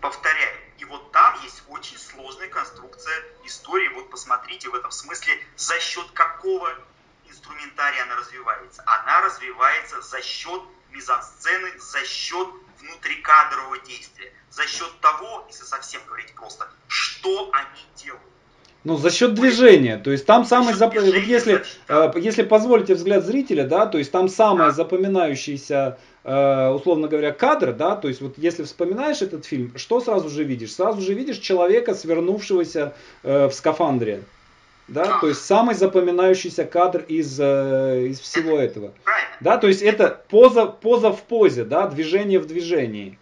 Повторяю, 0.00 0.58
и 0.82 0.84
вот 0.84 1.12
там 1.12 1.34
есть 1.44 1.62
очень 1.68 1.96
сложная 1.96 2.48
конструкция 2.48 3.14
истории. 3.44 3.88
Вот 3.94 4.10
посмотрите 4.10 4.68
в 4.68 4.74
этом 4.74 4.90
смысле, 4.90 5.34
за 5.56 5.78
счет 5.78 6.06
какого 6.12 6.68
инструментария 7.28 8.02
она 8.02 8.16
развивается. 8.16 8.82
Она 8.86 9.20
развивается 9.20 10.02
за 10.02 10.20
счет 10.22 10.60
мизансцены, 10.90 11.78
за 11.78 12.04
счет 12.04 12.48
внутрикадрового 12.80 13.78
действия, 13.86 14.32
за 14.50 14.66
счет 14.66 14.90
того, 15.00 15.44
если 15.48 15.62
совсем 15.62 16.00
говорить 16.04 16.34
просто, 16.34 16.68
что 16.88 17.52
они 17.52 17.86
делают. 18.02 18.22
Ну, 18.82 18.96
за 18.96 19.12
счет 19.12 19.34
движения. 19.34 19.98
То 19.98 20.10
есть 20.10 20.26
там 20.26 20.44
самый 20.44 20.74
зап... 20.74 20.94
вот 20.94 21.04
если, 21.04 21.64
э, 21.86 22.12
если 22.16 22.42
позволите 22.42 22.96
взгляд 22.96 23.24
зрителя, 23.24 23.64
да, 23.64 23.86
то 23.86 23.98
есть 23.98 24.10
там 24.10 24.28
самое 24.28 24.70
да. 24.70 24.74
запоминающееся 24.74 26.00
условно 26.24 27.08
говоря, 27.08 27.32
кадр, 27.32 27.72
да, 27.72 27.96
то 27.96 28.08
есть 28.08 28.20
вот 28.20 28.38
если 28.38 28.62
вспоминаешь 28.62 29.22
этот 29.22 29.44
фильм, 29.44 29.76
что 29.76 30.00
сразу 30.00 30.28
же 30.28 30.44
видишь? 30.44 30.74
Сразу 30.74 31.00
же 31.00 31.14
видишь 31.14 31.38
человека, 31.38 31.94
свернувшегося 31.94 32.94
э, 33.22 33.46
в 33.46 33.52
скафандре. 33.52 34.22
Да, 34.88 35.20
то 35.20 35.28
есть 35.28 35.44
самый 35.44 35.74
запоминающийся 35.74 36.64
кадр 36.64 37.04
из, 37.08 37.40
э, 37.40 38.08
из 38.08 38.20
всего 38.20 38.58
этого. 38.58 38.92
Да, 39.40 39.56
то 39.56 39.66
есть 39.66 39.82
это 39.82 40.24
поза, 40.28 40.66
поза 40.66 41.12
в 41.12 41.22
позе, 41.22 41.64
да, 41.64 41.86
движение 41.88 42.38
в 42.38 42.46
движении. 42.46 43.18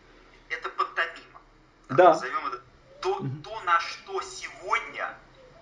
Это 0.48 0.68
пантомима. 0.70 1.40
Да. 1.88 2.10
Назовем 2.10 2.46
это 2.48 2.60
тон 3.00 3.42
то, 3.42 3.60
на 3.64 3.80
что 3.80 4.20
сегодня, 4.20 5.14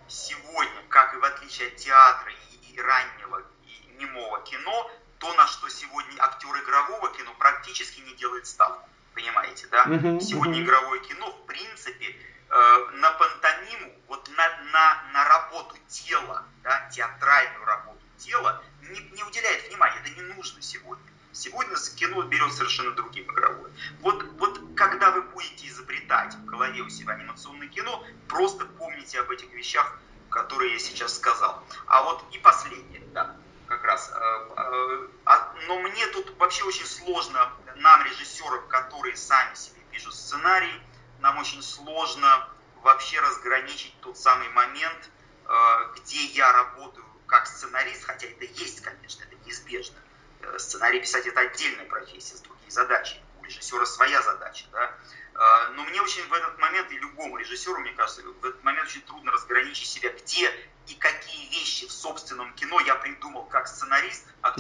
сегодня, 0.09 0.82
как 0.89 1.14
и 1.14 1.18
в 1.18 1.24
отличие 1.24 1.68
от 1.68 1.76
театра 1.76 2.32
и, 2.32 2.74
и 2.74 2.80
раннего 2.80 3.43
и 3.66 4.03
немого 4.03 4.41
кино, 4.45 4.91
то, 5.19 5.33
на 5.35 5.47
что 5.47 5.69
сегодня 5.69 6.23
актер 6.23 6.49
игрового 6.62 7.11
кино 7.12 7.35
практически 7.39 8.01
не 8.01 8.14
делает 8.14 8.47
ставку. 8.47 8.89
Понимаете, 9.14 9.66
да? 9.71 9.85
Uh-huh, 9.85 10.21
сегодня 10.21 10.61
uh-huh. 10.61 10.64
игровое 10.64 11.01
кино, 11.01 11.31
в 11.31 11.47
принципе, 11.47 12.16
э, 12.51 12.87
на 12.95 13.11
пантомиму, 13.12 13.93
вот 14.07 14.31
на, 14.37 14.49
на, 14.73 15.03
на 15.12 15.25
работу 15.25 15.77
тела, 15.89 16.45
да, 16.62 16.89
театральную 16.91 17.64
работу 17.64 18.01
тела, 18.16 18.62
не, 18.83 19.01
не 19.01 19.25
уделяет 19.25 19.69
внимания. 19.69 20.01
Это 20.05 20.11
не 20.11 20.23
нужно 20.35 20.62
сегодня. 20.62 21.05
Сегодня 21.33 21.77
кино 21.95 22.23
берет 22.23 22.53
совершенно 22.53 22.93
другим 22.93 23.25
игровое. 23.25 23.73
Вот, 24.01 24.25
вот 24.39 24.61
когда 24.77 25.11
вы 25.11 25.23
будете 25.23 25.69
изобретать 25.69 26.35
в 26.35 26.45
голове 26.45 26.83
у 26.83 26.89
себя 26.89 27.14
анимационное 27.14 27.69
кино, 27.69 28.05
просто 28.29 28.64
помните 28.64 29.21
об 29.21 29.31
этих 29.31 29.53
вещах, 29.53 29.99
которые 30.31 30.73
я 30.73 30.79
сейчас 30.79 31.16
сказал. 31.16 31.62
А 31.87 32.03
вот 32.03 32.25
и 32.33 32.39
последнее, 32.39 33.03
да, 33.12 33.37
как 33.66 33.85
раз. 33.85 34.11
Э, 34.14 34.49
э, 34.57 35.09
а, 35.27 35.55
но 35.66 35.79
мне 35.81 36.07
тут 36.09 36.37
вообще 36.39 36.64
очень 36.64 36.87
сложно, 36.87 37.53
нам, 37.77 38.05
режиссерам, 38.05 38.66
которые 38.69 39.16
сами 39.16 39.55
себе 39.55 39.81
пишут 39.93 40.14
сценарий, 40.14 40.81
нам 41.21 41.39
очень 41.39 41.62
сложно 41.62 42.49
вообще 42.83 43.21
разграничить 43.21 43.95
тот 44.01 44.19
самый 44.19 44.49
момент, 44.49 45.11
э, 45.45 45.51
где 45.97 46.25
я 46.27 46.53
работаю 46.53 47.07
как 47.27 47.47
сценарист, 47.47 48.05
хотя 48.05 48.27
это 48.27 48.45
есть, 48.45 48.81
конечно, 48.81 49.23
это 49.25 49.37
неизбежно, 49.45 49.99
Э, 50.41 50.59
сценарий 50.59 51.01
писать 51.01 51.27
это 51.27 51.41
отдельная 51.41 51.87
профессия 51.87 52.37
с 52.37 52.41
другими 52.41 52.71
задачами. 52.71 53.23
У 53.41 53.45
режиссера 53.45 53.85
своя 53.87 54.23
задача, 54.23 54.66
да. 54.73 54.95
Э, 55.35 55.71
но 55.75 55.85
мне 55.85 56.01
очень 56.01 56.27
в 56.29 56.33
этот 56.33 56.59
момент, 56.59 56.91
и 56.93 56.99
любому 56.99 57.37
режиссеру, 57.39 57.79
мне 57.81 57.93
кажется, 57.93 58.23
в 58.23 58.45
этот 58.45 58.62
момент 58.62 58.89
очень 58.89 59.03
трудно 59.03 59.33
разграничить 59.33 59.89
себя, 59.89 60.11
где 60.11 60.53
и 60.87 60.95
какие 60.95 61.51
вещи 61.51 61.87
в 61.87 61.93
собственном 61.93 62.55
кино 62.55 62.81
я 62.81 62.95
придумал 62.95 63.45
как 63.45 63.69
сценарист, 63.69 64.27
а 64.41 64.53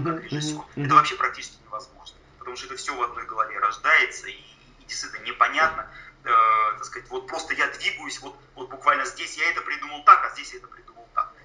uh-huh, 0.00 0.14
как 0.14 0.24
режиссер. 0.24 0.60
Это 0.76 0.94
вообще 0.94 1.16
практически 1.16 1.56
невозможно, 1.64 2.16
потому 2.38 2.56
что 2.56 2.66
это 2.66 2.76
все 2.76 2.94
в 2.94 3.02
одной 3.02 3.26
голове 3.26 3.58
рождается, 3.58 4.28
и, 4.28 4.32
и 4.32 4.84
действительно 4.86 5.24
непонятно, 5.24 5.90
э, 6.24 6.28
так 6.76 6.84
сказать, 6.84 7.08
вот 7.10 7.26
просто 7.26 7.54
я 7.54 7.68
двигаюсь, 7.68 8.20
вот, 8.20 8.36
вот 8.54 8.70
буквально 8.70 9.04
здесь 9.04 9.36
я 9.36 9.50
это 9.50 9.60
придумал 9.62 10.04
так, 10.04 10.24
а 10.24 10.30
здесь 10.30 10.52
я 10.52 10.58
это 10.58 10.68
придумал 10.68 10.82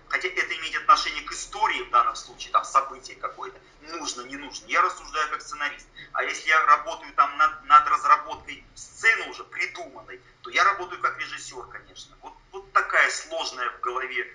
хотя 0.09 0.29
это 0.29 0.57
имеет 0.57 0.75
отношение 0.75 1.23
к 1.23 1.31
истории 1.31 1.83
в 1.83 1.89
данном 1.91 2.15
случае, 2.15 2.51
там 2.51 2.63
событие 2.63 3.17
какое-то, 3.17 3.59
нужно, 3.81 4.21
не 4.23 4.37
нужно. 4.37 4.65
Я 4.67 4.81
рассуждаю 4.81 5.29
как 5.29 5.41
сценарист. 5.41 5.87
А 6.13 6.23
если 6.23 6.49
я 6.49 6.65
работаю 6.65 7.13
там 7.13 7.37
над, 7.37 7.63
над 7.65 7.87
разработкой 7.87 8.63
сцены 8.75 9.29
уже 9.29 9.43
придуманной, 9.43 10.21
то 10.41 10.49
я 10.49 10.63
работаю 10.63 11.01
как 11.01 11.19
режиссер, 11.19 11.63
конечно. 11.67 12.15
Вот, 12.21 12.33
вот 12.51 12.71
такая 12.73 13.09
сложная 13.09 13.69
в 13.71 13.79
голове 13.81 14.23
э, 14.23 14.31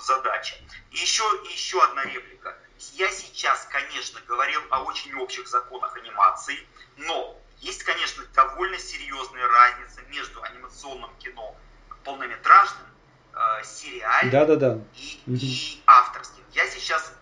задача. 0.00 0.56
И 0.90 0.96
еще, 0.96 1.24
еще 1.50 1.82
одна 1.82 2.04
реплика. 2.04 2.56
Я 2.92 3.10
сейчас, 3.10 3.66
конечно, 3.70 4.20
говорил 4.26 4.60
о 4.70 4.82
очень 4.84 5.12
общих 5.36 5.48
законах 5.48 5.96
анимации, 5.96 6.58
но 6.96 7.38
есть, 7.60 7.82
конечно, 7.84 8.24
довольно 8.34 8.78
серьезная 8.78 9.46
разница 9.46 10.00
между 10.08 10.42
анимационным 10.42 11.10
кино 11.18 11.56
полнометражным 12.04 12.86
э, 13.34 13.64
сериальным 13.64 14.30
да, 14.30 14.44
да, 14.44 14.56
да. 14.56 14.78
И, 14.94 15.20
угу. 15.26 15.36
и 15.40 15.82
авторским. 15.86 16.44
Я 16.52 16.68
сейчас 16.68 17.12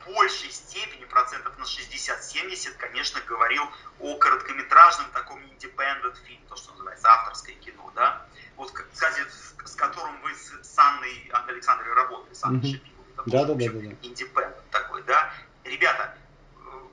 в 0.00 0.12
большей 0.12 0.50
степени, 0.50 1.04
процентов 1.04 1.56
на 1.58 1.62
60-70, 1.62 2.74
конечно, 2.78 3.20
говорил 3.22 3.62
о 4.00 4.16
короткометражном 4.16 5.06
таком 5.12 5.40
independent 5.44 6.16
фильм, 6.26 6.40
то, 6.48 6.56
что 6.56 6.72
называется 6.72 7.08
авторское 7.08 7.54
кино, 7.56 7.90
да. 7.94 8.26
Вот, 8.56 8.70
кстати, 8.72 9.20
с 9.64 9.74
которым 9.74 10.20
вы 10.22 10.34
с, 10.34 10.52
с 10.62 10.78
Анной 10.78 11.30
Александровой 11.48 11.94
работали, 11.94 12.34
с 12.34 12.44
Анной 12.44 12.58
угу. 12.58 12.66
Шипиловой. 12.66 12.94
Да, 13.26 13.44
да, 13.44 13.54
да, 13.54 13.54
да, 13.54 13.70
да. 13.70 14.08
Independent 14.08 14.62
такой, 14.70 15.02
да. 15.04 15.32
Ребята, 15.64 16.14
э, 16.56 16.84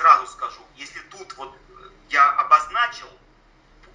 сразу 0.00 0.26
скажу, 0.26 0.60
если 0.76 1.00
тут 1.10 1.36
вот 1.36 1.54
я 2.08 2.30
обозначил 2.30 3.08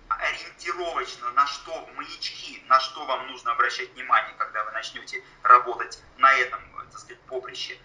ориентировочно, 0.08 1.32
на 1.32 1.48
что 1.48 1.88
маячки, 1.96 2.64
на 2.68 2.80
что 2.80 3.06
вам 3.06 3.28
нужно 3.28 3.55
обращать 3.66 3.92
внимание, 3.94 4.36
когда 4.38 4.64
вы 4.64 4.72
начнете 4.72 5.24
работать 5.42 6.00
на 6.18 6.32
этом, 6.34 6.62
так 6.92 7.00
сказать, 7.00 7.20
поприще. 7.22 7.78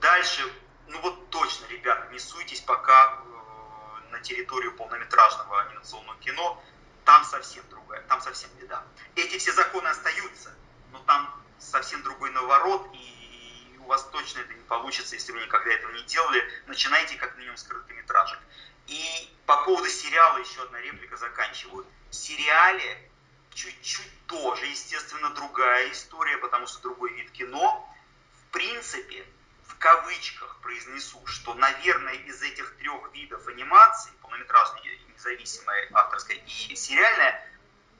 Дальше, 0.00 0.42
ну 0.88 0.98
вот 1.02 1.28
точно, 1.28 1.66
ребята, 1.66 2.08
не 2.10 2.18
суйтесь 2.18 2.60
пока 2.60 3.18
э, 3.18 4.12
на 4.12 4.20
территорию 4.20 4.74
полнометражного 4.76 5.60
анимационного 5.62 6.18
кино, 6.20 6.62
там 7.04 7.24
совсем 7.24 7.62
другая, 7.68 8.00
там 8.08 8.22
совсем 8.22 8.48
беда. 8.58 8.82
Эти 9.14 9.36
все 9.36 9.52
законы 9.52 9.88
остаются, 9.88 10.54
но 10.90 11.00
там 11.00 11.30
совсем 11.58 12.02
другой 12.02 12.30
наворот, 12.30 12.88
и 12.94 13.76
у 13.80 13.84
вас 13.84 14.02
точно 14.04 14.40
это 14.40 14.54
не 14.54 14.64
получится, 14.64 15.16
если 15.16 15.32
вы 15.32 15.40
никогда 15.40 15.70
этого 15.70 15.92
не 15.92 16.02
делали. 16.04 16.42
Начинайте 16.66 17.16
как 17.16 17.36
минимум 17.36 17.58
с 17.58 17.64
короткометражек. 17.64 18.38
И 18.86 19.36
по 19.44 19.64
поводу 19.64 19.88
сериала 19.88 20.38
еще 20.38 20.62
одна 20.62 20.80
реплика 20.80 21.18
заканчиваю. 21.18 21.86
В 22.10 22.14
сериале 22.14 23.09
чуть-чуть 23.54 24.26
тоже, 24.26 24.66
естественно, 24.66 25.30
другая 25.30 25.90
история, 25.92 26.36
потому 26.38 26.66
что 26.66 26.82
другой 26.82 27.12
вид 27.14 27.30
кино. 27.32 27.86
В 28.32 28.52
принципе, 28.52 29.24
в 29.66 29.76
кавычках 29.78 30.56
произнесу, 30.60 31.24
что, 31.26 31.54
наверное, 31.54 32.14
из 32.14 32.42
этих 32.42 32.76
трех 32.76 33.12
видов 33.12 33.46
анимации, 33.48 34.12
полнометражная, 34.22 34.98
независимая, 35.14 35.88
авторская 35.92 36.36
и 36.36 36.74
сериальная, 36.74 37.46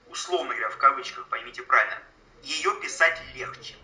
условно 0.09 0.55
говоря, 0.55 0.71
в 0.71 0.79
кавычках, 0.79 1.27
поймите 1.29 1.63
правильно, 1.63 2.03
ее 2.43 2.75
писать 2.81 3.21
легче. 3.35 3.77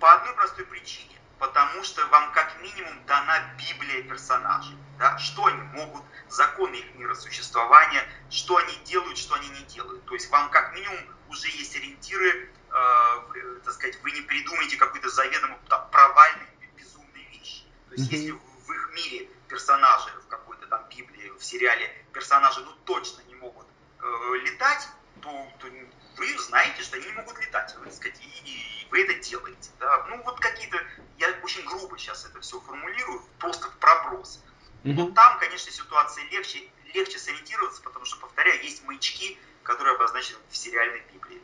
По 0.00 0.12
одной 0.14 0.34
простой 0.34 0.66
причине 0.66 1.18
потому 1.38 1.82
что 1.84 2.04
вам 2.06 2.32
как 2.32 2.60
минимум 2.60 3.04
дана 3.06 3.54
Библия 3.58 4.02
персонажей. 4.02 4.76
Да? 4.98 5.18
Что 5.18 5.46
они 5.46 5.60
могут, 5.60 6.02
законы 6.28 6.76
их 6.76 6.94
миросуществования, 6.94 8.02
что 8.30 8.56
они 8.56 8.74
делают, 8.84 9.18
что 9.18 9.34
они 9.34 9.48
не 9.48 9.62
делают. 9.64 10.04
То 10.06 10.14
есть 10.14 10.30
вам 10.30 10.50
как 10.50 10.72
минимум 10.72 10.98
уже 11.28 11.48
есть 11.48 11.76
ориентиры, 11.76 12.50
э, 12.70 13.60
так 13.64 13.74
сказать, 13.74 14.00
вы 14.02 14.12
не 14.12 14.22
придумаете 14.22 14.76
какой-то 14.76 15.08
заведомо 15.08 15.58
там, 15.68 15.88
провальной, 15.90 16.46
безумной 16.76 17.24
вещи. 17.32 17.64
То 17.88 17.94
есть 17.94 18.10
mm-hmm. 18.10 18.16
если 18.16 18.30
в 18.30 18.72
их 18.72 18.90
мире 18.94 19.28
персонажи 19.48 20.10
в 20.24 20.28
какой-то 20.28 20.66
там 20.66 20.88
Библии, 20.88 21.30
в 21.38 21.44
сериале 21.44 21.88
персонажи 22.12 22.60
ну 22.60 22.72
точно 22.84 23.22
не 23.28 23.34
могут 23.34 23.66
э, 24.00 24.36
летать, 24.44 24.88
то, 25.20 25.52
то 25.58 25.68
вы 26.16 26.38
знаете, 26.38 26.82
что 26.82 26.96
они 26.96 27.06
не 27.06 27.12
могут 27.12 27.38
летать, 27.40 27.74
так 27.82 27.92
сказать, 27.92 28.20
и, 28.20 28.86
вы 28.90 29.02
это 29.02 29.14
делаете. 29.14 29.70
Да? 29.78 30.06
Ну 30.08 30.22
вот 30.24 30.38
какие-то, 30.40 30.78
я 31.18 31.28
очень 31.42 31.64
грубо 31.66 31.98
сейчас 31.98 32.24
это 32.24 32.40
все 32.40 32.60
формулирую, 32.60 33.22
просто 33.38 33.68
в 33.68 33.76
проброс. 33.76 34.42
Но 34.84 35.10
там, 35.10 35.38
конечно, 35.40 35.72
ситуация 35.72 36.24
легче, 36.30 36.60
легче 36.94 37.18
сориентироваться, 37.18 37.82
потому 37.82 38.04
что, 38.04 38.18
повторяю, 38.18 38.62
есть 38.62 38.84
маячки, 38.84 39.36
которые 39.64 39.96
обозначены 39.96 40.38
в 40.48 40.56
сериальной 40.56 41.02
Библии. 41.12 41.40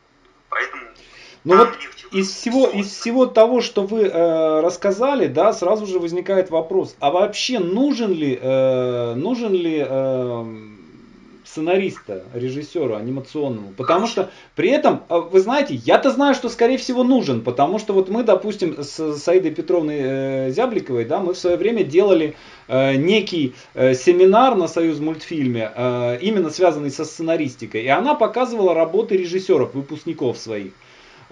Поэтому 0.48 0.90
ну 1.44 1.56
вот 1.56 1.76
из 2.12 2.30
всего, 2.30 2.68
из 2.68 2.92
всего 2.92 3.26
того, 3.26 3.60
что 3.60 3.82
вы 3.82 4.02
э, 4.02 4.60
рассказали, 4.60 5.26
да, 5.26 5.52
сразу 5.52 5.86
же 5.86 5.98
возникает 5.98 6.50
вопрос, 6.50 6.94
а 7.00 7.10
вообще 7.10 7.58
нужен 7.58 8.12
ли, 8.12 8.38
э, 8.40 9.14
нужен 9.14 9.52
ли 9.52 9.84
э, 9.84 10.71
сценариста, 11.52 12.24
режиссера 12.32 12.96
анимационному. 12.96 13.72
Потому 13.76 14.06
что 14.06 14.30
при 14.56 14.70
этом, 14.70 15.02
а, 15.08 15.18
вы 15.18 15.40
знаете, 15.40 15.74
я-то 15.74 16.10
знаю, 16.10 16.34
что 16.34 16.48
скорее 16.48 16.78
всего 16.78 17.04
нужен, 17.04 17.42
потому 17.42 17.78
что 17.78 17.92
вот 17.92 18.08
мы, 18.08 18.22
допустим, 18.22 18.82
с 18.82 19.16
Саидой 19.18 19.50
Петровной 19.50 19.98
э, 19.98 20.50
Зябликовой, 20.50 21.04
да, 21.04 21.20
мы 21.20 21.34
в 21.34 21.38
свое 21.38 21.56
время 21.56 21.84
делали 21.84 22.34
э, 22.68 22.96
некий 22.96 23.54
э, 23.74 23.94
семинар 23.94 24.54
на 24.54 24.66
Союз 24.66 24.98
мультфильме, 24.98 25.70
именно 26.22 26.50
связанный 26.50 26.90
со 26.90 27.04
сценаристикой, 27.04 27.82
и 27.82 27.88
она 27.88 28.14
показывала 28.14 28.74
работы 28.74 29.16
режиссеров, 29.16 29.74
выпускников 29.74 30.38
своих. 30.38 30.72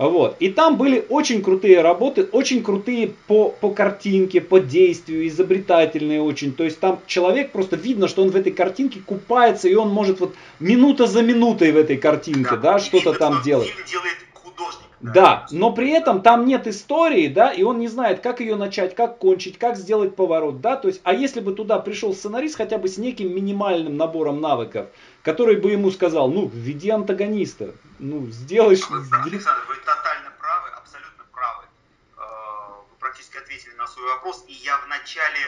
Вот. 0.00 0.36
И 0.38 0.48
там 0.48 0.78
были 0.78 1.04
очень 1.10 1.42
крутые 1.42 1.82
работы, 1.82 2.24
очень 2.32 2.62
крутые 2.62 3.12
по, 3.26 3.50
по 3.50 3.68
картинке, 3.68 4.40
по 4.40 4.58
действию, 4.58 5.28
изобретательные 5.28 6.22
очень. 6.22 6.54
То 6.54 6.64
есть 6.64 6.80
там 6.80 7.00
человек 7.06 7.52
просто 7.52 7.76
видно, 7.76 8.08
что 8.08 8.22
он 8.22 8.30
в 8.30 8.36
этой 8.36 8.50
картинке 8.50 9.00
купается, 9.04 9.68
и 9.68 9.74
он 9.74 9.90
может 9.90 10.20
вот 10.20 10.34
минута 10.58 11.06
за 11.06 11.20
минутой 11.20 11.72
в 11.72 11.76
этой 11.76 11.98
картинке, 11.98 12.56
да, 12.56 12.56
да 12.56 12.78
что-то 12.78 13.12
там 13.12 13.42
делать. 13.44 13.68
делает 13.90 14.16
художник. 14.32 14.86
Да. 15.02 15.12
да, 15.12 15.46
но 15.50 15.72
при 15.72 15.90
этом 15.90 16.22
там 16.22 16.46
нет 16.46 16.66
истории, 16.66 17.28
да, 17.28 17.50
и 17.50 17.62
он 17.62 17.78
не 17.78 17.88
знает, 17.88 18.20
как 18.20 18.40
ее 18.40 18.56
начать, 18.56 18.94
как 18.94 19.18
кончить, 19.18 19.58
как 19.58 19.76
сделать 19.76 20.16
поворот, 20.16 20.62
да, 20.62 20.76
то 20.76 20.88
есть, 20.88 21.00
а 21.04 21.14
если 21.14 21.40
бы 21.40 21.54
туда 21.54 21.78
пришел 21.78 22.14
сценарист 22.14 22.56
хотя 22.56 22.76
бы 22.76 22.88
с 22.88 22.98
неким 22.98 23.34
минимальным 23.34 23.96
набором 23.96 24.40
навыков, 24.40 24.88
который 25.22 25.56
бы 25.56 25.72
ему 25.72 25.90
сказал, 25.90 26.30
ну, 26.30 26.48
введи 26.48 26.90
антагониста, 26.90 27.74
ну, 27.98 28.26
сделай... 28.28 28.76
Вы, 28.76 28.98
Александр, 29.12 29.64
вы 29.68 29.76
тотально 29.76 30.30
правы, 30.38 30.68
абсолютно 30.70 31.24
правы. 31.32 31.64
Э, 32.16 32.22
вы 32.90 32.96
практически 32.98 33.36
ответили 33.36 33.74
на 33.74 33.86
свой 33.86 34.06
вопрос, 34.06 34.44
и 34.48 34.52
я 34.52 34.78
вначале 34.86 35.40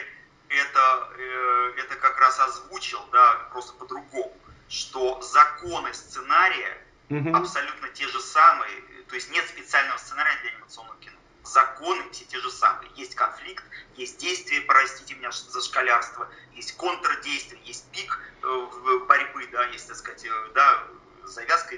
это, 0.49 1.09
э, 1.17 1.73
это 1.77 1.95
как 1.95 2.19
раз 2.19 2.39
озвучил, 2.39 2.99
да, 3.11 3.47
просто 3.51 3.73
по-другому, 3.73 4.35
что 4.69 5.21
законы 5.21 5.93
сценария 5.93 6.77
угу. 7.09 7.35
абсолютно 7.35 7.89
те 7.89 8.07
же 8.07 8.19
самые. 8.19 8.81
То 9.07 9.15
есть 9.15 9.31
нет 9.31 9.45
специального 9.47 9.97
сценария 9.97 10.37
для 10.41 10.51
анимационного 10.51 10.99
кино. 10.99 11.15
Законы 11.43 12.09
все 12.11 12.25
те 12.25 12.39
же 12.39 12.49
самые. 12.49 12.89
Есть 12.95 13.15
конфликт, 13.15 13.63
есть 13.95 14.17
действие, 14.17 14.61
простите 14.61 15.15
меня 15.15 15.31
за 15.31 15.61
шкалярство, 15.61 16.29
есть 16.53 16.75
контрдействие, 16.77 17.61
есть 17.65 17.85
пик 17.91 18.19
э, 18.41 18.99
борьбы, 19.07 19.47
да, 19.51 19.65
есть, 19.65 19.87
так 19.87 19.97
сказать, 19.97 20.25
э, 20.25 20.51
да, 20.55 20.83
завязка, 21.25 21.77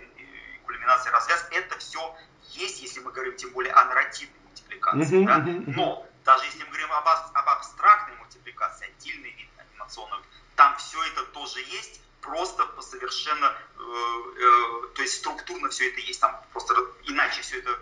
кульминация, 0.65 1.11
развязка. 1.11 1.55
Это 1.55 1.77
все 1.79 2.15
есть, 2.51 2.81
если 2.81 2.99
мы 2.99 3.11
говорим 3.11 3.35
тем 3.35 3.51
более 3.51 3.73
о 3.73 3.85
нарративной 3.85 4.37
мультипликации. 4.43 5.23
Uh-huh, 5.23 5.25
да? 5.25 5.37
uh-huh. 5.39 5.73
Но 5.75 6.07
даже 6.23 6.45
если 6.45 6.63
мы 6.63 6.69
говорим 6.69 6.91
об, 6.91 7.07
об 7.07 7.49
абстрактной 7.49 8.15
мультипликации, 8.17 8.87
отдельный 8.87 9.31
вид 9.31 9.49
анимационного, 9.57 10.21
там 10.55 10.77
все 10.77 11.01
это 11.05 11.23
тоже 11.25 11.59
есть, 11.59 12.01
просто 12.21 12.65
по 12.65 12.81
совершенно, 12.81 13.45
э, 13.77 13.81
э, 13.81 14.87
то 14.95 15.01
есть 15.01 15.15
структурно 15.15 15.69
все 15.69 15.89
это 15.89 16.01
есть, 16.01 16.19
там 16.19 16.41
просто 16.51 16.73
иначе 17.03 17.41
все 17.41 17.59
это 17.59 17.71
э, 17.71 17.75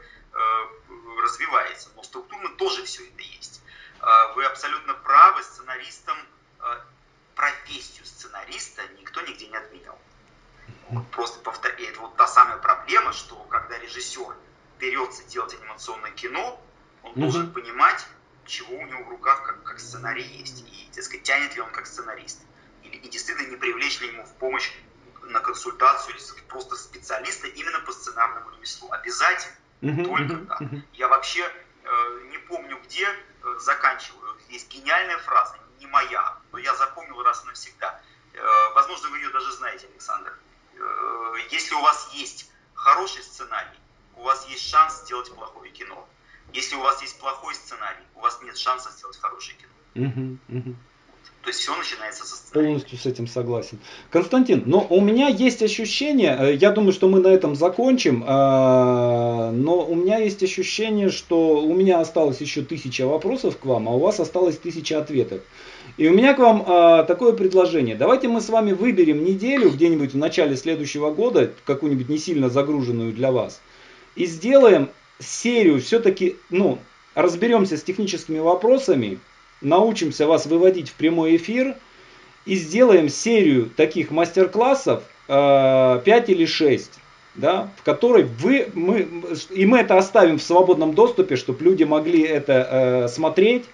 развивается, 1.33 1.89
но 1.95 2.03
структурно 2.03 2.49
тоже 2.49 2.83
все 2.83 3.05
это 3.07 3.21
есть. 3.21 3.61
Э, 4.01 4.33
вы 4.35 4.45
абсолютно 4.45 4.93
правы, 4.93 5.43
сценаристам, 5.43 6.17
э, 6.59 6.79
профессию 7.35 8.05
сценариста 8.05 8.83
никто 8.99 9.21
нигде 9.21 9.47
не 9.47 9.55
отменял. 9.55 9.99
Просто 11.11 11.39
повторяю, 11.39 11.89
это 11.89 12.01
вот 12.01 12.15
та 12.17 12.27
самая 12.27 12.57
проблема, 12.57 13.13
что 13.13 13.35
когда 13.49 13.79
режиссер 13.79 14.35
берется 14.79 15.23
делать 15.23 15.53
анимационное 15.55 16.11
кино, 16.11 16.61
он 17.01 17.13
mm-hmm. 17.13 17.19
должен 17.19 17.53
понимать, 17.53 18.05
чего 18.45 18.75
у 18.75 18.85
него 18.85 19.03
в 19.03 19.09
руках 19.09 19.43
как, 19.43 19.63
как 19.63 19.79
сценарий 19.79 20.23
есть, 20.23 20.63
и, 20.67 20.89
так 20.93 21.03
сказать, 21.03 21.23
тянет 21.23 21.55
ли 21.55 21.61
он 21.61 21.71
как 21.71 21.87
сценарист. 21.87 22.41
Или, 22.83 22.97
и 22.97 23.09
действительно 23.09 23.49
не 23.49 23.55
привлечь 23.55 23.99
ли 24.01 24.09
ему 24.09 24.23
в 24.23 24.33
помощь 24.35 24.71
на 25.23 25.39
консультацию 25.39 26.15
или 26.15 26.41
просто 26.47 26.75
специалиста 26.75 27.47
именно 27.47 27.79
по 27.79 27.91
сценарному 27.91 28.51
ремеслу. 28.51 28.91
Обязательно, 28.91 29.55
только 29.83 30.37
так. 30.37 30.61
Mm-hmm. 30.61 30.81
Я 30.93 31.07
вообще 31.09 31.41
э, 31.83 32.27
не 32.31 32.37
помню 32.37 32.79
где, 32.85 33.05
э, 33.05 33.55
заканчиваю. 33.59 34.37
Есть 34.49 34.69
гениальная 34.69 35.17
фраза, 35.17 35.57
не 35.79 35.87
моя, 35.87 36.37
но 36.51 36.57
я 36.57 36.75
запомнил 36.75 37.21
раз 37.23 37.43
и 37.43 37.47
навсегда. 37.47 38.01
Э, 38.33 38.39
возможно, 38.75 39.09
вы 39.09 39.17
ее 39.17 39.29
даже 39.29 39.51
знаете, 39.51 39.87
Александр. 39.87 40.37
Э, 40.75 41.35
если 41.49 41.75
у 41.75 41.81
вас 41.81 42.11
есть 42.13 42.51
хороший 42.73 43.23
сценарий, 43.23 43.79
у 44.15 44.23
вас 44.23 44.47
есть 44.47 44.69
шанс 44.69 45.01
сделать 45.03 45.33
плохое 45.33 45.71
кино. 45.71 46.07
Если 46.53 46.75
у 46.75 46.81
вас 46.81 47.01
есть 47.01 47.19
плохой 47.19 47.55
сценарий, 47.55 48.03
у 48.15 48.19
вас 48.19 48.41
нет 48.41 48.57
шанса 48.57 48.91
сделать 48.91 49.17
хорошее 49.19 49.57
кино. 49.57 50.07
Угу, 50.07 50.37
угу. 50.49 50.75
То 51.43 51.49
есть 51.49 51.59
все 51.59 51.75
начинается 51.75 52.25
со 52.25 52.37
сценария. 52.37 52.67
Полностью 52.67 52.97
с 52.97 53.05
этим 53.05 53.27
согласен. 53.27 53.77
Константин, 54.09 54.63
но 54.65 54.87
у 54.89 55.01
меня 55.01 55.27
есть 55.27 55.61
ощущение, 55.61 56.37
э, 56.39 56.55
я 56.55 56.71
думаю, 56.71 56.93
что 56.93 57.09
мы 57.09 57.19
на 57.19 57.27
этом 57.27 57.55
закончим, 57.55 58.23
э, 58.23 59.51
но 59.51 59.85
у 59.85 59.93
меня 59.93 60.19
есть 60.19 60.41
ощущение, 60.41 61.09
что 61.09 61.59
у 61.59 61.73
меня 61.73 61.99
осталось 61.99 62.39
еще 62.39 62.61
тысяча 62.61 63.05
вопросов 63.05 63.57
к 63.57 63.65
вам, 63.65 63.89
а 63.89 63.91
у 63.91 63.99
вас 63.99 64.21
осталось 64.21 64.57
тысяча 64.57 64.97
ответов. 64.99 65.41
И 65.97 66.07
у 66.07 66.13
меня 66.13 66.33
к 66.33 66.39
вам 66.39 66.63
а, 66.65 67.03
такое 67.03 67.33
предложение. 67.33 67.95
Давайте 67.95 68.27
мы 68.27 68.41
с 68.41 68.49
вами 68.49 68.71
выберем 68.71 69.23
неделю 69.23 69.69
где-нибудь 69.69 70.13
в 70.13 70.17
начале 70.17 70.55
следующего 70.55 71.11
года, 71.11 71.51
какую-нибудь 71.65 72.09
не 72.09 72.17
сильно 72.17 72.49
загруженную 72.49 73.13
для 73.13 73.31
вас, 73.31 73.61
и 74.15 74.25
сделаем 74.25 74.89
серию 75.19 75.79
все-таки, 75.81 76.37
ну, 76.49 76.79
разберемся 77.13 77.77
с 77.77 77.83
техническими 77.83 78.39
вопросами, 78.39 79.19
научимся 79.63 80.27
вас 80.27 80.45
выводить 80.45 80.89
в 80.89 80.93
прямой 80.93 81.37
эфир 81.37 81.75
и 82.45 82.55
сделаем 82.55 83.09
серию 83.09 83.69
таких 83.69 84.11
мастер-классов 84.11 85.03
э, 85.27 86.01
5 86.03 86.29
или 86.29 86.45
6, 86.45 86.91
да, 87.35 87.69
в 87.77 87.83
которой 87.83 88.23
вы, 88.23 88.67
мы, 88.73 89.07
и 89.49 89.65
мы 89.65 89.79
это 89.79 89.97
оставим 89.97 90.37
в 90.37 90.43
свободном 90.43 90.93
доступе, 90.93 91.35
чтобы 91.35 91.63
люди 91.63 91.83
могли 91.83 92.21
это 92.21 92.67
э, 92.69 93.07
смотреть, 93.07 93.65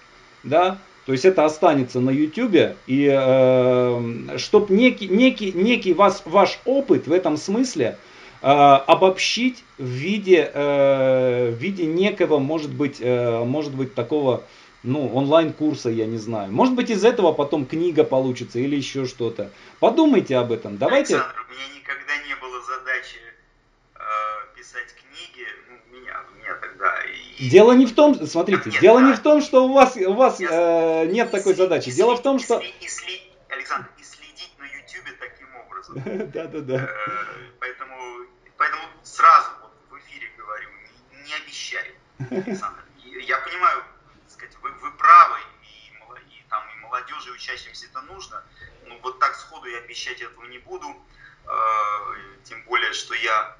да, 0.42 0.78
то 1.06 1.12
есть 1.12 1.24
это 1.24 1.44
останется 1.44 1.98
на 1.98 2.10
YouTube, 2.10 2.76
и 2.86 3.10
э, 3.12 4.36
чтобы 4.36 4.74
некий, 4.74 5.08
некий, 5.08 5.52
некий 5.52 5.92
вас, 5.92 6.22
ваш 6.24 6.60
опыт 6.64 7.08
в 7.08 7.12
этом 7.12 7.36
смысле 7.36 7.96
э, 8.42 8.46
обобщить 8.46 9.64
в 9.76 9.84
виде, 9.84 10.48
э, 10.52 11.50
в 11.50 11.60
виде 11.60 11.86
некого, 11.86 12.38
может 12.38 12.72
быть, 12.72 12.98
э, 13.00 13.44
может 13.44 13.74
быть 13.74 13.94
такого 13.94 14.44
ну, 14.82 15.14
онлайн-курса, 15.14 15.90
я 15.90 16.06
не 16.06 16.16
знаю. 16.16 16.50
Может 16.52 16.74
быть, 16.74 16.88
из 16.90 17.04
этого 17.04 17.32
потом 17.32 17.66
книга 17.66 18.02
получится 18.02 18.58
или 18.58 18.76
еще 18.76 19.04
что-то. 19.06 19.50
Подумайте 19.78 20.36
об 20.36 20.52
этом. 20.52 20.78
Давайте. 20.78 21.16
Александр, 21.16 21.46
у 21.48 21.52
меня 21.52 21.64
никогда 21.74 22.16
не 22.26 22.34
было 22.36 22.62
задачи 22.62 23.18
э, 23.94 24.00
писать 24.56 24.94
книги. 24.94 25.46
Ну, 25.68 25.98
меня, 25.98 26.24
меня 26.34 26.54
тогда. 26.54 26.94
И... 27.38 27.48
Дело 27.50 27.72
не 27.72 27.84
в 27.84 27.94
том, 27.94 28.26
смотрите, 28.26 28.70
нет, 28.70 28.80
дело 28.80 29.00
да. 29.00 29.06
не 29.08 29.12
в 29.12 29.20
том, 29.20 29.42
что 29.42 29.66
у 29.66 29.72
вас, 29.74 29.96
у 29.96 30.14
вас 30.14 30.40
э, 30.40 31.06
нет 31.06 31.28
и 31.28 31.30
такой 31.30 31.54
задачи. 31.54 31.90
Дело 31.90 32.16
в 32.16 32.22
том, 32.22 32.38
что. 32.38 32.58
И, 32.58 32.88
сли... 32.88 33.20
Александр, 33.50 33.90
и 33.98 34.02
следить 34.02 34.52
на 34.58 34.64
YouTube 34.64 35.14
таким 35.18 35.48
образом. 35.56 36.30
Да, 36.32 36.46
да, 36.46 36.60
да. 36.60 36.90
Поэтому, 37.58 37.96
поэтому 38.56 38.82
сразу 39.02 39.50
вот 39.60 39.72
в 39.90 39.98
эфире 40.06 40.30
говорю, 40.38 40.68
не 41.26 41.34
обещаю, 41.34 41.92
Александр. 42.30 42.82
Я 43.04 43.38
понимаю, 43.40 43.82
вы, 44.62 44.70
вы 44.72 44.90
правы, 44.92 45.38
и, 45.62 46.36
и, 46.36 46.44
там, 46.48 46.62
и 46.68 46.80
молодежи, 47.40 47.52
и 47.54 47.54
учащимся 47.56 47.86
это 47.86 48.00
нужно. 48.02 48.42
Но 48.86 48.98
вот 48.98 49.18
так 49.18 49.36
сходу 49.36 49.68
я 49.68 49.78
обещать 49.78 50.20
этого 50.20 50.44
не 50.46 50.58
буду. 50.58 50.86
Э, 51.46 52.38
тем 52.44 52.62
более, 52.64 52.92
что 52.92 53.14
я 53.14 53.56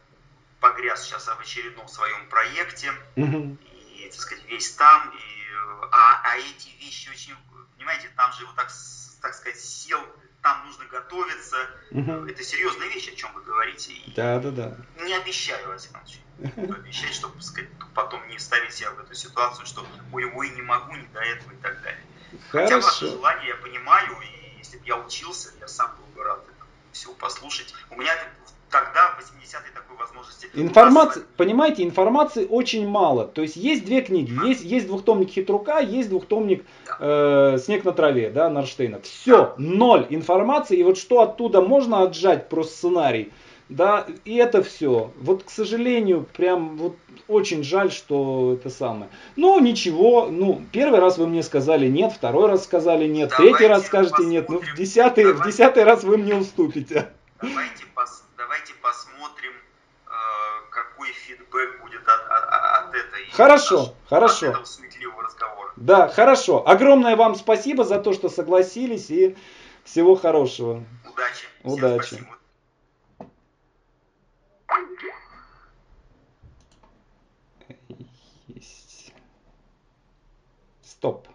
погряз 0.61 1.05
сейчас 1.05 1.27
в 1.27 1.41
очередном 1.41 1.89
своем 1.89 2.29
проекте. 2.29 2.93
Mm-hmm. 3.17 3.59
И, 3.97 4.11
так 4.11 4.21
сказать, 4.21 4.45
весь 4.45 4.73
там. 4.73 5.11
И, 5.11 5.91
а, 5.93 6.21
а 6.25 6.37
эти 6.37 6.69
вещи 6.81 7.09
очень, 7.11 7.35
понимаете, 7.77 8.11
там 8.17 8.33
же 8.33 8.47
вот 8.47 8.55
так, 8.57 8.71
так 9.21 9.35
сказать, 9.35 9.61
сел 9.61 10.01
там 10.43 10.65
нужно 10.67 10.87
готовиться. 10.87 11.57
Это 11.91 12.43
серьезная 12.43 12.89
вещь, 12.89 13.09
о 13.09 13.15
чем 13.15 13.31
вы 13.35 13.43
говорите. 13.43 13.93
Да, 14.17 14.39
да, 14.39 14.51
да. 14.51 14.77
Не 15.05 15.15
обещаю, 15.15 15.69
Василий 15.69 15.93
Иванович, 15.93 16.79
обещать, 16.79 17.13
чтобы 17.13 17.43
сказать, 17.43 17.69
потом 17.95 18.27
не 18.29 18.39
ставить 18.39 18.73
себя 18.73 18.91
в 18.93 19.01
эту 19.01 19.15
ситуацию, 19.15 19.67
что 19.67 19.87
ой, 20.13 20.25
ой, 20.25 20.49
не 20.51 20.63
могу, 20.63 20.95
не 20.95 21.07
до 21.09 21.21
этого 21.21 21.53
и 21.53 21.57
так 21.57 21.83
далее. 21.83 22.01
Хорошо. 22.51 22.75
Хотя 22.75 22.87
ваше 22.87 23.07
желание 23.09 23.49
я 23.49 23.57
понимаю, 23.57 24.17
и 24.23 24.59
если 24.59 24.79
бы 24.79 24.85
я 24.87 24.99
учился, 24.99 25.51
я 25.61 25.69
сам 25.69 25.91
был 25.97 26.17
бы 26.17 26.25
рад 26.25 26.41
это 26.45 26.67
все 26.93 27.13
послушать. 27.15 27.75
У 27.91 27.97
меня 27.97 28.13
тогда, 28.71 29.17
в 29.17 29.21
80-е, 29.21 29.73
такой 29.75 29.97
возможности. 29.97 30.49
Информации, 30.55 31.25
понимаете, 31.37 31.83
информации 31.83 32.47
очень 32.47 32.89
мало. 32.89 33.27
То 33.27 33.43
есть 33.43 33.57
есть 33.57 33.85
две 33.85 34.01
книги. 34.01 34.33
А. 34.41 34.47
Есть, 34.47 34.63
есть 34.63 34.87
двухтомник 34.87 35.31
Хитрука, 35.31 35.81
есть 35.81 36.09
двухтомник 36.09 36.65
да. 36.87 36.97
э, 37.01 37.59
Снег 37.59 37.85
на 37.85 37.93
траве, 37.93 38.31
да, 38.31 38.49
Нарштейна. 38.49 39.01
Все, 39.01 39.37
да. 39.37 39.55
ноль 39.59 40.07
информации. 40.11 40.79
И 40.79 40.83
вот 40.83 40.99
что 40.99 41.21
оттуда 41.21 41.61
можно 41.61 42.03
отжать 42.03 42.49
про 42.49 42.63
сценарий, 42.63 43.33
да, 43.71 44.05
и 44.25 44.35
это 44.35 44.63
все. 44.63 45.13
Вот, 45.17 45.45
к 45.45 45.51
сожалению, 45.51 46.27
прям 46.37 46.77
вот 46.77 46.97
очень 47.29 47.63
жаль, 47.63 47.93
что 47.93 48.55
это 48.55 48.69
самое. 48.69 49.11
Ну, 49.37 49.59
ничего, 49.61 50.27
ну, 50.27 50.61
первый 50.73 50.99
раз 50.99 51.19
вы 51.19 51.29
мне 51.29 51.43
сказали 51.45 51.87
нет, 51.87 52.13
второй 52.13 52.49
раз 52.49 52.65
сказали 52.65 53.07
нет, 53.07 53.31
давайте 53.31 53.57
третий 53.57 53.71
раз 53.71 53.87
скажете 53.87 54.25
нет, 54.25 54.49
ну, 54.49 54.59
в 54.59 54.75
десятый, 54.75 55.25
давайте, 55.25 55.43
в 55.43 55.47
десятый 55.47 55.85
раз 55.85 56.03
вы 56.03 56.19
мне 56.19 56.35
уступите. 56.35 57.13
Давайте 57.41 57.85
пос, 57.95 58.25
давайте 58.37 58.75
посмотрим, 58.83 59.53
э, 59.53 60.11
какой 60.71 61.13
фидбэк 61.13 61.81
будет 61.81 62.03
от, 62.03 62.29
от, 62.29 62.89
от 62.89 62.95
этой. 62.95 63.31
Хорошо, 63.31 63.83
от, 63.83 63.95
хорошо. 64.09 64.47
От 64.47 64.53
этого 64.53 64.65
суетливого 64.65 65.23
разговора. 65.23 65.73
Да, 65.77 66.09
хорошо. 66.09 66.69
Огромное 66.69 67.15
вам 67.15 67.37
спасибо 67.37 67.85
за 67.85 68.01
то, 68.01 68.13
что 68.13 68.29
согласились 68.29 69.11
и 69.11 69.37
всего 69.85 70.17
хорошего. 70.17 70.83
Удачи. 71.09 71.47
Удачи. 71.63 72.17
Всем 72.17 72.40
Стоп. 81.01 81.30